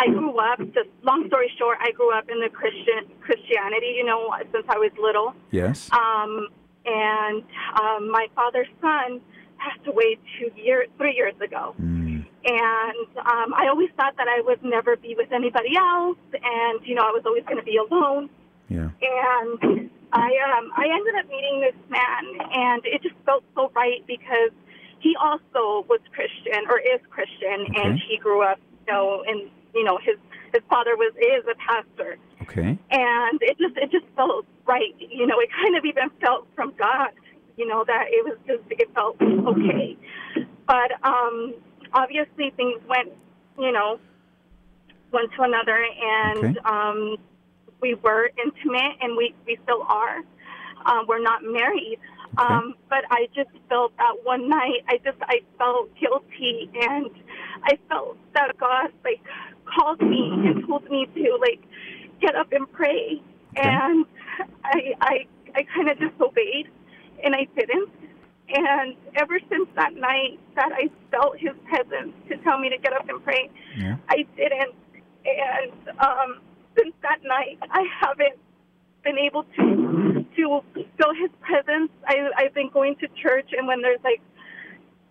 I 0.00 0.06
grew 0.08 0.36
up. 0.38 0.58
Just 0.74 0.90
long 1.02 1.26
story 1.28 1.50
short, 1.58 1.78
I 1.80 1.90
grew 1.92 2.16
up 2.16 2.28
in 2.28 2.40
the 2.40 2.48
Christian 2.48 3.10
Christianity. 3.20 3.94
You 3.96 4.04
know, 4.04 4.34
since 4.52 4.66
I 4.68 4.78
was 4.78 4.92
little. 5.00 5.34
Yes. 5.50 5.90
Um, 5.92 6.48
and 6.88 7.42
um, 7.80 8.10
my 8.10 8.26
father's 8.34 8.68
son 8.80 9.20
passed 9.58 9.86
away 9.86 10.16
two 10.38 10.50
years, 10.60 10.88
three 10.96 11.14
years 11.14 11.34
ago. 11.44 11.74
Mm. 11.80 12.24
And 12.44 13.08
um, 13.18 13.52
I 13.54 13.66
always 13.68 13.90
thought 13.96 14.16
that 14.16 14.28
I 14.28 14.40
would 14.40 14.62
never 14.64 14.96
be 14.96 15.14
with 15.16 15.32
anybody 15.32 15.76
else, 15.76 16.18
and 16.32 16.80
you 16.86 16.94
know, 16.94 17.02
I 17.02 17.10
was 17.10 17.22
always 17.26 17.44
going 17.44 17.58
to 17.58 17.64
be 17.64 17.76
alone. 17.76 18.30
Yeah. 18.68 18.88
And 19.02 19.90
I 20.12 20.30
um 20.56 20.70
I 20.76 20.86
ended 20.88 21.14
up 21.20 21.28
meeting 21.28 21.60
this 21.60 21.76
man, 21.90 22.24
and 22.52 22.82
it 22.84 23.02
just 23.02 23.16
felt 23.26 23.44
so 23.54 23.70
right 23.74 24.06
because 24.06 24.52
he 25.00 25.14
also 25.20 25.84
was 25.88 26.00
Christian 26.12 26.64
or 26.68 26.78
is 26.78 27.00
Christian, 27.10 27.66
Okay. 27.70 27.82
and 27.82 28.00
he 28.08 28.16
grew 28.18 28.42
up, 28.42 28.58
you 28.86 28.92
know, 28.92 29.24
and 29.26 29.50
you 29.74 29.84
know 29.84 29.98
his 29.98 30.16
his 30.54 30.62
father 30.70 30.96
was 30.96 31.12
is 31.16 31.44
a 31.50 31.56
pastor, 31.56 32.16
Okay. 32.48 32.78
and 32.90 33.38
it 33.42 33.58
just 33.58 33.76
it 33.76 33.90
just 33.90 34.06
felt 34.16 34.46
right. 34.66 34.94
You 34.98 35.26
know, 35.26 35.38
it 35.40 35.50
kind 35.52 35.76
of 35.76 35.84
even 35.84 36.10
felt 36.20 36.46
from 36.54 36.72
God. 36.78 37.10
You 37.56 37.66
know 37.66 37.84
that 37.86 38.04
it 38.08 38.24
was 38.24 38.38
just 38.46 38.62
it 38.70 38.88
felt 38.94 39.20
okay, 39.20 39.96
but 40.66 40.92
um 41.02 41.54
obviously 41.92 42.50
things 42.56 42.80
went 42.88 43.12
you 43.58 43.72
know 43.72 43.98
one 45.10 45.28
to 45.36 45.42
another, 45.42 45.84
and 46.00 46.44
Okay. 46.44 46.58
um 46.64 47.16
we 47.80 47.94
were 47.94 48.30
intimate, 48.42 48.96
and 49.00 49.16
we 49.16 49.34
we 49.46 49.58
still 49.64 49.82
are. 49.82 50.18
Um, 50.86 51.06
we're 51.08 51.20
not 51.22 51.42
married. 51.42 51.98
Um, 52.38 52.74
but 52.88 53.04
I 53.10 53.26
just 53.34 53.50
felt 53.68 53.96
that 53.96 54.14
one 54.22 54.48
night, 54.48 54.84
I 54.88 54.98
just 54.98 55.18
I 55.22 55.40
felt 55.58 55.90
guilty, 55.98 56.70
and 56.74 57.10
I 57.64 57.78
felt 57.88 58.16
that 58.34 58.56
God 58.58 58.92
like 59.04 59.20
called 59.66 60.00
me 60.00 60.30
and 60.46 60.66
told 60.66 60.88
me 60.88 61.06
to 61.14 61.38
like 61.40 61.60
get 62.20 62.34
up 62.34 62.52
and 62.52 62.70
pray, 62.72 63.20
and 63.56 64.04
I 64.64 64.94
I 65.00 65.26
I 65.54 65.62
kind 65.74 65.88
of 65.90 65.98
disobeyed, 65.98 66.68
and 67.24 67.34
I 67.34 67.46
didn't. 67.56 67.90
And 68.50 68.96
ever 69.14 69.38
since 69.50 69.68
that 69.76 69.94
night 69.94 70.38
that 70.56 70.70
I 70.72 70.88
felt 71.10 71.36
His 71.38 71.52
presence 71.68 72.12
to 72.28 72.36
tell 72.38 72.58
me 72.58 72.70
to 72.70 72.78
get 72.78 72.92
up 72.94 73.08
and 73.08 73.22
pray, 73.22 73.50
Yeah. 73.76 73.96
I 74.08 74.26
didn't. 74.36 74.74
And 75.26 75.72
um, 75.98 76.40
since 76.76 76.94
that 77.02 77.18
night, 77.24 77.58
I 77.70 77.84
haven't 78.00 78.38
been 79.04 79.18
able 79.18 79.44
to 79.56 80.24
to 80.36 80.62
feel 80.96 81.14
His 81.20 81.30
presence. 81.40 81.90
I, 82.06 82.30
I've 82.36 82.54
been 82.54 82.70
going 82.70 82.96
to 82.96 83.08
church, 83.22 83.50
and 83.56 83.66
when 83.66 83.82
there's 83.82 84.00
like, 84.02 84.22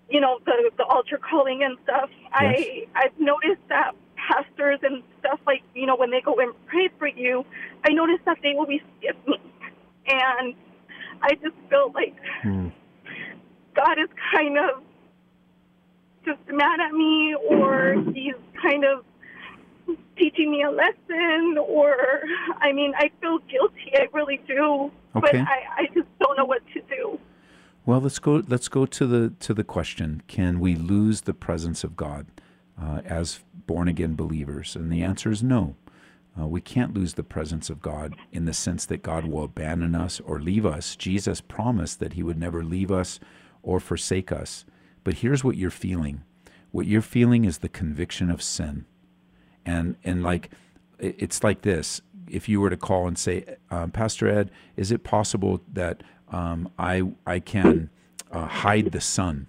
you 0.10 0.20
know, 0.20 0.40
the 0.46 0.72
the 0.78 0.86
altar 0.86 1.20
calling 1.20 1.62
and 1.64 1.78
stuff, 1.84 2.10
I 2.34 2.88
I've 2.96 3.20
noticed 3.20 3.62
that 3.70 3.94
pastors 4.28 4.80
and 4.84 5.04
stuff 5.20 5.40
like 5.46 5.62
you 5.74 5.86
know 5.86 5.96
when 5.96 6.12
they 6.12 6.22
go 6.22 6.36
and 6.40 6.54
pray 6.68 6.90
for 7.00 7.08
you, 7.08 7.46
I 7.86 7.94
noticed 7.94 8.26
that 8.26 8.38
they 8.44 8.54
always 8.54 8.82
skip 9.00 9.18
me, 9.28 9.38
and 10.08 10.54
I 11.22 11.36
just 11.36 11.56
feel 11.70 11.92
like 11.94 12.16
Hmm. 12.44 12.68
God 13.76 14.00
is 14.00 14.10
kind 14.34 14.58
of 14.58 14.82
just 16.26 16.40
mad 16.52 16.80
at 16.80 16.94
me, 16.94 17.36
or 17.50 17.96
He's 18.14 18.36
kind 18.62 18.84
of 18.84 19.06
teaching 20.18 20.52
me 20.52 20.64
a 20.64 20.72
lesson, 20.72 21.58
or 21.58 21.96
I 22.60 22.74
mean, 22.74 22.94
I 22.98 23.12
feel 23.22 23.38
guilty. 23.50 23.92
I 23.96 24.08
really 24.14 24.42
do, 24.48 24.92
but 25.14 25.36
I, 25.36 25.60
I 25.78 25.86
just 25.94 26.08
don't 26.20 26.38
know 26.38 26.46
what 26.46 26.62
to 26.74 26.82
do. 26.82 27.20
Well, 27.86 28.02
let's 28.02 28.20
go. 28.20 28.44
Let's 28.48 28.68
go 28.68 28.86
to 28.86 29.08
the 29.08 29.30
to 29.40 29.54
the 29.54 29.64
question: 29.64 30.22
Can 30.28 30.60
we 30.60 30.76
lose 30.76 31.22
the 31.22 31.34
presence 31.34 31.84
of 31.86 31.96
God 31.96 32.26
uh, 32.82 33.02
as 33.06 33.40
born 33.68 33.88
again 33.88 34.16
believers? 34.16 34.76
And 34.76 34.92
the 34.92 35.04
answer 35.04 35.30
is 35.30 35.44
no. 35.44 35.76
Uh, 36.40 36.48
we 36.48 36.62
can't 36.62 36.94
lose 36.94 37.16
the 37.16 37.24
presence 37.24 37.70
of 37.70 37.82
God 37.82 38.16
in 38.32 38.46
the 38.46 38.54
sense 38.54 38.86
that 38.86 39.02
God 39.02 39.26
will 39.26 39.44
abandon 39.44 39.96
us 39.96 40.20
or 40.20 40.40
leave 40.40 40.66
us. 40.66 40.96
Jesus 40.96 41.42
promised 41.42 42.00
that 42.00 42.14
He 42.14 42.24
would 42.24 42.40
never 42.40 42.64
leave 42.64 42.92
us 42.92 43.20
or 43.64 43.80
forsake 43.80 44.32
us. 44.32 44.66
But 45.04 45.16
here's 45.16 45.44
what 45.44 45.58
you're 45.58 45.72
feeling: 45.72 46.24
what 46.72 46.86
you're 46.86 47.02
feeling 47.02 47.46
is 47.46 47.60
the 47.60 47.70
conviction 47.70 48.30
of 48.30 48.42
sin, 48.42 48.86
and 49.66 49.96
and 50.04 50.22
like 50.22 50.52
it's 51.00 51.44
like 51.44 51.62
this. 51.62 52.02
If 52.30 52.50
you 52.50 52.60
were 52.60 52.70
to 52.70 52.78
call 52.78 53.08
and 53.08 53.18
say, 53.18 53.46
um, 53.72 53.92
Pastor 53.92 54.28
Ed, 54.28 54.52
is 54.76 54.92
it 54.92 55.04
possible 55.04 55.62
that 55.72 56.04
um, 56.30 56.70
I 56.78 57.04
I 57.26 57.40
can 57.40 57.90
uh, 58.32 58.48
hide 58.48 58.92
the 58.92 59.02
sun? 59.02 59.48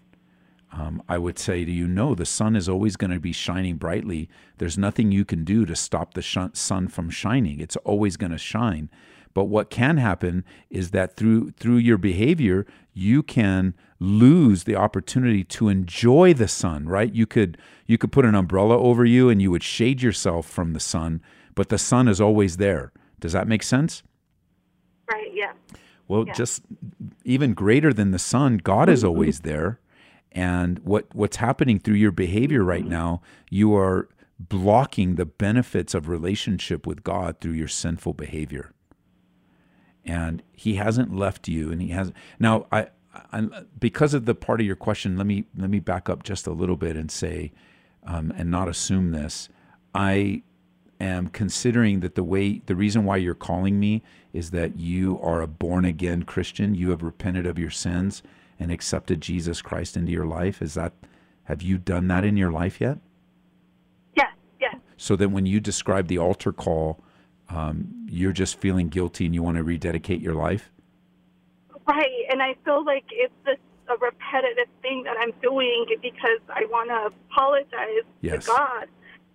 Um, 0.70 1.02
I 1.08 1.16
would 1.18 1.38
say 1.38 1.64
to 1.64 1.70
you, 1.70 1.88
no, 1.88 2.14
the 2.14 2.26
sun 2.26 2.54
is 2.54 2.68
always 2.68 2.96
going 2.96 3.10
to 3.10 3.18
be 3.20 3.32
shining 3.32 3.76
brightly. 3.76 4.28
There's 4.58 4.76
nothing 4.76 5.10
you 5.10 5.24
can 5.24 5.42
do 5.44 5.64
to 5.64 5.74
stop 5.74 6.12
the 6.14 6.20
sh- 6.22 6.36
sun 6.52 6.88
from 6.88 7.08
shining. 7.10 7.58
It's 7.58 7.76
always 7.76 8.16
going 8.18 8.32
to 8.32 8.38
shine. 8.38 8.90
But 9.32 9.44
what 9.44 9.70
can 9.70 9.96
happen 9.96 10.44
is 10.68 10.90
that 10.90 11.16
through 11.16 11.52
through 11.52 11.76
your 11.76 11.96
behavior, 11.98 12.66
you 12.92 13.22
can 13.22 13.74
lose 14.00 14.64
the 14.64 14.74
opportunity 14.76 15.42
to 15.44 15.68
enjoy 15.68 16.34
the 16.34 16.48
sun. 16.48 16.86
Right? 16.86 17.12
You 17.14 17.26
could 17.26 17.56
you 17.86 17.96
could 17.98 18.12
put 18.12 18.24
an 18.24 18.34
umbrella 18.34 18.76
over 18.78 19.04
you 19.04 19.28
and 19.30 19.40
you 19.40 19.50
would 19.50 19.62
shade 19.62 20.02
yourself 20.02 20.46
from 20.46 20.72
the 20.72 20.80
sun, 20.80 21.22
but 21.54 21.68
the 21.68 21.78
sun 21.78 22.08
is 22.08 22.20
always 22.20 22.56
there. 22.56 22.92
Does 23.20 23.32
that 23.32 23.48
make 23.48 23.62
sense? 23.62 24.02
Right? 25.10 25.30
Yeah. 25.32 25.52
Well, 26.08 26.24
Yeah. 26.26 26.32
just 26.34 26.62
even 27.24 27.54
greater 27.54 27.92
than 27.92 28.10
the 28.10 28.18
sun, 28.18 28.58
God 28.58 28.88
is 28.88 29.04
always 29.04 29.40
there. 29.40 29.78
And 30.32 30.78
what 30.80 31.06
what's 31.14 31.36
happening 31.36 31.78
through 31.78 31.94
your 31.94 32.12
behavior 32.12 32.62
right 32.62 32.86
now, 32.86 33.22
you 33.50 33.74
are 33.74 34.08
blocking 34.38 35.16
the 35.16 35.26
benefits 35.26 35.94
of 35.94 36.08
relationship 36.08 36.86
with 36.86 37.02
God 37.02 37.40
through 37.40 37.52
your 37.52 37.68
sinful 37.68 38.14
behavior. 38.14 38.72
And 40.04 40.42
he 40.52 40.76
hasn't 40.76 41.14
left 41.14 41.48
you 41.48 41.70
and 41.70 41.82
he 41.82 41.88
has 41.88 42.12
Now, 42.38 42.66
I 42.70 42.88
I 43.32 43.48
because 43.78 44.14
of 44.14 44.26
the 44.26 44.34
part 44.34 44.60
of 44.60 44.66
your 44.66 44.76
question, 44.76 45.16
let 45.16 45.26
me 45.26 45.44
let 45.56 45.70
me 45.70 45.80
back 45.80 46.08
up 46.08 46.22
just 46.22 46.46
a 46.46 46.52
little 46.52 46.76
bit 46.76 46.96
and 46.96 47.10
say 47.10 47.52
um, 48.04 48.32
and 48.36 48.50
not 48.50 48.68
assume 48.68 49.10
this. 49.10 49.48
I 49.94 50.42
am 51.00 51.28
considering 51.28 52.00
that 52.00 52.14
the 52.14 52.24
way 52.24 52.62
the 52.66 52.76
reason 52.76 53.04
why 53.04 53.16
you're 53.16 53.34
calling 53.34 53.80
me 53.80 54.02
is 54.32 54.50
that 54.50 54.78
you 54.78 55.18
are 55.20 55.40
a 55.40 55.46
born 55.46 55.84
again 55.84 56.22
Christian. 56.22 56.74
You 56.74 56.90
have 56.90 57.02
repented 57.02 57.46
of 57.46 57.58
your 57.58 57.70
sins 57.70 58.22
and 58.58 58.70
accepted 58.72 59.20
Jesus 59.20 59.62
Christ 59.62 59.96
into 59.96 60.12
your 60.12 60.26
life. 60.26 60.60
Is 60.62 60.74
that 60.74 60.92
have 61.44 61.62
you 61.62 61.78
done 61.78 62.08
that 62.08 62.24
in 62.24 62.36
your 62.36 62.50
life 62.52 62.80
yet? 62.80 62.98
Yes. 64.16 64.32
Yes. 64.60 64.76
So 64.96 65.16
that 65.16 65.30
when 65.30 65.46
you 65.46 65.60
describe 65.60 66.08
the 66.08 66.18
altar 66.18 66.52
call, 66.52 67.00
um, 67.48 68.06
you're 68.10 68.32
just 68.32 68.58
feeling 68.60 68.88
guilty 68.88 69.24
and 69.26 69.34
you 69.34 69.42
want 69.42 69.56
to 69.56 69.62
rededicate 69.62 70.20
your 70.20 70.34
life. 70.34 70.70
Right. 71.86 72.26
And 72.30 72.42
I 72.42 72.54
feel 72.64 72.84
like 72.84 73.04
it's 73.10 73.32
just 73.46 73.60
a 73.88 73.96
repetitive 73.96 74.68
thing 74.82 75.04
that 75.04 75.16
I'm 75.18 75.32
doing 75.40 75.86
because 76.02 76.40
I 76.50 76.64
want 76.70 76.90
to 76.90 77.14
apologize 77.30 78.04
Yes. 78.20 78.44
to 78.44 78.50
God. 78.50 78.88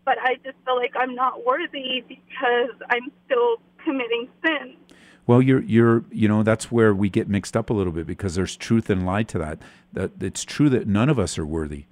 But 0.05 0.17
I 0.21 0.35
just 0.43 0.57
feel 0.65 0.75
like 0.75 0.91
I'm 0.95 1.15
not 1.15 1.45
worthy 1.45 2.03
because 2.07 2.69
I'm 2.89 3.11
still 3.25 3.55
committing 3.83 4.27
sin. 4.45 4.75
Well, 5.25 5.41
you're 5.41 5.61
you're 5.61 6.03
you 6.11 6.27
know 6.27 6.43
that's 6.43 6.71
where 6.71 6.93
we 6.93 7.09
get 7.09 7.29
mixed 7.29 7.55
up 7.55 7.69
a 7.69 7.73
little 7.73 7.93
bit 7.93 8.05
because 8.05 8.35
there's 8.35 8.57
truth 8.57 8.89
and 8.89 9.05
lie 9.05 9.23
to 9.23 9.37
that. 9.39 9.59
That 9.93 10.11
it's 10.21 10.43
true 10.43 10.69
that 10.69 10.87
none 10.87 11.09
of 11.09 11.19
us 11.19 11.37
are 11.37 11.45
worthy. 11.45 11.85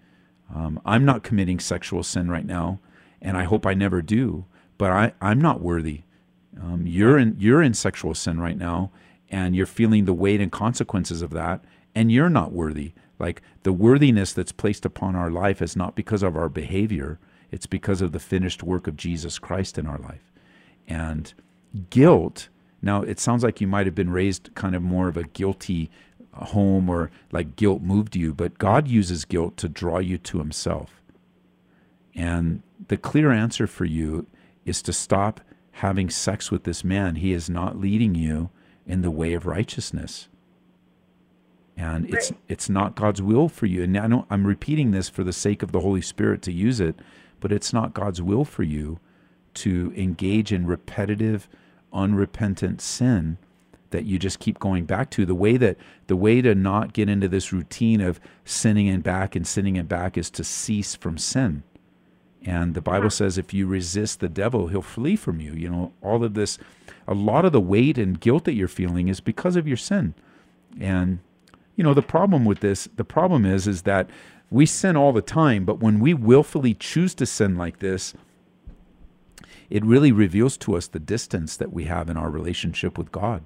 Um, 0.54 0.82
I'm 0.86 1.06
not 1.06 1.24
committing 1.24 1.60
sexual 1.60 2.04
sin 2.04 2.30
right 2.30 2.46
now, 2.46 2.80
and 3.22 3.38
I 3.38 3.44
hope 3.44 3.66
I 3.66 3.74
never 3.74 4.02
do. 4.02 4.46
But 4.78 4.92
I 4.92 5.14
I'm 5.22 5.40
not 5.40 5.62
worthy. 5.62 6.02
Um, 6.62 6.86
you're 6.86 7.18
in 7.18 7.36
you're 7.40 7.62
in 7.62 7.74
sexual 7.74 8.14
sin 8.14 8.40
right 8.40 8.58
now, 8.58 8.92
and 9.30 9.56
you're 9.56 9.66
feeling 9.66 10.06
the 10.06 10.14
weight 10.14 10.42
and 10.42 10.52
consequences 10.52 11.22
of 11.22 11.30
that, 11.32 11.64
and 11.96 12.12
you're 12.12 12.30
not 12.30 12.52
worthy. 12.52 12.94
Like 13.18 13.42
the 13.64 13.72
worthiness 13.72 14.34
that's 14.34 14.52
placed 14.52 14.86
upon 14.86 15.16
our 15.16 15.30
life 15.30 15.62
is 15.62 15.76
not 15.76 15.96
because 15.96 16.24
of 16.24 16.36
our 16.36 16.50
behavior; 16.50 17.18
it's 17.50 17.66
because 17.66 18.02
of 18.02 18.12
the 18.12 18.20
finished 18.20 18.62
work 18.62 18.88
of 18.88 18.98
Jesus 18.98 19.40
Christ 19.40 19.78
in 19.78 19.88
our 19.88 20.00
life. 20.00 20.34
And 20.86 21.34
guilt. 21.90 22.50
Now, 22.82 23.04
it 23.04 23.20
sounds 23.20 23.44
like 23.44 23.62
you 23.62 23.68
might 23.68 23.86
have 23.86 23.96
been 23.96 24.10
raised 24.10 24.54
kind 24.56 24.76
of 24.76 24.82
more 24.82 25.08
of 25.08 25.18
a 25.18 25.24
guilty 25.24 25.90
home 26.34 26.90
or 26.90 27.12
like 27.32 27.56
guilt 27.56 27.82
moved 27.82 28.16
you, 28.16 28.34
but 28.34 28.58
God 28.58 28.88
uses 28.88 29.26
guilt 29.26 29.58
to 29.58 29.70
draw 29.70 30.00
you 30.00 30.18
to 30.20 30.40
Himself. 30.40 31.02
And 32.16 32.64
the 32.88 32.98
clear 32.98 33.32
answer 33.32 33.68
for 33.68 33.86
you 33.86 34.26
is 34.66 34.82
to 34.84 34.94
stop 34.94 35.42
having 35.74 36.10
sex 36.10 36.52
with 36.52 36.64
this 36.64 36.84
man. 36.84 37.16
He 37.16 37.34
is 37.34 37.50
not 37.50 37.80
leading 37.80 38.16
you 38.16 38.50
in 38.86 39.02
the 39.02 39.12
way 39.12 39.34
of 39.34 39.46
righteousness. 39.46 40.28
And 41.78 42.14
it's 42.14 42.32
it's 42.48 42.70
not 42.70 42.96
God's 42.96 43.22
will 43.22 43.48
for 43.50 43.66
you. 43.66 43.84
And 43.84 43.98
I 43.98 44.08
know 44.08 44.26
I'm 44.30 44.46
repeating 44.46 44.92
this 44.92 45.10
for 45.10 45.24
the 45.24 45.34
sake 45.34 45.64
of 45.64 45.72
the 45.72 45.80
Holy 45.80 46.02
Spirit 46.02 46.42
to 46.44 46.52
use 46.52 46.80
it, 46.80 46.96
but 47.40 47.52
it's 47.52 47.74
not 47.74 47.94
God's 47.94 48.22
will 48.22 48.46
for 48.46 48.64
you 48.64 49.00
to 49.56 49.94
engage 49.96 50.52
in 50.52 50.68
repetitive, 50.68 51.48
unrepentant 51.94 52.82
sin 52.82 53.38
that 53.92 54.06
you 54.06 54.18
just 54.18 54.39
keep 54.39 54.60
going 54.60 54.86
back 54.86 55.10
to. 55.12 55.26
The 55.26 55.36
way 55.36 55.58
that 55.58 55.78
the 56.08 56.16
way 56.16 56.42
to 56.42 56.56
not 56.56 56.94
get 56.94 57.10
into 57.10 57.28
this 57.28 57.54
routine 57.54 58.02
of 58.02 58.20
sinning 58.46 58.89
and 58.89 59.04
back 59.04 59.36
and 59.36 59.46
sinning 59.46 59.78
and 59.78 59.88
back 59.88 60.18
is 60.18 60.30
to 60.32 60.44
cease 60.44 60.96
from 60.96 61.18
sin. 61.18 61.64
And 62.44 62.74
the 62.74 62.82
Bible 62.82 63.12
says 63.12 63.38
if 63.38 63.54
you 63.54 63.68
resist 63.68 64.20
the 64.20 64.30
devil, 64.30 64.68
he'll 64.68 64.82
flee 64.82 65.16
from 65.16 65.39
you. 65.39 65.54
You 65.54 65.70
know, 65.70 65.94
all 66.02 66.24
of 66.24 66.34
this, 66.34 66.58
a 67.08 67.14
lot 67.14 67.46
of 67.46 67.52
the 67.52 67.62
weight 67.62 67.98
and 67.98 68.20
guilt 68.20 68.46
that 68.46 68.54
you're 68.54 68.68
feeling 68.68 69.10
is 69.10 69.20
because 69.20 69.56
of 69.56 69.68
your 69.68 69.78
sin. 69.78 70.16
And 70.80 71.20
you 71.76 71.84
know, 71.84 71.94
the 71.94 72.02
problem 72.02 72.46
with 72.46 72.60
this, 72.60 72.88
the 72.96 73.04
problem 73.04 73.46
is 73.46 73.68
is 73.68 73.84
that 73.84 74.10
we 74.50 74.66
sin 74.66 74.98
all 74.98 75.14
the 75.14 75.22
time, 75.22 75.64
but 75.64 75.80
when 75.80 76.00
we 76.00 76.14
willfully 76.14 76.74
choose 76.74 77.14
to 77.16 77.26
sin 77.26 77.56
like 77.56 77.80
this, 77.80 78.14
it 79.72 79.86
really 79.86 80.11
reveals 80.11 80.57
to 80.57 80.76
us 80.76 80.88
the 80.88 80.99
distance 80.99 81.55
that 81.55 81.72
we 81.72 81.86
have 81.86 82.09
in 82.09 82.17
our 82.17 82.30
relationship 82.30 82.97
with 82.97 83.11
God. 83.11 83.41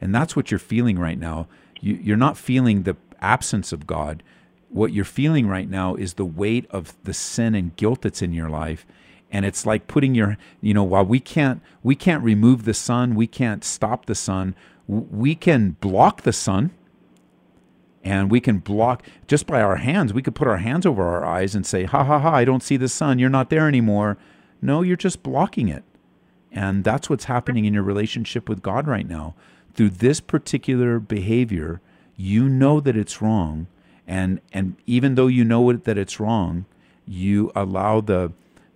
And 0.00 0.14
that's 0.14 0.36
what 0.36 0.50
you're 0.50 0.58
feeling 0.60 0.98
right 0.98 1.18
now. 1.18 1.48
You, 1.80 1.94
you're 1.94 2.16
not 2.16 2.36
feeling 2.36 2.82
the 2.82 2.96
absence 3.20 3.72
of 3.72 3.86
God. 3.86 4.22
What 4.68 4.92
you're 4.92 5.06
feeling 5.06 5.48
right 5.48 5.68
now 5.68 5.94
is 5.94 6.14
the 6.14 6.26
weight 6.26 6.66
of 6.70 6.94
the 7.04 7.14
sin 7.14 7.54
and 7.54 7.74
guilt 7.76 8.02
that's 8.02 8.20
in 8.20 8.34
your 8.34 8.50
life. 8.50 8.84
And 9.32 9.46
it's 9.46 9.64
like 9.64 9.88
putting 9.88 10.14
your, 10.14 10.36
you 10.60 10.74
know, 10.74 10.84
while 10.84 11.06
we 11.06 11.20
can't, 11.20 11.62
we 11.82 11.94
can't 11.94 12.22
remove 12.22 12.64
the 12.64 12.74
sun, 12.74 13.14
we 13.14 13.26
can't 13.26 13.64
stop 13.64 14.06
the 14.06 14.14
sun, 14.14 14.54
we 14.86 15.34
can 15.34 15.70
block 15.80 16.22
the 16.22 16.34
sun 16.34 16.70
and 18.04 18.30
we 18.30 18.40
can 18.40 18.58
block 18.58 19.02
just 19.26 19.46
by 19.46 19.62
our 19.62 19.76
hands. 19.76 20.12
We 20.12 20.22
could 20.22 20.34
put 20.34 20.46
our 20.46 20.58
hands 20.58 20.84
over 20.84 21.02
our 21.02 21.24
eyes 21.24 21.54
and 21.54 21.66
say, 21.66 21.84
ha 21.84 22.04
ha 22.04 22.20
ha, 22.20 22.32
I 22.34 22.44
don't 22.44 22.62
see 22.62 22.76
the 22.76 22.88
sun. 22.88 23.18
You're 23.18 23.30
not 23.30 23.48
there 23.48 23.66
anymore. 23.66 24.18
No, 24.60 24.82
you're 24.82 24.96
just 24.96 25.22
blocking 25.22 25.68
it. 25.68 25.84
And 26.50 26.84
that's 26.84 27.10
what's 27.10 27.24
happening 27.24 27.64
in 27.64 27.74
your 27.74 27.82
relationship 27.82 28.48
with 28.48 28.62
God 28.62 28.86
right 28.86 29.06
now. 29.06 29.34
Through 29.74 29.90
this 29.90 30.20
particular 30.20 30.98
behavior, 30.98 31.80
you 32.16 32.48
know 32.48 32.80
that 32.80 32.96
it's 32.96 33.20
wrong. 33.20 33.66
And, 34.06 34.40
and 34.52 34.76
even 34.86 35.16
though 35.16 35.26
you 35.26 35.44
know 35.44 35.72
that 35.72 35.98
it's 35.98 36.18
wrong, 36.18 36.64
you 37.06 37.52
allow 37.54 38.00
the, 38.00 38.32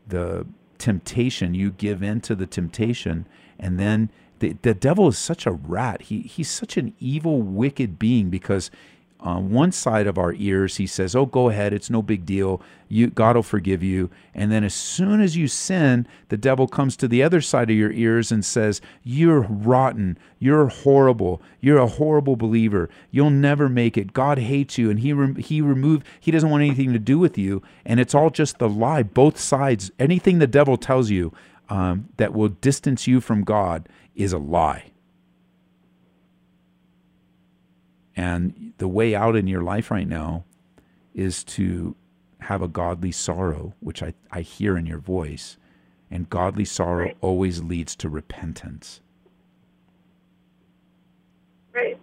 the 0.06 0.46
temptation, 0.78 1.54
you 1.54 1.70
give 1.70 2.02
in 2.02 2.20
to 2.22 2.34
the 2.34 2.46
temptation, 2.46 3.26
and 3.58 3.78
then 3.78 4.10
the, 4.40 4.56
the 4.62 4.74
devil 4.74 5.08
is 5.08 5.18
such 5.18 5.46
a 5.46 5.52
rat. 5.52 6.02
He, 6.02 6.22
he's 6.22 6.50
such 6.50 6.76
an 6.76 6.94
evil, 6.98 7.40
wicked 7.42 7.98
being 7.98 8.30
because 8.30 8.70
on 9.22 9.50
one 9.50 9.72
side 9.72 10.06
of 10.06 10.18
our 10.18 10.32
ears, 10.34 10.76
he 10.76 10.86
says, 10.86 11.14
"Oh, 11.14 11.26
go 11.26 11.48
ahead, 11.48 11.72
it's 11.72 11.90
no 11.90 12.02
big 12.02 12.24
deal. 12.26 12.60
You, 12.88 13.08
God 13.08 13.36
will 13.36 13.42
forgive 13.42 13.82
you." 13.82 14.10
And 14.34 14.50
then, 14.50 14.64
as 14.64 14.74
soon 14.74 15.20
as 15.20 15.36
you 15.36 15.48
sin, 15.48 16.06
the 16.28 16.36
devil 16.36 16.66
comes 16.66 16.96
to 16.96 17.08
the 17.08 17.22
other 17.22 17.40
side 17.40 17.70
of 17.70 17.76
your 17.76 17.92
ears 17.92 18.32
and 18.32 18.44
says, 18.44 18.80
"You're 19.02 19.40
rotten. 19.40 20.18
You're 20.38 20.68
horrible. 20.68 21.40
You're 21.60 21.78
a 21.78 21.86
horrible 21.86 22.36
believer. 22.36 22.88
You'll 23.10 23.30
never 23.30 23.68
make 23.68 23.98
it. 23.98 24.12
God 24.12 24.38
hates 24.38 24.78
you, 24.78 24.90
and 24.90 25.00
he 25.00 25.12
re- 25.12 25.42
he 25.42 25.60
removed. 25.60 26.06
He 26.18 26.30
doesn't 26.30 26.50
want 26.50 26.62
anything 26.62 26.92
to 26.92 26.98
do 26.98 27.18
with 27.18 27.38
you." 27.38 27.62
And 27.84 28.00
it's 28.00 28.14
all 28.14 28.30
just 28.30 28.58
the 28.58 28.68
lie. 28.68 29.02
Both 29.02 29.38
sides. 29.38 29.90
Anything 29.98 30.38
the 30.38 30.46
devil 30.46 30.76
tells 30.76 31.10
you 31.10 31.32
um, 31.68 32.08
that 32.16 32.34
will 32.34 32.48
distance 32.48 33.06
you 33.06 33.20
from 33.20 33.44
God 33.44 33.88
is 34.14 34.32
a 34.32 34.38
lie. 34.38 34.89
And 38.16 38.72
the 38.78 38.88
way 38.88 39.14
out 39.14 39.36
in 39.36 39.46
your 39.46 39.62
life 39.62 39.90
right 39.90 40.08
now 40.08 40.44
is 41.14 41.44
to 41.44 41.94
have 42.40 42.62
a 42.62 42.68
godly 42.68 43.12
sorrow, 43.12 43.74
which 43.80 44.02
I, 44.02 44.14
I 44.30 44.40
hear 44.40 44.76
in 44.76 44.86
your 44.86 44.98
voice. 44.98 45.56
And 46.11 46.28
godly 46.28 46.64
sorrow 46.64 47.04
right. 47.04 47.16
always 47.20 47.62
leads 47.62 47.94
to 47.96 48.08
repentance. 48.08 49.00
Right. 51.72 52.00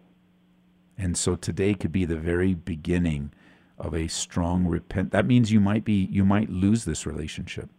And 0.97 1.17
so 1.17 1.35
today 1.35 1.73
could 1.73 1.91
be 1.91 2.05
the 2.05 2.15
very 2.15 2.53
beginning 2.53 3.31
of 3.77 3.93
a 3.93 4.07
strong 4.07 4.65
repent. 4.65 5.11
That 5.11 5.27
means 5.27 5.51
you 5.51 5.59
might 5.59 5.83
be 5.83 6.07
you 6.11 6.23
might 6.23 6.49
lose 6.49 6.85
this 6.85 7.05
relationship. 7.05 7.69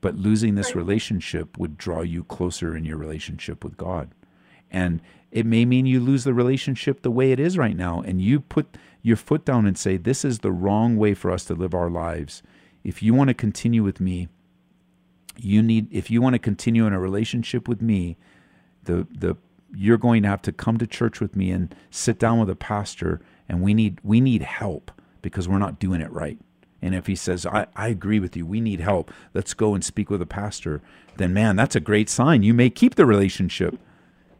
But 0.00 0.16
losing 0.16 0.54
this 0.54 0.74
relationship 0.74 1.58
would 1.58 1.76
draw 1.76 2.02
you 2.02 2.24
closer 2.24 2.76
in 2.76 2.84
your 2.84 2.96
relationship 2.96 3.64
with 3.64 3.76
God. 3.76 4.10
And 4.70 5.00
it 5.30 5.46
may 5.46 5.64
mean 5.64 5.86
you 5.86 6.00
lose 6.00 6.24
the 6.24 6.34
relationship 6.34 7.02
the 7.02 7.10
way 7.10 7.32
it 7.32 7.40
is 7.40 7.58
right 7.58 7.76
now. 7.76 8.00
And 8.00 8.20
you 8.20 8.40
put 8.40 8.76
your 9.02 9.16
foot 9.16 9.44
down 9.44 9.66
and 9.66 9.78
say, 9.78 9.96
This 9.96 10.24
is 10.24 10.40
the 10.40 10.52
wrong 10.52 10.96
way 10.96 11.14
for 11.14 11.30
us 11.30 11.44
to 11.46 11.54
live 11.54 11.74
our 11.74 11.90
lives. 11.90 12.42
If 12.82 13.02
you 13.02 13.14
want 13.14 13.28
to 13.28 13.34
continue 13.34 13.82
with 13.82 14.00
me, 14.00 14.28
you 15.36 15.62
need 15.62 15.88
if 15.90 16.10
you 16.10 16.20
want 16.20 16.34
to 16.34 16.38
continue 16.38 16.86
in 16.86 16.92
a 16.92 17.00
relationship 17.00 17.68
with 17.68 17.80
me, 17.80 18.16
the 18.84 19.06
the 19.10 19.36
you're 19.74 19.98
going 19.98 20.22
to 20.22 20.28
have 20.28 20.42
to 20.42 20.52
come 20.52 20.78
to 20.78 20.86
church 20.86 21.20
with 21.20 21.36
me 21.36 21.50
and 21.50 21.74
sit 21.90 22.18
down 22.18 22.40
with 22.40 22.50
a 22.50 22.56
pastor 22.56 23.20
and 23.48 23.62
we 23.62 23.72
need 23.72 23.98
we 24.02 24.20
need 24.20 24.42
help 24.42 24.90
because 25.22 25.48
we're 25.48 25.58
not 25.58 25.78
doing 25.78 26.00
it 26.00 26.10
right. 26.10 26.38
And 26.82 26.94
if 26.94 27.06
he 27.06 27.14
says, 27.14 27.44
I, 27.44 27.66
I 27.76 27.88
agree 27.88 28.18
with 28.18 28.36
you, 28.36 28.46
we 28.46 28.60
need 28.60 28.80
help, 28.80 29.12
let's 29.34 29.52
go 29.52 29.74
and 29.74 29.84
speak 29.84 30.08
with 30.08 30.22
a 30.22 30.26
pastor, 30.26 30.80
then 31.18 31.34
man, 31.34 31.56
that's 31.56 31.76
a 31.76 31.80
great 31.80 32.08
sign. 32.08 32.42
You 32.42 32.54
may 32.54 32.70
keep 32.70 32.94
the 32.94 33.04
relationship. 33.04 33.78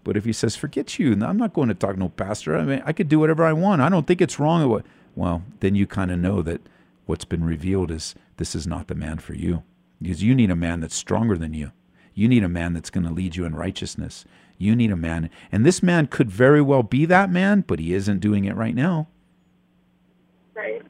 But 0.02 0.16
if 0.16 0.24
he 0.24 0.32
says, 0.32 0.56
forget 0.56 0.98
you, 0.98 1.12
I'm 1.12 1.36
not 1.36 1.52
going 1.52 1.68
to 1.68 1.74
talk 1.74 1.94
to 1.94 2.00
no 2.00 2.08
pastor. 2.08 2.56
I 2.56 2.64
mean, 2.64 2.82
I 2.86 2.92
could 2.92 3.08
do 3.08 3.18
whatever 3.18 3.44
I 3.44 3.52
want. 3.52 3.82
I 3.82 3.88
don't 3.88 4.06
think 4.06 4.20
it's 4.20 4.38
wrong. 4.38 4.82
Well, 5.14 5.42
then 5.60 5.74
you 5.74 5.86
kind 5.86 6.10
of 6.10 6.18
know 6.18 6.40
that 6.42 6.62
what's 7.06 7.24
been 7.24 7.44
revealed 7.44 7.90
is 7.90 8.14
this 8.36 8.54
is 8.54 8.66
not 8.66 8.88
the 8.88 8.94
man 8.94 9.18
for 9.18 9.34
you. 9.34 9.62
Because 10.00 10.22
you 10.22 10.34
need 10.34 10.50
a 10.50 10.56
man 10.56 10.80
that's 10.80 10.94
stronger 10.94 11.36
than 11.36 11.52
you. 11.52 11.72
You 12.14 12.28
need 12.28 12.42
a 12.42 12.48
man 12.48 12.72
that's 12.72 12.90
going 12.90 13.04
to 13.04 13.12
lead 13.12 13.36
you 13.36 13.44
in 13.44 13.54
righteousness. 13.54 14.24
You 14.56 14.74
need 14.74 14.90
a 14.90 14.96
man. 14.96 15.28
And 15.52 15.64
this 15.64 15.82
man 15.82 16.06
could 16.06 16.30
very 16.30 16.62
well 16.62 16.82
be 16.82 17.04
that 17.06 17.30
man, 17.30 17.64
but 17.66 17.78
he 17.78 17.92
isn't 17.92 18.20
doing 18.20 18.46
it 18.46 18.56
right 18.56 18.74
now. 18.74 19.08
Right. 20.54 20.82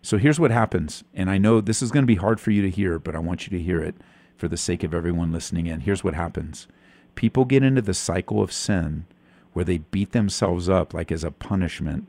So 0.00 0.16
here's 0.16 0.40
what 0.40 0.50
happens. 0.50 1.04
And 1.12 1.28
I 1.30 1.36
know 1.36 1.60
this 1.60 1.82
is 1.82 1.90
going 1.90 2.04
to 2.04 2.06
be 2.06 2.16
hard 2.16 2.40
for 2.40 2.50
you 2.50 2.62
to 2.62 2.70
hear, 2.70 2.98
but 2.98 3.14
I 3.14 3.18
want 3.18 3.46
you 3.46 3.56
to 3.58 3.62
hear 3.62 3.82
it 3.82 3.94
for 4.38 4.48
the 4.48 4.56
sake 4.56 4.84
of 4.84 4.94
everyone 4.94 5.32
listening 5.32 5.66
in. 5.66 5.80
Here's 5.80 6.04
what 6.04 6.14
happens 6.14 6.66
people 7.14 7.44
get 7.44 7.64
into 7.64 7.82
the 7.82 7.94
cycle 7.94 8.40
of 8.40 8.52
sin 8.52 9.04
where 9.52 9.64
they 9.64 9.78
beat 9.78 10.12
themselves 10.12 10.68
up 10.68 10.94
like 10.94 11.10
as 11.10 11.24
a 11.24 11.32
punishment, 11.32 12.06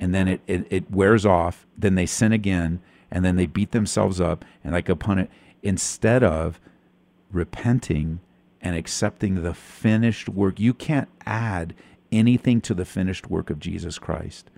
and 0.00 0.14
then 0.14 0.26
it, 0.26 0.40
it, 0.46 0.66
it 0.70 0.90
wears 0.90 1.26
off, 1.26 1.66
then 1.76 1.94
they 1.94 2.06
sin 2.06 2.32
again, 2.32 2.80
and 3.10 3.24
then 3.24 3.36
they 3.36 3.46
beat 3.46 3.72
themselves 3.72 4.20
up 4.20 4.44
and 4.64 4.72
like 4.72 4.88
a 4.88 4.96
punishment 4.96 5.30
instead 5.62 6.24
of 6.24 6.58
repenting 7.30 8.20
and 8.62 8.74
accepting 8.74 9.42
the 9.42 9.54
finished 9.54 10.28
work. 10.28 10.58
You 10.58 10.72
can't 10.72 11.08
add 11.26 11.74
anything 12.10 12.60
to 12.62 12.74
the 12.74 12.84
finished 12.84 13.28
work 13.28 13.50
of 13.50 13.58
Jesus 13.58 13.98
Christ. 13.98 14.50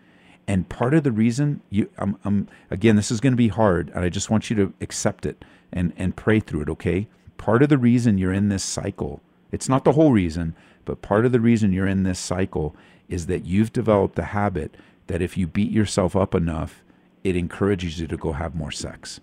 And 0.47 0.69
part 0.69 0.95
of 0.95 1.05
the 1.05 1.13
reason 1.13 1.63
you, 1.71 1.91
I'm, 1.99 2.19
I'm 2.25 2.49
again, 2.71 2.97
this 2.97 3.11
is 3.11 3.21
going 3.21 3.33
to 3.33 3.37
be 3.37 3.49
hard, 3.49 3.91
and 3.95 4.05
I 4.05 4.09
just 4.09 4.31
want 4.31 4.51
you 4.51 4.57
to 4.57 4.75
accept 4.81 5.25
it 5.27 5.45
and, 5.75 5.93
and 5.99 6.17
pray 6.17 6.41
through 6.41 6.63
it, 6.63 6.71
okay? 6.71 7.09
Part 7.37 7.63
of 7.63 7.69
the 7.69 7.77
reason 7.77 8.17
you're 8.17 8.33
in 8.33 8.49
this 8.49 8.65
cycle, 8.65 9.21
it's 9.53 9.69
not 9.69 9.85
the 9.85 9.93
whole 9.93 10.13
reason, 10.13 10.55
but 10.87 11.03
part 11.03 11.27
of 11.27 11.33
the 11.33 11.41
reason 11.41 11.73
you're 11.73 11.87
in 11.87 12.05
this 12.05 12.19
cycle 12.19 12.75
is 13.09 13.27
that 13.27 13.45
you've 13.45 13.73
developed 13.73 14.19
a 14.19 14.25
habit 14.25 14.77
that 15.09 15.21
if 15.21 15.37
you 15.37 15.47
beat 15.47 15.71
yourself 15.71 16.17
up 16.17 16.35
enough, 16.35 16.83
it 17.23 17.37
encourages 17.37 18.01
you 18.01 18.07
to 18.07 18.17
go 18.17 18.33
have 18.33 18.55
more 18.55 18.71
sex. 18.71 19.21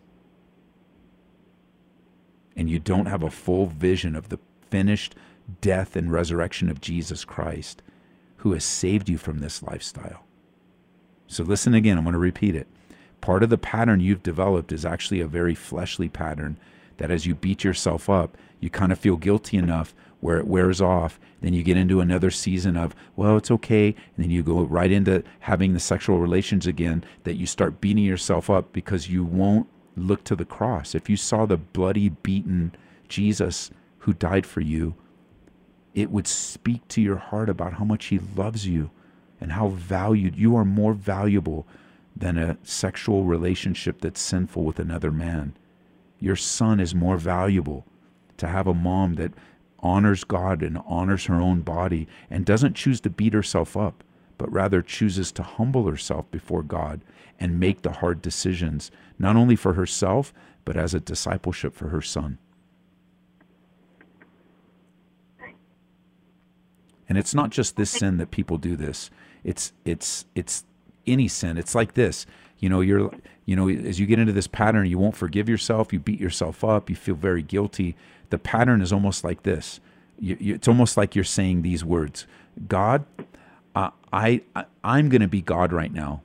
And 2.56 2.70
you 2.70 2.80
don't 2.80 3.06
have 3.06 3.24
a 3.24 3.32
full 3.32 3.66
vision 3.66 4.16
of 4.16 4.30
the 4.30 4.39
finished 4.70 5.16
death 5.62 5.95
and 5.95 6.12
resurrection 6.12 6.70
of 6.70 6.82
Jesus 6.82 7.26
Christ, 7.26 7.82
who 8.38 8.54
has 8.54 8.64
saved 8.64 9.10
you 9.10 9.18
from 9.18 9.39
this 9.39 9.64
lifestyle. 9.64 10.26
So 11.28 11.43
listen 11.43 11.74
again, 11.74 11.97
I'm 11.97 12.04
going 12.04 12.14
to 12.14 12.20
repeat 12.20 12.56
it. 12.56 12.68
Part 13.22 13.43
of 13.43 13.49
the 13.49 13.57
pattern 13.57 13.99
you've 13.99 14.24
developed 14.24 14.72
is 14.72 14.86
actually 14.86 15.22
a 15.22 15.28
very 15.28 15.55
fleshly 15.55 16.09
pattern 16.09 16.57
that 16.97 17.11
as 17.11 17.26
you 17.26 17.36
beat 17.36 17.63
yourself 17.63 18.09
up, 18.09 18.38
you 18.59 18.69
kind 18.69 18.91
of 18.91 18.99
feel 18.99 19.15
guilty 19.17 19.57
enough 19.57 19.93
where 20.19 20.38
it 20.38 20.47
wears 20.47 20.82
off. 20.82 21.19
Then 21.41 21.53
you 21.53 21.63
get 21.63 21.78
into 21.78 21.99
another 21.99 22.30
season 22.30 22.78
of, 22.78 22.95
well, 23.15 23.38
it's 23.38 23.51
okay. 23.51 23.88
And 23.88 24.24
then 24.24 24.30
you 24.30 24.43
go 24.43 24.61
right 24.61 24.91
into 24.91 25.24
having 25.41 25.74
the 25.74 25.80
sexual 25.80 26.19
relations 26.19 26.67
again 26.67 27.03
that 27.24 27.36
you 27.36 27.45
start 27.45 27.82
beating 27.82 28.03
yourself 28.03 28.49
up 28.49 28.72
because 28.72 29.09
you 29.09 29.24
won't 29.24 29.67
look 29.95 30.24
to 30.26 30.36
the 30.36 30.45
cross. 30.45 30.95
If 30.95 31.09
you 31.09 31.17
saw 31.17 31.45
the 31.45 31.57
bloody, 31.57 32.09
beaten 32.09 32.76
Jesus 33.07 33.72
who 33.99 34.13
died 34.13 34.45
for 34.45 34.61
you, 34.61 34.95
it 35.93 36.11
would 36.11 36.28
speak 36.28 36.88
to 36.89 37.01
your 37.01 37.17
heart 37.17 37.49
about 37.49 37.74
how 37.74 37.84
much 37.84 38.05
he 38.05 38.19
loves 38.36 38.65
you 38.65 38.91
and 39.39 39.51
how 39.51 39.69
valued 39.69 40.36
you 40.36 40.55
are 40.55 40.63
more 40.63 40.93
valuable 40.93 41.67
than 42.16 42.38
a 42.38 42.57
sexual 42.64 43.24
relationship 43.24 44.01
that's 44.01 44.22
sinful 44.22 44.64
with 44.64 44.80
another 44.80 45.12
man. 45.12 45.55
Your 46.20 46.36
son 46.36 46.80
is 46.80 46.93
more 46.93 47.18
valuable 47.18 47.86
to 48.38 48.47
have 48.47 48.68
a 48.68 48.74
mom 48.74 49.16
that 49.16 49.34
honors 49.80 50.24
God 50.24 50.62
and 50.62 50.80
honors 50.86 51.26
her 51.26 51.41
own 51.41 51.62
body 51.62 52.07
and 52.30 52.45
doesn't 52.45 52.76
choose 52.76 53.01
to 53.01 53.09
beat 53.09 53.34
herself 53.34 53.76
up, 53.76 54.03
but 54.38 54.51
rather 54.51 54.82
chooses 54.82 55.32
to 55.34 55.43
humble 55.43 55.88
herself 55.88 56.30
before 56.32 56.64
God 56.64 57.01
and 57.39 57.59
make 57.59 57.82
the 57.82 57.93
hard 57.93 58.22
decisions, 58.22 58.91
not 59.18 59.36
only 59.36 59.55
for 59.55 59.74
herself, 59.74 60.34
but 60.64 60.78
as 60.78 60.93
a 60.93 60.99
discipleship 60.99 61.74
for 61.74 61.89
her 61.89 62.01
son. 62.01 62.38
And 67.09 67.18
it's 67.18 67.34
not 67.34 67.49
just 67.49 67.76
this 67.76 67.89
sin 67.89 68.18
that 68.18 68.32
people 68.32 68.57
do 68.57 68.78
this. 68.78 69.09
It's 69.43 69.74
it's 69.84 70.26
it's 70.34 70.64
any 71.08 71.28
sin. 71.28 71.58
It's 71.58 71.76
like 71.76 71.93
this. 71.93 72.26
You 72.60 72.70
know, 72.70 72.82
you're 72.82 73.12
you 73.45 73.56
know, 73.56 73.68
as 73.68 73.99
you 73.99 74.06
get 74.06 74.20
into 74.20 74.34
this 74.34 74.47
pattern, 74.47 74.88
you 74.88 74.99
won't 74.99 75.16
forgive 75.16 75.49
yourself, 75.49 75.91
you 75.91 75.99
beat 75.99 76.20
yourself 76.20 76.64
up, 76.64 76.89
you 76.89 76.95
feel 76.95 77.16
very 77.16 77.41
guilty. 77.41 77.95
The 78.30 78.38
pattern 78.38 78.82
is 78.82 78.93
almost 78.93 79.24
like 79.24 79.43
this. 79.43 79.80
You, 80.20 80.38
you, 80.39 80.56
it's 80.56 80.68
almost 80.68 80.95
like 80.95 81.16
you're 81.16 81.24
saying 81.24 81.64
these 81.64 81.84
words. 81.84 82.28
God, 82.68 83.04
I, 84.14 84.41
I 84.56 84.66
I'm 84.84 85.10
going 85.10 85.22
to 85.22 85.28
be 85.28 85.41
God 85.41 85.72
right 85.74 85.91
now. 85.91 86.22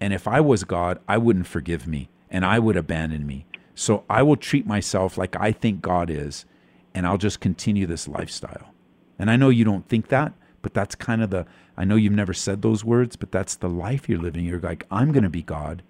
And 0.00 0.12
if 0.12 0.26
I 0.28 0.40
was 0.40 0.64
God, 0.64 0.98
I 1.08 1.18
wouldn't 1.18 1.46
forgive 1.46 1.86
me 1.86 2.08
and 2.30 2.44
I 2.44 2.58
would 2.58 2.76
abandon 2.76 3.26
me. 3.26 3.46
So 3.74 4.04
I 4.08 4.22
will 4.22 4.36
treat 4.36 4.66
myself 4.66 5.18
like 5.18 5.36
I 5.36 5.52
think 5.52 5.82
God 5.82 6.10
is, 6.10 6.46
and 6.94 7.06
I'll 7.06 7.18
just 7.18 7.40
continue 7.40 7.86
this 7.86 8.08
lifestyle. 8.08 8.72
And 9.18 9.30
I 9.30 9.36
know 9.36 9.50
you 9.50 9.64
don't 9.64 9.86
think 9.88 10.08
that, 10.08 10.32
but 10.62 10.72
that's 10.72 10.94
kind 10.94 11.22
of 11.22 11.30
the, 11.30 11.46
I 11.76 11.84
know 11.84 11.96
you've 11.96 12.12
never 12.12 12.32
said 12.32 12.62
those 12.62 12.84
words, 12.84 13.16
but 13.16 13.30
that's 13.30 13.54
the 13.54 13.68
life 13.68 14.08
you're 14.08 14.18
living. 14.18 14.44
You're 14.44 14.60
like, 14.60 14.86
I'm 14.90 15.12
going 15.12 15.24
to 15.24 15.30
be 15.30 15.42
God 15.42 15.82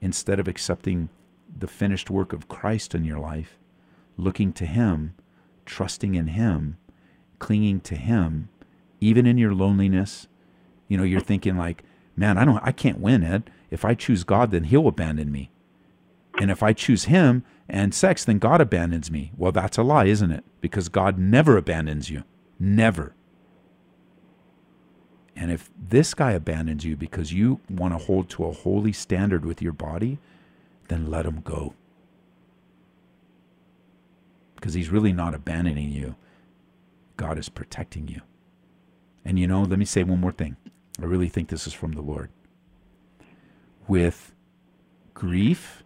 instead 0.00 0.38
of 0.38 0.48
accepting 0.48 1.08
the 1.58 1.66
finished 1.66 2.10
work 2.10 2.32
of 2.32 2.48
Christ 2.48 2.94
in 2.94 3.04
your 3.04 3.18
life, 3.18 3.58
looking 4.16 4.52
to 4.54 4.66
Him, 4.66 5.14
trusting 5.66 6.14
in 6.14 6.28
Him, 6.28 6.76
clinging 7.38 7.80
to 7.80 7.96
Him, 7.96 8.48
even 9.00 9.26
in 9.26 9.38
your 9.38 9.54
loneliness. 9.54 10.28
You 10.88 10.96
know, 10.96 11.04
you're 11.04 11.20
thinking 11.20 11.56
like, 11.56 11.82
man, 12.16 12.38
I 12.38 12.44
don't, 12.44 12.60
I 12.62 12.72
can't 12.72 13.00
win, 13.00 13.24
Ed. 13.24 13.50
If 13.70 13.84
I 13.84 13.94
choose 13.94 14.24
God, 14.24 14.50
then 14.50 14.64
He'll 14.64 14.88
abandon 14.88 15.32
me. 15.32 15.50
And 16.38 16.50
if 16.50 16.62
I 16.62 16.72
choose 16.72 17.04
Him 17.04 17.44
and 17.68 17.94
sex, 17.94 18.24
then 18.24 18.38
God 18.38 18.60
abandons 18.60 19.10
me. 19.10 19.32
Well, 19.36 19.52
that's 19.52 19.78
a 19.78 19.82
lie, 19.82 20.06
isn't 20.06 20.30
it? 20.30 20.44
Because 20.60 20.88
God 20.88 21.18
never 21.18 21.56
abandons 21.56 22.10
you. 22.10 22.24
Never. 22.58 23.14
And 25.42 25.50
if 25.50 25.70
this 25.76 26.14
guy 26.14 26.34
abandons 26.34 26.84
you 26.84 26.96
because 26.96 27.32
you 27.32 27.58
want 27.68 27.94
to 27.94 27.98
hold 27.98 28.30
to 28.30 28.44
a 28.44 28.52
holy 28.52 28.92
standard 28.92 29.44
with 29.44 29.60
your 29.60 29.72
body, 29.72 30.18
then 30.86 31.10
let 31.10 31.26
him 31.26 31.40
go. 31.40 31.74
Because 34.54 34.74
he's 34.74 34.88
really 34.88 35.12
not 35.12 35.34
abandoning 35.34 35.90
you, 35.90 36.14
God 37.16 37.38
is 37.38 37.48
protecting 37.48 38.06
you. 38.06 38.20
And 39.24 39.36
you 39.36 39.48
know, 39.48 39.62
let 39.62 39.80
me 39.80 39.84
say 39.84 40.04
one 40.04 40.20
more 40.20 40.30
thing. 40.30 40.54
I 41.00 41.06
really 41.06 41.28
think 41.28 41.48
this 41.48 41.66
is 41.66 41.72
from 41.72 41.90
the 41.90 42.02
Lord. 42.02 42.30
With 43.88 44.32
grief, 45.12 45.82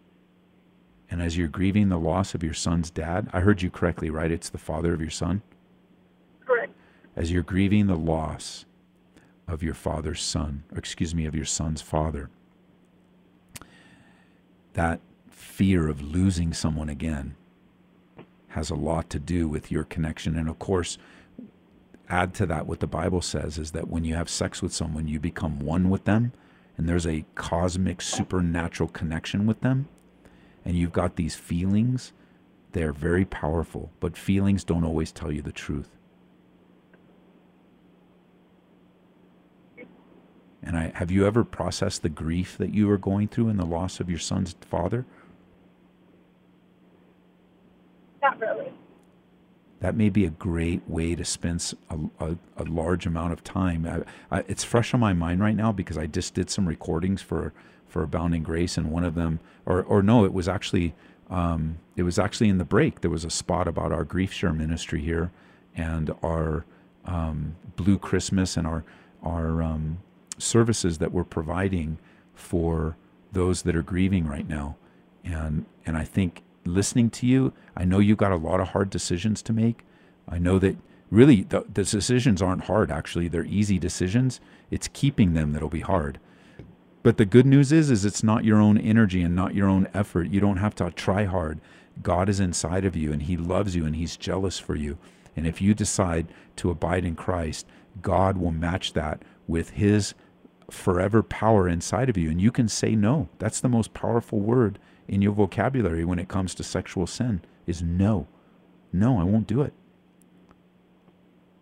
and 1.10 1.22
as 1.22 1.38
you're 1.38 1.48
grieving 1.48 1.88
the 1.88 1.98
loss 1.98 2.34
of 2.34 2.44
your 2.44 2.52
son's 2.52 2.90
dad, 2.90 3.30
I 3.32 3.40
heard 3.40 3.62
you 3.62 3.70
correctly, 3.70 4.10
right? 4.10 4.30
It's 4.30 4.50
the 4.50 4.58
father 4.58 4.92
of 4.92 5.00
your 5.00 5.08
son? 5.08 5.40
Correct. 6.44 6.74
As 7.16 7.32
you're 7.32 7.42
grieving 7.42 7.86
the 7.86 7.96
loss 7.96 8.66
of 9.48 9.62
your 9.62 9.74
father's 9.74 10.22
son, 10.22 10.64
excuse 10.74 11.14
me, 11.14 11.26
of 11.26 11.34
your 11.34 11.44
son's 11.44 11.82
father, 11.82 12.30
that 14.72 15.00
fear 15.30 15.88
of 15.88 16.02
losing 16.02 16.52
someone 16.52 16.88
again 16.88 17.34
has 18.48 18.70
a 18.70 18.74
lot 18.74 19.08
to 19.10 19.18
do 19.18 19.48
with 19.48 19.70
your 19.70 19.84
connection. 19.84 20.36
And 20.36 20.48
of 20.48 20.58
course, 20.58 20.98
add 22.08 22.34
to 22.34 22.46
that 22.46 22.66
what 22.66 22.80
the 22.80 22.86
Bible 22.86 23.22
says 23.22 23.58
is 23.58 23.72
that 23.72 23.88
when 23.88 24.04
you 24.04 24.14
have 24.14 24.28
sex 24.28 24.62
with 24.62 24.72
someone, 24.72 25.08
you 25.08 25.20
become 25.20 25.60
one 25.60 25.90
with 25.90 26.04
them, 26.04 26.32
and 26.76 26.88
there's 26.88 27.06
a 27.06 27.24
cosmic, 27.34 28.00
supernatural 28.02 28.88
connection 28.88 29.46
with 29.46 29.60
them, 29.60 29.88
and 30.64 30.76
you've 30.76 30.92
got 30.92 31.16
these 31.16 31.34
feelings. 31.34 32.12
They're 32.72 32.92
very 32.92 33.24
powerful, 33.24 33.90
but 34.00 34.16
feelings 34.16 34.64
don't 34.64 34.84
always 34.84 35.12
tell 35.12 35.32
you 35.32 35.40
the 35.40 35.52
truth. 35.52 35.95
And 40.62 40.76
I, 40.76 40.92
have 40.94 41.10
you 41.10 41.26
ever 41.26 41.44
processed 41.44 42.02
the 42.02 42.08
grief 42.08 42.58
that 42.58 42.74
you 42.74 42.90
are 42.90 42.98
going 42.98 43.28
through 43.28 43.48
in 43.48 43.56
the 43.56 43.64
loss 43.64 44.00
of 44.00 44.10
your 44.10 44.18
son's 44.18 44.54
father? 44.60 45.04
Not 48.22 48.40
really. 48.40 48.72
That 49.80 49.94
may 49.94 50.08
be 50.08 50.24
a 50.24 50.30
great 50.30 50.82
way 50.88 51.14
to 51.14 51.24
spend 51.24 51.74
a, 51.90 51.98
a, 52.18 52.36
a 52.56 52.64
large 52.64 53.06
amount 53.06 53.32
of 53.32 53.44
time. 53.44 53.86
I, 54.30 54.38
I, 54.38 54.44
it's 54.48 54.64
fresh 54.64 54.94
on 54.94 55.00
my 55.00 55.12
mind 55.12 55.40
right 55.40 55.54
now 55.54 55.70
because 55.70 55.98
I 55.98 56.06
just 56.06 56.34
did 56.34 56.50
some 56.50 56.66
recordings 56.66 57.22
for 57.22 57.52
for 57.86 58.02
Abounding 58.02 58.42
Grace, 58.42 58.76
and 58.76 58.90
one 58.90 59.04
of 59.04 59.14
them, 59.14 59.38
or 59.64 59.82
or 59.82 60.02
no, 60.02 60.24
it 60.24 60.32
was 60.32 60.48
actually 60.48 60.94
um, 61.30 61.78
it 61.94 62.02
was 62.02 62.18
actually 62.18 62.48
in 62.48 62.58
the 62.58 62.64
break. 62.64 63.00
There 63.00 63.10
was 63.10 63.24
a 63.24 63.30
spot 63.30 63.68
about 63.68 63.92
our 63.92 64.04
grief 64.04 64.32
share 64.32 64.52
ministry 64.52 65.00
here, 65.00 65.30
and 65.76 66.12
our 66.22 66.64
um, 67.04 67.54
Blue 67.76 67.98
Christmas, 67.98 68.56
and 68.56 68.66
our 68.66 68.84
our 69.22 69.62
um, 69.62 69.98
services 70.38 70.98
that 70.98 71.12
we're 71.12 71.24
providing 71.24 71.98
for 72.34 72.96
those 73.32 73.62
that 73.62 73.76
are 73.76 73.82
grieving 73.82 74.26
right 74.26 74.48
now. 74.48 74.76
And 75.24 75.66
and 75.84 75.96
I 75.96 76.04
think 76.04 76.42
listening 76.64 77.10
to 77.10 77.26
you, 77.26 77.52
I 77.76 77.84
know 77.84 77.98
you've 77.98 78.18
got 78.18 78.32
a 78.32 78.36
lot 78.36 78.60
of 78.60 78.68
hard 78.68 78.90
decisions 78.90 79.42
to 79.42 79.52
make. 79.52 79.84
I 80.28 80.38
know 80.38 80.58
that 80.58 80.76
really 81.10 81.42
the, 81.42 81.64
the 81.72 81.84
decisions 81.84 82.42
aren't 82.42 82.64
hard 82.64 82.90
actually. 82.90 83.28
They're 83.28 83.44
easy 83.44 83.78
decisions. 83.78 84.40
It's 84.70 84.88
keeping 84.92 85.34
them 85.34 85.52
that'll 85.52 85.68
be 85.68 85.80
hard. 85.80 86.18
But 87.02 87.18
the 87.18 87.24
good 87.24 87.46
news 87.46 87.70
is 87.72 87.90
is 87.90 88.04
it's 88.04 88.24
not 88.24 88.44
your 88.44 88.60
own 88.60 88.78
energy 88.78 89.22
and 89.22 89.34
not 89.34 89.54
your 89.54 89.68
own 89.68 89.88
effort. 89.94 90.28
You 90.28 90.40
don't 90.40 90.56
have 90.56 90.74
to 90.76 90.90
try 90.90 91.24
hard. 91.24 91.60
God 92.02 92.28
is 92.28 92.40
inside 92.40 92.84
of 92.84 92.96
you 92.96 93.12
and 93.12 93.22
he 93.22 93.36
loves 93.36 93.76
you 93.76 93.86
and 93.86 93.96
he's 93.96 94.16
jealous 94.16 94.58
for 94.58 94.74
you. 94.74 94.98
And 95.36 95.46
if 95.46 95.60
you 95.60 95.74
decide 95.74 96.26
to 96.56 96.70
abide 96.70 97.04
in 97.04 97.14
Christ, 97.14 97.66
God 98.02 98.38
will 98.38 98.50
match 98.50 98.94
that 98.94 99.22
with 99.46 99.70
his 99.70 100.14
forever 100.70 101.22
power 101.22 101.68
inside 101.68 102.08
of 102.08 102.16
you. 102.16 102.30
And 102.30 102.40
you 102.40 102.50
can 102.50 102.68
say 102.68 102.94
no. 102.94 103.28
That's 103.38 103.60
the 103.60 103.68
most 103.68 103.94
powerful 103.94 104.40
word 104.40 104.78
in 105.08 105.22
your 105.22 105.32
vocabulary 105.32 106.04
when 106.04 106.18
it 106.18 106.28
comes 106.28 106.54
to 106.54 106.64
sexual 106.64 107.06
sin 107.06 107.42
is 107.66 107.82
no. 107.82 108.26
No, 108.92 109.20
I 109.20 109.24
won't 109.24 109.46
do 109.46 109.62
it. 109.62 109.72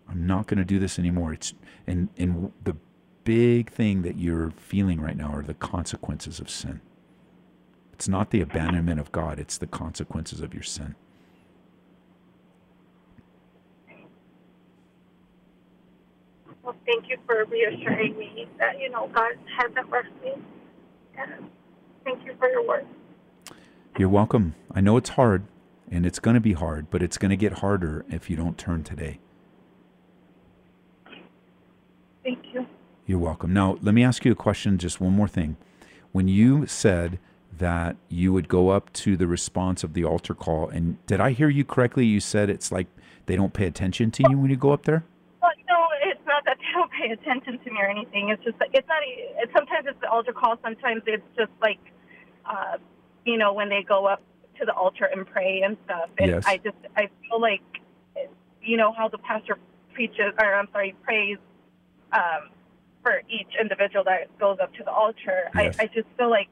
I'm 0.09 0.27
not 0.27 0.47
going 0.47 0.59
to 0.59 0.65
do 0.65 0.79
this 0.79 0.99
anymore. 0.99 1.33
It's 1.33 1.55
and 1.87 2.09
and 2.17 2.53
the 2.63 2.77
big 3.25 3.71
thing 3.71 4.03
that 4.03 4.19
you're 4.19 4.51
feeling 4.51 5.01
right 5.01 5.17
now 5.17 5.35
are 5.35 5.43
the 5.43 5.55
consequences 5.55 6.41
of 6.41 6.51
sin. 6.51 6.81
It's 7.93 8.09
not 8.09 8.31
the 8.31 8.41
abandonment 8.41 9.01
of 9.01 9.13
God, 9.13 9.39
it's 9.39 9.57
the 9.57 9.67
consequences 9.67 10.41
of 10.41 10.53
your 10.53 10.63
sin. 10.63 10.95
Well, 16.65 16.75
thank 16.87 17.11
you 17.11 17.19
for 17.27 17.45
reassuring 17.45 18.17
me 18.17 18.49
that, 18.59 18.81
you 18.81 18.89
know, 18.89 19.11
God 19.15 19.33
hasn't 19.59 19.91
left 19.91 20.09
me. 20.23 20.33
And 21.19 21.51
thank 22.05 22.25
you 22.25 22.35
for 22.39 22.49
your 22.49 22.67
words. 22.67 22.87
You're 23.99 24.09
welcome. 24.09 24.55
I 24.75 24.81
know 24.81 24.97
it's 24.97 25.11
hard, 25.11 25.45
and 25.91 26.07
it's 26.07 26.19
going 26.19 26.35
to 26.35 26.41
be 26.41 26.55
hard, 26.55 26.91
but 26.91 27.03
it's 27.03 27.19
going 27.19 27.31
to 27.31 27.37
get 27.37 27.59
harder 27.59 28.07
if 28.11 28.31
you 28.31 28.37
don't 28.37 28.57
turn 28.57 28.83
today. 28.83 29.21
Thank 32.25 32.55
you. 32.55 32.67
You're 33.07 33.19
welcome. 33.19 33.53
Now, 33.53 33.77
let 33.83 33.95
me 33.95 34.03
ask 34.03 34.25
you 34.25 34.33
a 34.33 34.37
question, 34.37 34.79
just 34.79 35.01
one 35.01 35.13
more 35.13 35.29
thing. 35.29 35.59
When 36.13 36.29
you 36.29 36.67
said 36.67 37.19
that 37.59 37.97
you 38.09 38.33
would 38.33 38.49
go 38.49 38.71
up 38.71 38.91
to 38.95 39.19
the 39.19 39.27
response 39.27 39.85
of 39.85 39.93
the 39.93 40.05
altar 40.05 40.35
call, 40.35 40.71
and 40.71 41.05
did 41.07 41.21
I 41.21 41.33
hear 41.33 41.51
you 41.51 41.65
correctly? 41.65 42.07
You 42.07 42.21
said 42.21 42.49
it's 42.49 42.73
like 42.73 42.87
they 43.27 43.37
don't 43.37 43.53
pay 43.53 43.67
attention 43.67 44.11
to 44.13 44.25
you 44.31 44.39
when 44.39 44.51
you 44.51 44.57
go 44.57 44.73
up 44.73 44.85
there? 44.85 45.05
It's 46.25 46.29
not 46.31 46.45
that 46.47 46.57
they 46.59 46.73
don't 46.73 46.91
pay 46.91 47.11
attention 47.11 47.59
to 47.63 47.71
me 47.71 47.77
or 47.83 47.87
anything. 47.91 48.31
It's 48.31 48.43
just, 48.43 48.57
it's 48.73 48.89
not, 48.89 48.97
it's, 49.05 49.53
sometimes 49.53 49.85
it's 49.87 50.01
the 50.01 50.09
altar 50.09 50.33
call, 50.33 50.57
sometimes 50.65 51.03
it's 51.07 51.23
just 51.37 51.53
like, 51.61 51.79
uh, 52.47 52.79
you 53.27 53.37
know, 53.37 53.53
when 53.53 53.69
they 53.69 53.83
go 53.87 54.07
up 54.07 54.23
to 54.59 54.65
the 54.65 54.73
altar 54.73 55.05
and 55.05 55.27
pray 55.27 55.61
and 55.63 55.77
stuff. 55.85 56.09
And 56.17 56.31
Yes. 56.31 56.45
I 56.47 56.57
just, 56.57 56.77
I 56.97 57.11
feel 57.29 57.43
like, 57.43 57.61
you 58.63 58.79
know, 58.79 58.91
how 58.97 59.09
the 59.09 59.19
pastor 59.19 59.59
preaches, 59.93 60.33
or 60.41 60.55
I'm 60.55 60.67
sorry, 60.73 60.95
prays 61.03 61.37
um, 62.13 62.49
for 63.03 63.21
each 63.29 63.53
individual 63.61 64.05
that 64.05 64.39
goes 64.39 64.57
up 64.63 64.73
to 64.77 64.83
the 64.83 64.91
altar. 64.93 65.51
Yes. 65.55 65.77
I, 65.79 65.83
I 65.83 65.87
just 65.89 66.09
feel 66.17 66.31
like 66.31 66.49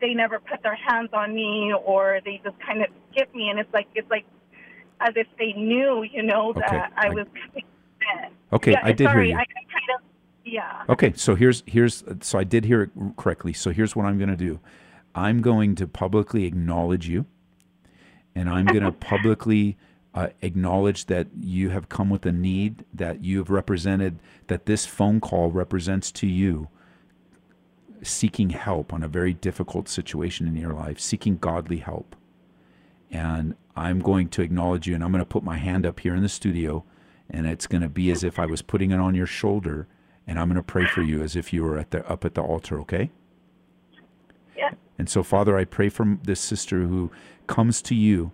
they 0.00 0.14
never 0.14 0.38
put 0.38 0.62
their 0.62 0.76
hands 0.76 1.10
on 1.12 1.34
me 1.34 1.74
or 1.84 2.20
they 2.24 2.40
just 2.44 2.60
kind 2.60 2.80
of 2.80 2.88
skip 3.10 3.34
me. 3.34 3.48
And 3.48 3.58
it's 3.58 3.74
like, 3.74 3.88
it's 3.96 4.08
like 4.08 4.24
as 5.00 5.14
if 5.16 5.26
they 5.36 5.52
knew, 5.54 6.04
you 6.04 6.22
know, 6.22 6.52
that 6.52 6.68
Okay, 6.68 6.78
I, 6.96 7.06
I- 7.08 7.10
was 7.10 7.26
coming 7.44 7.64
in. 8.22 8.30
Okay, 8.52 8.72
yeah, 8.72 8.80
I 8.82 8.92
did 8.92 9.10
hear 9.10 9.22
you. 9.22 9.34
I 9.34 9.44
kind 9.44 9.66
of, 9.94 10.02
yeah. 10.44 10.84
Okay, 10.88 11.12
so 11.16 11.34
here's 11.34 11.62
here's 11.66 12.04
so 12.20 12.38
I 12.38 12.44
did 12.44 12.64
hear 12.64 12.82
it 12.82 12.90
correctly. 13.16 13.52
So 13.52 13.70
here's 13.70 13.96
what 13.96 14.06
I'm 14.06 14.18
going 14.18 14.30
to 14.30 14.36
do. 14.36 14.60
I'm 15.14 15.40
going 15.42 15.74
to 15.76 15.86
publicly 15.86 16.44
acknowledge 16.44 17.08
you, 17.08 17.26
and 18.34 18.48
I'm 18.48 18.66
going 18.66 18.82
to 18.84 18.92
publicly 18.92 19.76
uh, 20.14 20.28
acknowledge 20.42 21.06
that 21.06 21.28
you 21.40 21.70
have 21.70 21.88
come 21.88 22.10
with 22.10 22.24
a 22.26 22.32
need 22.32 22.84
that 22.94 23.24
you 23.24 23.38
have 23.38 23.50
represented. 23.50 24.18
That 24.46 24.66
this 24.66 24.86
phone 24.86 25.20
call 25.20 25.50
represents 25.50 26.12
to 26.12 26.26
you 26.26 26.68
seeking 28.02 28.50
help 28.50 28.92
on 28.92 29.02
a 29.02 29.08
very 29.08 29.32
difficult 29.32 29.88
situation 29.88 30.46
in 30.46 30.56
your 30.56 30.72
life, 30.72 31.00
seeking 31.00 31.36
godly 31.36 31.78
help. 31.78 32.16
And 33.10 33.54
I'm 33.74 34.00
going 34.00 34.28
to 34.30 34.42
acknowledge 34.42 34.86
you, 34.86 34.94
and 34.94 35.04
I'm 35.04 35.12
going 35.12 35.22
to 35.22 35.28
put 35.28 35.42
my 35.42 35.56
hand 35.56 35.86
up 35.86 36.00
here 36.00 36.14
in 36.14 36.22
the 36.22 36.28
studio, 36.28 36.84
and 37.30 37.46
it's 37.46 37.66
going 37.66 37.82
to 37.82 37.88
be 37.88 38.10
as 38.10 38.22
if 38.22 38.38
I 38.38 38.46
was 38.46 38.62
putting 38.62 38.90
it 38.90 39.00
on 39.00 39.14
your 39.14 39.26
shoulder, 39.26 39.86
and 40.26 40.38
I'm 40.38 40.48
going 40.48 40.56
to 40.56 40.62
pray 40.62 40.86
for 40.86 41.02
you 41.02 41.22
as 41.22 41.36
if 41.36 41.52
you 41.52 41.62
were 41.62 41.78
at 41.78 41.90
the 41.90 42.08
up 42.08 42.24
at 42.24 42.34
the 42.34 42.42
altar. 42.42 42.80
Okay? 42.80 43.10
Yeah. 44.56 44.72
And 44.98 45.08
so, 45.08 45.22
Father, 45.22 45.56
I 45.56 45.64
pray 45.64 45.88
for 45.88 46.18
this 46.22 46.40
sister 46.40 46.82
who 46.82 47.10
comes 47.46 47.82
to 47.82 47.94
you 47.94 48.32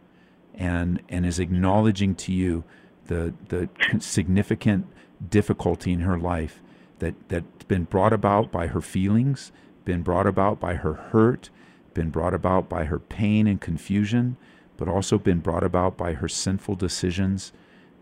and 0.54 1.02
and 1.08 1.24
is 1.24 1.38
acknowledging 1.38 2.14
to 2.16 2.32
you 2.32 2.64
the 3.06 3.34
the 3.48 3.68
significant 3.98 4.86
difficulty 5.28 5.92
in 5.92 6.00
her 6.00 6.18
life 6.18 6.62
that 6.98 7.14
that's 7.28 7.64
been 7.64 7.84
brought 7.84 8.12
about 8.12 8.52
by 8.52 8.68
her 8.68 8.80
feelings, 8.80 9.52
been 9.84 10.02
brought 10.02 10.26
about 10.26 10.60
by 10.60 10.74
her 10.74 10.94
hurt, 10.94 11.50
been 11.94 12.10
brought 12.10 12.34
about 12.34 12.68
by 12.68 12.84
her 12.84 12.98
pain 12.98 13.46
and 13.46 13.60
confusion, 13.60 14.36
but 14.76 14.88
also 14.88 15.18
been 15.18 15.40
brought 15.40 15.64
about 15.64 15.96
by 15.96 16.12
her 16.14 16.28
sinful 16.28 16.76
decisions 16.76 17.52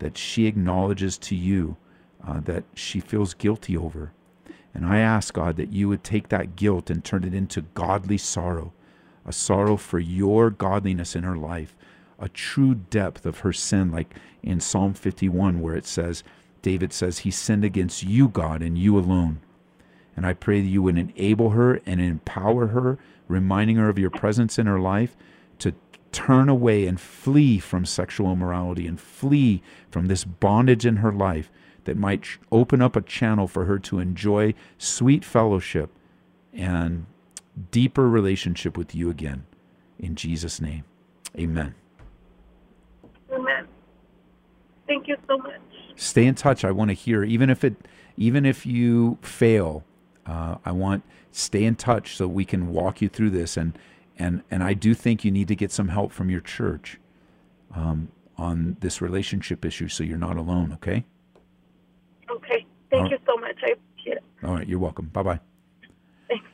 that 0.01 0.17
she 0.17 0.47
acknowledges 0.47 1.17
to 1.19 1.35
you 1.35 1.77
uh, 2.27 2.39
that 2.41 2.63
she 2.73 2.99
feels 2.99 3.33
guilty 3.33 3.77
over. 3.77 4.11
And 4.73 4.85
I 4.85 4.99
ask, 4.99 5.33
God, 5.33 5.57
that 5.57 5.71
you 5.71 5.87
would 5.89 6.03
take 6.03 6.29
that 6.29 6.55
guilt 6.55 6.89
and 6.89 7.03
turn 7.03 7.23
it 7.23 7.33
into 7.33 7.61
godly 7.73 8.17
sorrow, 8.17 8.73
a 9.25 9.31
sorrow 9.31 9.77
for 9.77 9.99
your 9.99 10.49
godliness 10.49 11.15
in 11.15 11.23
her 11.23 11.37
life, 11.37 11.75
a 12.19 12.29
true 12.29 12.75
depth 12.75 13.25
of 13.25 13.39
her 13.39 13.53
sin, 13.53 13.91
like 13.91 14.15
in 14.41 14.59
Psalm 14.59 14.93
51, 14.93 15.61
where 15.61 15.75
it 15.75 15.85
says, 15.85 16.23
David 16.61 16.93
says, 16.93 17.19
He 17.19 17.31
sinned 17.31 17.63
against 17.63 18.03
you, 18.03 18.27
God, 18.27 18.61
and 18.61 18.77
you 18.77 18.97
alone. 18.97 19.39
And 20.15 20.25
I 20.25 20.33
pray 20.33 20.61
that 20.61 20.67
you 20.67 20.81
would 20.83 20.97
enable 20.97 21.51
her 21.51 21.79
and 21.85 22.01
empower 22.01 22.67
her, 22.67 22.97
reminding 23.27 23.77
her 23.77 23.89
of 23.89 23.99
your 23.99 24.09
presence 24.09 24.57
in 24.57 24.67
her 24.67 24.79
life 24.79 25.15
turn 26.11 26.49
away 26.49 26.85
and 26.85 26.99
flee 26.99 27.59
from 27.59 27.85
sexual 27.85 28.31
immorality 28.31 28.87
and 28.87 28.99
flee 28.99 29.61
from 29.89 30.07
this 30.07 30.23
bondage 30.23 30.85
in 30.85 30.97
her 30.97 31.11
life 31.11 31.51
that 31.85 31.97
might 31.97 32.25
open 32.51 32.81
up 32.81 32.95
a 32.95 33.01
channel 33.01 33.47
for 33.47 33.65
her 33.65 33.79
to 33.79 33.99
enjoy 33.99 34.53
sweet 34.77 35.25
fellowship 35.25 35.89
and 36.53 37.05
deeper 37.71 38.09
relationship 38.09 38.77
with 38.77 38.93
you 38.93 39.09
again. 39.09 39.45
In 39.99 40.15
Jesus' 40.15 40.61
name, 40.61 40.83
amen. 41.37 41.75
Amen. 43.31 43.67
Thank 44.87 45.07
you 45.07 45.15
so 45.27 45.37
much. 45.37 45.61
Stay 45.95 46.25
in 46.25 46.35
touch. 46.35 46.65
I 46.65 46.71
want 46.71 46.89
to 46.89 46.93
hear, 46.93 47.23
even 47.23 47.49
if 47.49 47.63
it, 47.63 47.75
even 48.17 48.45
if 48.45 48.65
you 48.65 49.17
fail, 49.21 49.83
uh, 50.25 50.55
I 50.65 50.71
want 50.71 51.03
stay 51.31 51.63
in 51.63 51.75
touch 51.75 52.15
so 52.15 52.27
we 52.27 52.43
can 52.43 52.73
walk 52.73 53.01
you 53.01 53.07
through 53.07 53.29
this. 53.29 53.55
And 53.55 53.77
and 54.17 54.43
and 54.51 54.63
I 54.63 54.73
do 54.73 54.93
think 54.93 55.23
you 55.23 55.31
need 55.31 55.47
to 55.47 55.55
get 55.55 55.71
some 55.71 55.89
help 55.89 56.11
from 56.11 56.29
your 56.29 56.41
church 56.41 56.99
um, 57.75 58.09
on 58.37 58.77
this 58.79 59.01
relationship 59.01 59.65
issue, 59.65 59.87
so 59.87 60.03
you're 60.03 60.17
not 60.17 60.37
alone. 60.37 60.73
Okay. 60.73 61.05
Okay. 62.29 62.65
Thank 62.89 63.11
you 63.11 63.17
so 63.25 63.37
much. 63.37 63.57
I 63.65 63.71
appreciate 63.71 64.17
it. 64.17 64.23
All 64.43 64.53
right. 64.53 64.67
You're 64.67 64.79
welcome. 64.79 65.07
Bye 65.07 65.23
bye. 65.23 65.39
Thanks. 66.27 66.45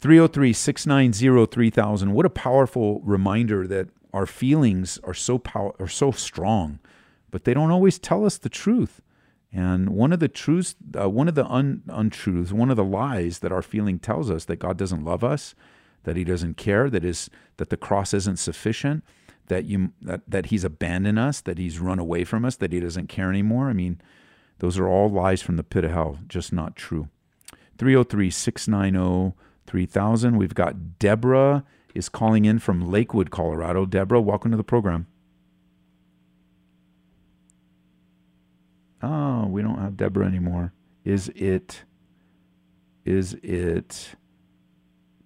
303 0.00 0.52
690 0.52 1.46
3000. 1.46 2.12
What 2.12 2.26
a 2.26 2.30
powerful 2.30 3.00
reminder 3.00 3.66
that 3.66 3.88
our 4.12 4.26
feelings 4.26 4.98
are 5.04 5.14
so 5.14 5.38
power, 5.38 5.74
are 5.78 5.88
so 5.88 6.10
strong, 6.10 6.78
but 7.30 7.44
they 7.44 7.54
don't 7.54 7.70
always 7.70 7.98
tell 7.98 8.24
us 8.24 8.38
the 8.38 8.48
truth. 8.48 9.00
And 9.52 9.90
one 9.90 10.12
of 10.12 10.20
the 10.20 10.28
truths, 10.28 10.74
uh, 10.98 11.10
one 11.10 11.28
of 11.28 11.34
the 11.34 11.46
un- 11.46 11.82
untruths, 11.88 12.52
one 12.52 12.70
of 12.70 12.76
the 12.76 12.84
lies 12.84 13.40
that 13.40 13.52
our 13.52 13.62
feeling 13.62 13.98
tells 13.98 14.30
us 14.30 14.46
that 14.46 14.56
God 14.56 14.78
doesn't 14.78 15.04
love 15.04 15.22
us, 15.22 15.54
that 16.04 16.16
He 16.16 16.24
doesn't 16.24 16.56
care, 16.56 16.90
that 16.90 17.04
is 17.04 17.30
that 17.56 17.70
the 17.70 17.76
cross 17.76 18.12
isn't 18.14 18.38
sufficient, 18.38 19.04
that 19.48 19.64
you 19.64 19.92
that, 20.00 20.22
that 20.28 20.46
He's 20.46 20.64
abandoned 20.64 21.18
us, 21.18 21.40
that 21.40 21.58
He's 21.58 21.78
run 21.78 21.98
away 21.98 22.24
from 22.24 22.44
us, 22.44 22.56
that 22.56 22.72
He 22.72 22.80
doesn't 22.80 23.08
care 23.08 23.30
anymore. 23.30 23.68
I 23.68 23.72
mean, 23.72 24.00
those 24.58 24.78
are 24.78 24.88
all 24.88 25.10
lies 25.10 25.42
from 25.42 25.56
the 25.56 25.64
pit 25.64 25.84
of 25.84 25.90
hell, 25.90 26.18
just 26.28 26.52
not 26.52 26.76
true. 26.76 27.08
303 27.78 28.30
690 28.30 29.36
3000. 29.66 30.36
We've 30.36 30.54
got 30.54 30.98
Deborah 30.98 31.64
is 31.94 32.08
calling 32.08 32.44
in 32.44 32.58
from 32.58 32.90
Lakewood, 32.90 33.30
Colorado. 33.30 33.86
Deborah, 33.86 34.20
welcome 34.20 34.50
to 34.50 34.56
the 34.56 34.64
program. 34.64 35.06
Oh, 39.02 39.46
we 39.46 39.62
don't 39.62 39.78
have 39.78 39.96
Deborah 39.96 40.26
anymore. 40.26 40.72
Is 41.04 41.28
it 41.34 41.82
is 43.04 43.34
it 43.42 44.14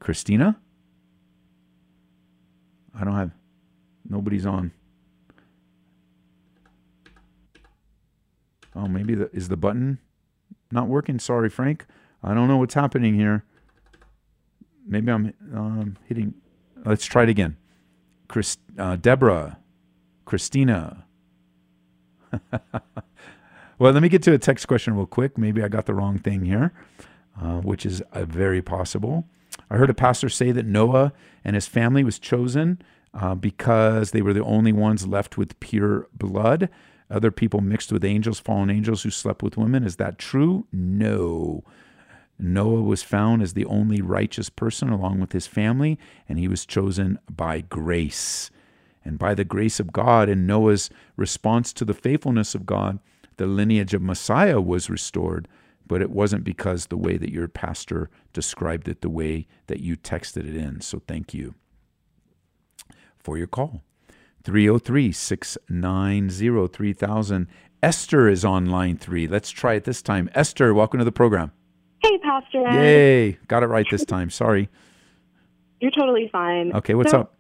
Christina? 0.01 0.59
I 2.99 3.05
don't 3.05 3.15
have 3.15 3.31
nobody's 4.09 4.47
on. 4.47 4.73
Oh, 8.75 8.89
maybe 8.89 9.15
the 9.15 9.31
is 9.33 9.49
the 9.49 9.57
button 9.57 9.99
not 10.71 10.89
working? 10.89 11.19
Sorry, 11.19 11.49
Frank. 11.49 11.87
I 12.23 12.35
don't 12.35 12.49
know 12.49 12.57
what's 12.57 12.75
happening 12.75 13.15
here. 13.15 13.45
Maybe 14.87 15.11
I'm 15.11 15.33
um, 15.55 15.97
hitting. 16.07 16.35
Let's 16.85 17.05
try 17.05 17.25
it 17.25 17.29
again. 17.29 17.57
Chris, 18.29 18.59
uh, 18.79 18.97
Deborah, 18.97 19.59
Christina. 20.25 21.05
well, 23.79 23.93
let 23.93 24.03
me 24.03 24.09
get 24.09 24.23
to 24.25 24.33
a 24.33 24.39
text 24.39 24.69
question 24.69 24.95
real 24.95 25.07
quick. 25.07 25.39
Maybe 25.39 25.63
I 25.63 25.69
got 25.69 25.87
the 25.87 25.95
wrong 25.95 26.19
thing 26.19 26.45
here, 26.45 26.73
uh, 27.41 27.61
which 27.61 27.87
is 27.87 28.03
uh, 28.13 28.25
very 28.25 28.63
possible. 28.63 29.27
I 29.71 29.77
heard 29.77 29.91
a 29.91 29.95
pastor 29.95 30.29
say 30.29 30.53
that 30.53 30.67
Noah 30.67 31.13
and 31.45 31.55
his 31.55 31.67
family 31.67 32.05
was 32.05 32.19
chosen 32.19 32.81
uh, 33.15 33.35
because 33.35 34.11
they 34.11 34.23
were 34.23 34.35
the 34.35 34.45
only 34.45 34.73
ones 34.73 35.07
left 35.07 35.37
with 35.37 35.59
pure 35.61 36.09
blood. 36.13 36.69
Other 37.11 37.31
people 37.31 37.61
mixed 37.61 37.93
with 37.93 38.05
angels, 38.05 38.41
fallen 38.41 38.71
angels 38.71 39.03
who 39.03 39.11
slept 39.11 39.43
with 39.43 39.57
women. 39.57 39.85
Is 39.85 39.97
that 39.97 40.19
true? 40.19 40.67
No. 40.73 41.65
Noah 42.39 42.83
was 42.83 43.03
found 43.03 43.43
as 43.43 43.55
the 43.55 43.65
only 43.65 44.03
righteous 44.03 44.51
person 44.51 44.91
along 44.91 45.21
with 45.21 45.33
his 45.33 45.47
family, 45.47 45.99
and 46.29 46.39
he 46.39 46.49
was 46.49 46.67
chosen 46.67 47.19
by 47.35 47.61
grace. 47.61 48.51
And 49.05 49.19
by 49.19 49.35
the 49.35 49.45
grace 49.45 49.81
of 49.81 49.93
God 49.93 50.29
and 50.29 50.47
Noah's 50.47 50.91
response 51.17 51.73
to 51.75 51.85
the 51.85 51.95
faithfulness 51.95 52.55
of 52.55 52.67
God, 52.67 52.99
the 53.37 53.47
lineage 53.47 53.95
of 53.95 54.03
Messiah 54.03 54.61
was 54.61 54.91
restored. 54.91 55.49
But 55.87 56.03
it 56.03 56.11
wasn't 56.11 56.43
because 56.45 56.87
the 56.87 56.97
way 56.97 57.17
that 57.17 57.31
your 57.33 57.47
pastor 57.49 58.11
described 58.33 58.89
it, 58.89 59.03
the 59.03 59.09
way 59.11 59.47
that 59.69 59.81
you 59.81 59.97
texted 59.97 60.49
it 60.49 60.57
in. 60.57 60.81
So 60.81 61.01
thank 61.07 61.33
you 61.33 61.55
for 63.19 63.39
your 63.39 63.47
call. 63.47 63.83
303 64.45 65.13
690 65.13 66.69
3000. 66.69 67.47
Esther 67.83 68.29
is 68.29 68.45
on 68.45 68.67
line 68.67 68.97
three. 68.97 69.27
Let's 69.29 69.51
try 69.51 69.75
it 69.75 69.85
this 69.85 70.03
time. 70.03 70.29
Esther, 70.35 70.73
welcome 70.75 70.99
to 70.99 71.05
the 71.05 71.13
program. 71.13 71.53
Hey, 72.03 72.19
Pastor. 72.19 72.67
Ed. 72.67 72.75
Yay. 72.75 73.33
Got 73.49 73.63
it 73.63 73.67
right 73.67 73.87
this 73.91 74.05
time. 74.15 74.31
Sorry. 74.31 74.69
You're 75.81 75.91
totally 75.91 76.29
fine. 76.33 76.73
Okay, 76.75 76.95
what's 76.95 77.11
So, 77.11 77.21
up? 77.21 77.35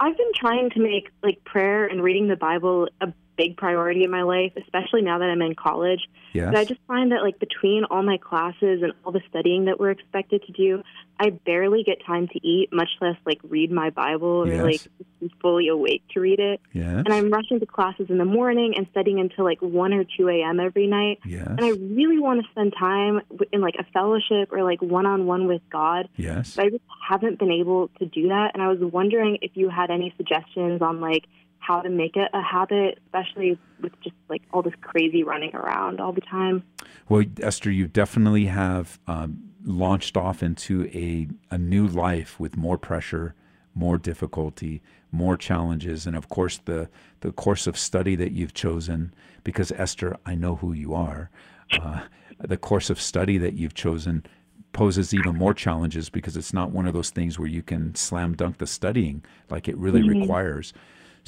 I've 0.00 0.16
been 0.16 0.32
trying 0.34 0.70
to 0.70 0.80
make 0.80 1.10
like 1.22 1.42
prayer 1.44 1.86
and 1.86 2.02
reading 2.02 2.28
the 2.28 2.36
Bible 2.36 2.88
a 3.00 3.12
big 3.38 3.56
priority 3.56 4.04
in 4.04 4.10
my 4.10 4.22
life, 4.22 4.52
especially 4.56 5.00
now 5.00 5.18
that 5.18 5.30
I'm 5.30 5.40
in 5.40 5.54
college. 5.54 6.00
Yes. 6.34 6.46
But 6.50 6.58
I 6.58 6.64
just 6.64 6.80
find 6.86 7.12
that 7.12 7.22
like 7.22 7.38
between 7.38 7.84
all 7.84 8.02
my 8.02 8.18
classes 8.18 8.82
and 8.82 8.92
all 9.04 9.12
the 9.12 9.22
studying 9.30 9.64
that 9.66 9.80
we're 9.80 9.92
expected 9.92 10.42
to 10.42 10.52
do, 10.52 10.82
I 11.18 11.30
barely 11.30 11.84
get 11.84 12.04
time 12.04 12.28
to 12.28 12.46
eat, 12.46 12.68
much 12.72 12.90
less 13.00 13.16
like 13.24 13.38
read 13.44 13.70
my 13.70 13.90
Bible 13.90 14.44
or 14.44 14.48
Yes. 14.48 14.62
like 14.62 14.80
be 15.20 15.32
fully 15.40 15.68
awake 15.68 16.02
to 16.14 16.20
read 16.20 16.40
it. 16.40 16.60
Yes. 16.72 17.02
And 17.06 17.08
I'm 17.12 17.30
rushing 17.30 17.60
to 17.60 17.66
classes 17.66 18.06
in 18.10 18.18
the 18.18 18.24
morning 18.24 18.74
and 18.76 18.86
studying 18.90 19.20
until 19.20 19.44
like 19.44 19.62
1 19.62 19.92
or 19.94 20.04
2 20.04 20.28
a.m. 20.28 20.60
every 20.60 20.86
night. 20.86 21.20
Yes. 21.24 21.46
And 21.46 21.64
I 21.64 21.70
really 21.70 22.18
want 22.18 22.44
to 22.44 22.50
spend 22.50 22.74
time 22.78 23.20
in 23.52 23.60
like 23.60 23.76
a 23.78 23.84
fellowship 23.92 24.52
or 24.52 24.62
like 24.64 24.82
one 24.82 25.06
on 25.06 25.26
one 25.26 25.46
with 25.46 25.62
God. 25.70 26.08
Yes. 26.16 26.56
But 26.56 26.66
I 26.66 26.70
just 26.70 26.84
haven't 27.08 27.38
been 27.38 27.52
able 27.52 27.88
to 28.00 28.06
do 28.06 28.28
that. 28.28 28.50
And 28.54 28.62
I 28.62 28.68
was 28.68 28.80
wondering 28.80 29.38
if 29.42 29.52
you 29.54 29.68
had 29.70 29.90
any 29.90 30.12
suggestions 30.16 30.82
on 30.82 31.00
like 31.00 31.24
how 31.58 31.80
to 31.80 31.88
make 31.90 32.16
it 32.16 32.30
a 32.32 32.42
habit, 32.42 32.98
especially 33.06 33.58
with 33.80 33.92
just 34.02 34.16
like 34.28 34.42
all 34.52 34.62
this 34.62 34.74
crazy 34.80 35.22
running 35.22 35.54
around 35.54 36.00
all 36.00 36.12
the 36.12 36.20
time. 36.22 36.62
Well, 37.08 37.24
Esther, 37.40 37.70
you 37.70 37.86
definitely 37.86 38.46
have 38.46 38.98
um, 39.06 39.38
launched 39.64 40.16
off 40.16 40.42
into 40.42 40.86
a, 40.94 41.28
a 41.50 41.58
new 41.58 41.86
life 41.86 42.38
with 42.40 42.56
more 42.56 42.78
pressure, 42.78 43.34
more 43.74 43.98
difficulty, 43.98 44.82
more 45.12 45.36
challenges, 45.36 46.06
and 46.06 46.16
of 46.16 46.28
course 46.28 46.58
the 46.64 46.88
the 47.20 47.32
course 47.32 47.66
of 47.66 47.76
study 47.76 48.14
that 48.16 48.32
you've 48.32 48.54
chosen. 48.54 49.12
Because 49.44 49.72
Esther, 49.72 50.16
I 50.26 50.34
know 50.34 50.56
who 50.56 50.72
you 50.72 50.94
are. 50.94 51.30
Uh, 51.72 52.02
the 52.40 52.56
course 52.56 52.90
of 52.90 53.00
study 53.00 53.38
that 53.38 53.54
you've 53.54 53.74
chosen 53.74 54.24
poses 54.72 55.14
even 55.14 55.34
more 55.34 55.54
challenges 55.54 56.10
because 56.10 56.36
it's 56.36 56.52
not 56.52 56.70
one 56.70 56.86
of 56.86 56.92
those 56.94 57.10
things 57.10 57.38
where 57.38 57.48
you 57.48 57.62
can 57.62 57.94
slam 57.94 58.34
dunk 58.34 58.58
the 58.58 58.66
studying 58.66 59.24
like 59.50 59.66
it 59.68 59.76
really 59.76 60.02
Mhm. 60.02 60.20
requires. 60.20 60.72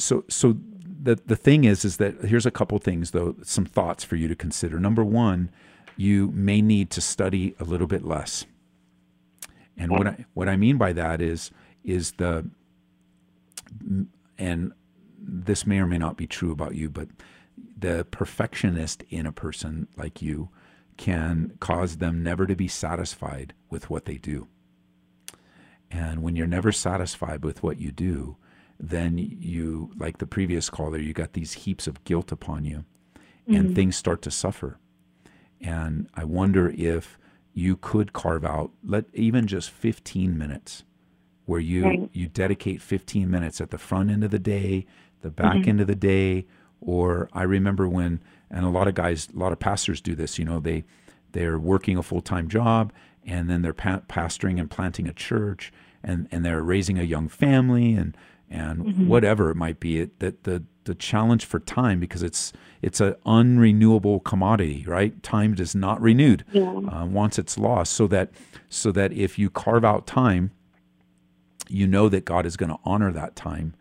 So 0.01 0.24
so 0.28 0.57
the 1.03 1.18
the 1.26 1.36
thing 1.36 1.64
is 1.64 1.84
is 1.84 1.96
that 1.98 2.20
here's 2.22 2.46
a 2.46 2.51
couple 2.51 2.78
things 2.78 3.12
though, 3.12 3.36
some 3.42 3.64
thoughts 3.64 4.05
for 4.05 4.16
you 4.16 4.28
to 4.28 4.34
consider. 4.34 4.78
Number 4.78 5.05
one, 5.05 5.51
you 5.96 6.30
may 6.34 6.62
need 6.62 6.90
to 6.90 7.01
study 7.01 7.55
a 7.61 7.64
little 7.64 7.86
bit 7.86 8.05
less. 8.05 8.46
And 9.76 9.90
what 9.90 10.07
I 10.07 10.24
what 10.34 10.48
I 10.48 10.57
mean 10.57 10.76
by 10.76 10.92
that 10.92 11.20
is 11.20 11.51
is 11.84 12.12
the 12.12 12.48
and 14.38 14.72
this 15.18 15.66
may 15.66 15.78
or 15.78 15.86
may 15.86 15.98
not 15.98 16.16
be 16.16 16.26
true 16.26 16.53
about 16.53 16.74
you, 16.74 16.88
but 16.88 17.09
the 17.78 18.07
perfectionist 18.11 19.05
in 19.11 19.26
a 19.26 19.32
person 19.32 19.88
like 19.96 20.22
you 20.22 20.48
can 20.96 21.57
cause 21.61 21.96
them 21.96 22.22
never 22.22 22.46
to 22.46 22.55
be 22.55 22.68
satisfied 22.68 23.55
with 23.70 23.88
what 23.88 24.05
they 24.05 24.16
do. 24.16 24.48
And 25.90 26.22
when 26.22 26.36
you're 26.36 26.46
never 26.46 26.72
satisfied 26.72 27.42
with 27.44 27.62
what 27.62 27.80
you 27.80 27.90
do, 27.90 28.36
then 28.83 29.18
you, 29.18 29.91
like 29.99 30.18
the 30.18 30.26
previous 30.26 30.70
caller, 30.70 30.99
you 30.99 31.12
got 31.12 31.35
these 31.35 31.53
heaps 31.53 31.87
of 31.87 32.03
guilt 32.05 32.33
upon 32.33 32.64
you 32.64 32.85
and 33.47 33.68
Mhm. 33.70 33.74
things 33.74 33.97
start 33.97 34.22
to 34.22 34.31
suffer. 34.31 34.78
And 35.61 36.09
I 36.14 36.24
wonder 36.24 36.70
if 36.70 37.18
you 37.53 37.76
could 37.76 38.12
carve 38.12 38.45
out, 38.45 38.70
let 38.83 39.05
even 39.12 39.47
just 39.47 39.70
15 39.70 40.39
minutes 40.39 40.85
where 41.45 41.61
you 41.61 41.85
Right. 41.85 42.11
you 42.12 42.28
dedicate 42.28 42.81
15 42.81 43.31
minutes 43.31 43.61
at 43.61 43.70
the 43.70 43.78
front 43.78 44.11
end 44.11 44.24
of 44.24 44.31
the 44.31 44.39
day, 44.39 44.87
the 45.20 45.31
back 45.31 45.57
Mhm. 45.59 45.68
end 45.68 45.81
of 45.81 45.87
the 45.87 45.97
day, 45.97 46.47
or 46.81 47.28
I 47.33 47.43
remember 47.43 47.89
when 47.89 48.20
and 48.51 48.64
a 48.64 48.68
lot 48.70 48.89
of 48.89 48.95
guys, 48.95 49.28
a 49.35 49.39
lot 49.39 49.53
of 49.53 49.59
pastors 49.59 50.01
do 50.01 50.14
this, 50.14 50.39
you 50.39 50.45
know, 50.45 50.59
they 50.61 50.85
they're 51.33 51.59
working 51.59 51.97
a 51.97 52.03
full-time 52.03 52.49
job 52.49 52.93
and 53.24 53.49
then 53.51 53.62
they're 53.62 53.72
pa- 53.74 54.03
pastoring 54.09 54.59
and 54.59 54.68
planting 54.70 55.07
a 55.07 55.12
church 55.12 55.72
and 56.03 56.28
and 56.33 56.45
they're 56.45 56.62
raising 56.62 56.99
a 56.99 57.03
young 57.05 57.28
family 57.28 57.93
and 57.95 58.16
and 58.51 58.84
Mhm. 58.84 59.07
whatever 59.07 59.51
it 59.51 59.55
might 59.57 59.78
be 59.80 59.98
it 60.01 60.18
that 60.20 60.44
the 60.44 60.64
the 60.84 60.94
challenge 60.94 61.44
for 61.44 61.61
time 61.61 62.01
because 62.01 62.22
it's 62.22 62.53
it's 62.82 63.01
an 63.01 63.14
unrenewable 63.24 64.22
commodity 64.24 64.84
right 64.88 65.22
time 65.22 65.55
is 65.59 65.74
not 65.74 66.01
renewed 66.01 66.44
Yeah. 66.53 66.64
uh, 66.88 67.07
once 67.07 67.38
it's 67.38 67.57
lost 67.59 67.92
so 67.92 68.07
that 68.09 68.30
so 68.68 68.90
that 68.92 69.12
if 69.12 69.38
you 69.38 69.51
carve 69.51 69.84
out 69.84 70.07
time 70.07 70.51
you 71.68 71.86
know 71.86 72.09
that 72.09 72.24
god 72.24 72.44
is 72.46 72.57
going 72.57 72.70
to 72.70 72.78
honor 72.84 73.12
that 73.12 73.36
time 73.36 73.74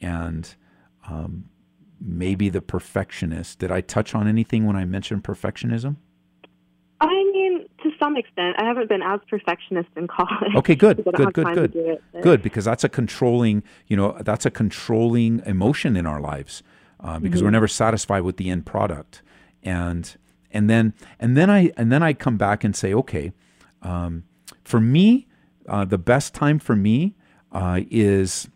and 0.00 0.54
um, 1.08 1.44
maybe 2.00 2.48
the 2.48 2.60
perfectionist 2.62 3.58
did 3.58 3.72
i 3.72 3.80
touch 3.80 4.14
on 4.14 4.28
anything 4.28 4.64
when 4.66 4.76
i 4.76 4.84
mentioned 4.84 5.24
perfectionism 5.24 5.96
I 7.00 7.08
mean, 7.32 7.51
some 8.02 8.16
extent, 8.16 8.56
I 8.58 8.64
haven't 8.64 8.88
been 8.88 9.02
as 9.02 9.20
perfectionist 9.28 9.88
in 9.96 10.08
college. 10.08 10.54
Okay, 10.56 10.74
good, 10.74 10.96
because 11.04 11.14
I 11.14 11.18
don't 11.22 11.34
good, 11.34 11.34
good, 11.34 11.44
time 11.44 11.56
to 11.56 11.68
do 11.68 11.82
good, 11.82 11.88
it, 12.14 12.22
good. 12.22 12.42
Because 12.42 12.64
that's 12.64 12.84
a 12.84 12.88
controlling, 12.88 13.62
you 13.86 13.96
know, 13.96 14.16
that's 14.20 14.44
a 14.46 14.50
controlling 14.50 15.40
emotion 15.46 15.96
in 15.96 16.06
our 16.06 16.20
lives, 16.20 16.62
uh, 17.00 17.18
because 17.18 17.40
Mhm. 17.40 17.44
we're 17.44 17.50
never 17.50 17.68
satisfied 17.68 18.22
with 18.22 18.36
the 18.36 18.50
end 18.50 18.66
product, 18.66 19.22
and 19.62 20.16
and 20.50 20.68
then 20.68 20.94
and 21.20 21.36
then 21.36 21.48
I 21.50 21.70
and 21.76 21.92
then 21.92 22.02
I 22.02 22.12
come 22.12 22.36
back 22.36 22.64
and 22.64 22.74
say, 22.74 22.92
okay, 22.94 23.32
um, 23.82 24.24
for 24.64 24.80
me, 24.80 25.26
uh, 25.68 25.84
the 25.84 25.98
best 25.98 26.34
time 26.34 26.58
for 26.58 26.74
me 26.76 27.14
uh, 27.52 27.80
is 27.90 28.48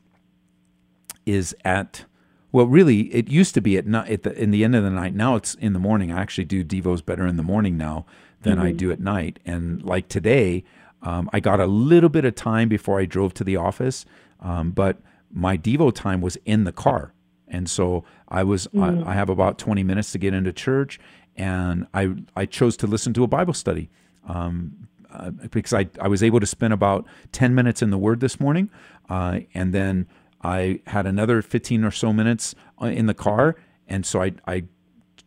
is 1.25 1.55
at 1.65 2.05
well, 2.53 2.67
really, 2.67 3.13
it 3.13 3.29
used 3.29 3.53
to 3.55 3.61
be 3.61 3.77
at 3.77 3.87
night 3.87 4.11
at 4.11 4.23
the 4.23 4.43
in 4.43 4.51
the 4.51 4.65
end 4.65 4.75
of 4.75 4.83
the 4.83 4.91
night. 4.91 5.15
Now 5.15 5.37
it's 5.37 5.55
in 5.55 5.73
the 5.73 5.79
morning. 5.79 6.11
I 6.11 6.21
actually 6.21 6.45
do 6.47 6.65
devos 6.65 7.05
better 7.05 7.27
in 7.27 7.37
the 7.37 7.43
morning 7.43 7.77
now 7.77 8.07
than 8.47 8.59
I 8.59 8.73
Mhm. 8.73 8.77
do 8.77 8.91
at 8.93 9.01
night. 9.01 9.39
And 9.45 9.83
like 9.85 10.09
today, 10.09 10.65
um, 11.03 11.29
I 11.33 11.41
got 11.41 11.61
a 11.61 11.67
little 11.67 12.09
bit 12.09 12.25
of 12.25 12.35
time 12.35 12.69
before 12.69 12.99
I 13.01 13.05
drove 13.07 13.35
to 13.35 13.45
the 13.45 13.57
office, 13.57 14.05
um, 14.41 14.71
but 14.71 14.95
my 15.33 15.57
devo 15.57 15.93
time 15.93 16.21
was 16.21 16.37
in 16.45 16.65
the 16.65 16.73
car, 16.73 17.13
and 17.49 17.69
so 17.69 18.05
I 18.29 18.43
was 18.45 18.67
Mhm. 18.69 19.07
I, 19.07 19.11
I 19.11 19.15
have 19.15 19.29
about 19.29 19.59
twenty 19.59 19.83
minutes 19.83 20.13
to 20.13 20.19
get 20.19 20.33
into 20.35 20.53
church, 20.53 20.99
and 21.37 21.87
I 21.93 22.15
I 22.35 22.47
chose 22.47 22.77
to 22.79 22.87
listen 22.87 23.13
to 23.15 23.25
a 23.25 23.27
Bible 23.29 23.55
study. 23.55 23.89
Um, 24.27 24.73
uh, 25.13 25.31
because 25.51 25.73
I, 25.73 25.87
I 26.01 26.09
was 26.09 26.23
able 26.23 26.41
to 26.41 26.47
spend 26.47 26.75
about 26.75 27.07
10 27.33 27.55
minutes 27.55 27.81
in 27.81 27.91
the 27.91 27.97
Word 27.97 28.19
this 28.21 28.39
morning. 28.41 28.69
Uh, 29.09 29.41
and 29.55 29.73
then 29.73 30.07
I 30.43 30.81
had 30.89 31.07
another 31.07 31.41
15 31.43 31.85
or 31.85 31.91
so 31.93 32.13
minutes 32.13 32.55
uh, 32.83 32.87
in 32.87 33.07
the 33.07 33.15
car. 33.15 33.55
And 33.89 34.05
so 34.05 34.21
I, 34.21 34.33
I 34.47 34.65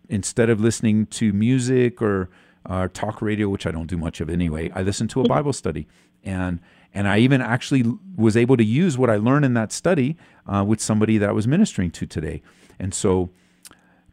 instead 0.10 0.50
of 0.50 0.60
listening 0.60 1.06
to 1.08 1.32
music 1.34 2.02
or 2.04 2.30
uh, 2.66 2.88
talk 2.94 3.22
radio, 3.22 3.50
which 3.50 3.66
I 3.66 3.72
don't 3.72 3.88
do 3.88 3.98
much 3.98 4.22
of 4.22 4.30
anyway, 4.30 4.72
I 4.76 4.82
listened 4.82 5.10
to 5.12 5.22
a 5.22 5.28
Bible 5.28 5.54
study. 5.54 5.88
And 6.24 6.60
and 6.94 7.08
I 7.08 7.20
even 7.20 7.42
actually 7.42 7.86
was 8.16 8.36
able 8.36 8.58
to 8.58 8.64
use 8.64 8.98
what 8.98 9.10
I 9.10 9.16
learned 9.18 9.46
in 9.46 9.54
that 9.54 9.72
study 9.72 10.18
uh, 10.48 10.64
with 10.68 10.82
somebody 10.82 11.18
that 11.20 11.30
I 11.30 11.32
was 11.32 11.48
ministering 11.48 11.92
to 11.92 12.06
today. 12.08 12.42
And 12.80 12.94
so, 12.94 13.30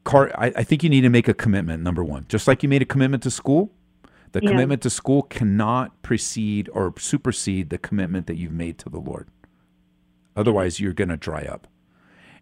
car, 0.05 0.31
I, 0.37 0.53
I 0.57 0.63
think 0.63 0.83
you 0.85 0.91
need 0.91 1.01
to 1.01 1.09
make 1.09 1.27
a 1.27 1.35
commitment. 1.35 1.83
Number 1.83 2.05
one, 2.05 2.27
just 2.29 2.47
like 2.47 2.63
you 2.63 2.69
made 2.69 2.83
a 2.83 2.87
commitment 2.87 3.23
to 3.23 3.31
school, 3.31 3.73
the 4.33 4.41
Yeah. 4.43 4.51
commitment 4.51 4.83
to 4.83 4.91
school 4.91 5.23
cannot 5.23 6.03
precede 6.03 6.69
or 6.73 6.93
supersede 6.99 7.71
the 7.71 7.79
commitment 7.79 8.27
that 8.27 8.37
you've 8.37 8.53
made 8.53 8.77
to 8.79 8.91
the 8.91 9.01
Lord. 9.01 9.29
Otherwise, 10.37 10.79
you're 10.79 10.93
going 10.93 11.09
to 11.09 11.17
dry 11.17 11.43
up. 11.43 11.67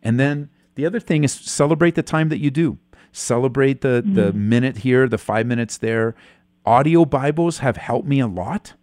And 0.02 0.18
then 0.18 0.50
the 0.74 0.84
other 0.84 0.98
thing 1.00 1.22
is 1.24 1.32
celebrate 1.32 1.94
the 1.94 2.02
time 2.02 2.28
that 2.28 2.38
you 2.38 2.50
do. 2.50 2.78
Celebrate 3.16 3.80
the 3.80 4.02
the 4.04 4.32
minute 4.32 4.78
here, 4.78 5.06
the 5.06 5.18
five 5.18 5.46
minutes 5.46 5.78
there. 5.78 6.16
Audio 6.66 7.04
Bibles 7.04 7.58
have 7.58 7.76
helped 7.76 8.08
me 8.08 8.18
a 8.18 8.26
lot 8.26 8.74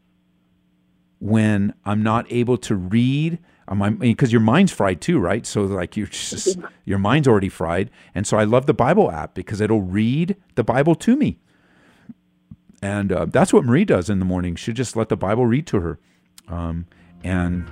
when 1.19 1.73
I'm 1.83 2.01
not 2.01 2.25
able 2.31 2.57
to 2.59 2.75
read. 2.75 3.39
Because 3.67 4.31
your 4.31 4.39
mind's 4.39 4.71
fried 4.71 5.01
too, 5.01 5.19
right? 5.19 5.45
So 5.45 5.63
like 5.63 5.97
you're 5.97 6.07
just 6.07 6.57
your 6.85 6.97
mind's 6.97 7.27
already 7.27 7.49
fried, 7.49 7.91
and 8.15 8.25
so 8.25 8.37
I 8.37 8.45
love 8.45 8.67
the 8.67 8.73
Bible 8.73 9.11
app 9.11 9.33
because 9.33 9.59
it'll 9.59 9.81
read 9.81 10.37
the 10.55 10.63
Bible 10.63 10.95
to 10.95 11.17
me. 11.17 11.39
And 12.81 13.11
uh, 13.11 13.25
that's 13.25 13.51
what 13.51 13.65
Marie 13.65 13.85
does 13.85 14.09
in 14.09 14.19
the 14.19 14.25
morning. 14.25 14.55
She 14.55 14.71
just 14.71 14.95
let 14.95 15.09
the 15.09 15.17
Bible 15.17 15.45
read 15.45 15.67
to 15.67 15.81
her, 15.81 15.99
um, 16.47 16.85
and 17.23 17.69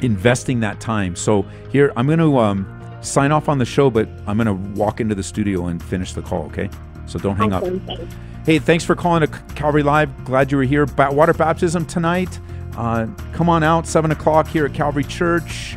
investing 0.00 0.60
that 0.60 0.80
time. 0.80 1.14
So 1.14 1.42
here, 1.70 1.92
I'm 1.94 2.06
going 2.06 2.18
to 2.18 2.38
um, 2.38 2.81
sign 3.02 3.32
off 3.32 3.48
on 3.48 3.58
the 3.58 3.64
show, 3.64 3.90
but 3.90 4.08
I'm 4.26 4.36
going 4.36 4.46
to 4.46 4.78
walk 4.78 5.00
into 5.00 5.14
the 5.14 5.22
studio 5.22 5.66
and 5.66 5.82
finish 5.82 6.12
the 6.12 6.22
call. 6.22 6.44
Okay, 6.44 6.70
so 7.06 7.18
don't 7.18 7.36
hang 7.36 7.52
up. 7.52 7.62
Awesome, 7.62 7.80
thanks. 7.80 8.14
Hey, 8.44 8.58
thanks 8.58 8.84
for 8.84 8.96
calling 8.96 9.20
to 9.20 9.28
Calvary 9.54 9.82
Live. 9.82 10.24
Glad 10.24 10.50
you 10.50 10.58
were 10.58 10.64
here. 10.64 10.86
Ba- 10.86 11.12
water 11.12 11.32
baptism 11.32 11.86
tonight. 11.86 12.40
Uh, 12.76 13.06
come 13.32 13.48
on 13.48 13.62
out, 13.62 13.86
seven 13.86 14.10
o'clock 14.10 14.48
here 14.48 14.64
at 14.66 14.74
Calvary 14.74 15.04
Church. 15.04 15.76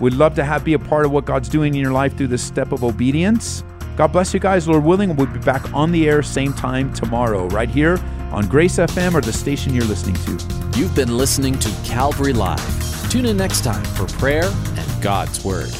We'd 0.00 0.14
love 0.14 0.34
to 0.34 0.44
have 0.44 0.64
be 0.64 0.74
a 0.74 0.78
part 0.78 1.06
of 1.06 1.12
what 1.12 1.24
God's 1.24 1.48
doing 1.48 1.74
in 1.74 1.80
your 1.80 1.92
life 1.92 2.16
through 2.16 2.26
this 2.26 2.42
step 2.42 2.72
of 2.72 2.82
obedience. 2.82 3.62
God 3.96 4.08
bless 4.08 4.34
you 4.34 4.40
guys. 4.40 4.66
Lord 4.66 4.84
willing, 4.84 5.14
we'll 5.14 5.26
be 5.26 5.38
back 5.40 5.72
on 5.74 5.92
the 5.92 6.08
air 6.08 6.22
same 6.22 6.52
time 6.52 6.92
tomorrow, 6.92 7.46
right 7.48 7.68
here 7.68 7.98
on 8.32 8.48
Grace 8.48 8.78
FM 8.78 9.14
or 9.14 9.20
the 9.20 9.32
station 9.32 9.74
you're 9.74 9.84
listening 9.84 10.16
to. 10.24 10.78
You've 10.78 10.94
been 10.94 11.16
listening 11.16 11.58
to 11.58 11.68
Calvary 11.84 12.32
Live. 12.32 13.10
Tune 13.10 13.26
in 13.26 13.36
next 13.36 13.62
time 13.62 13.84
for 13.84 14.06
prayer 14.06 14.44
and 14.44 15.02
God's 15.02 15.44
Word. 15.44 15.70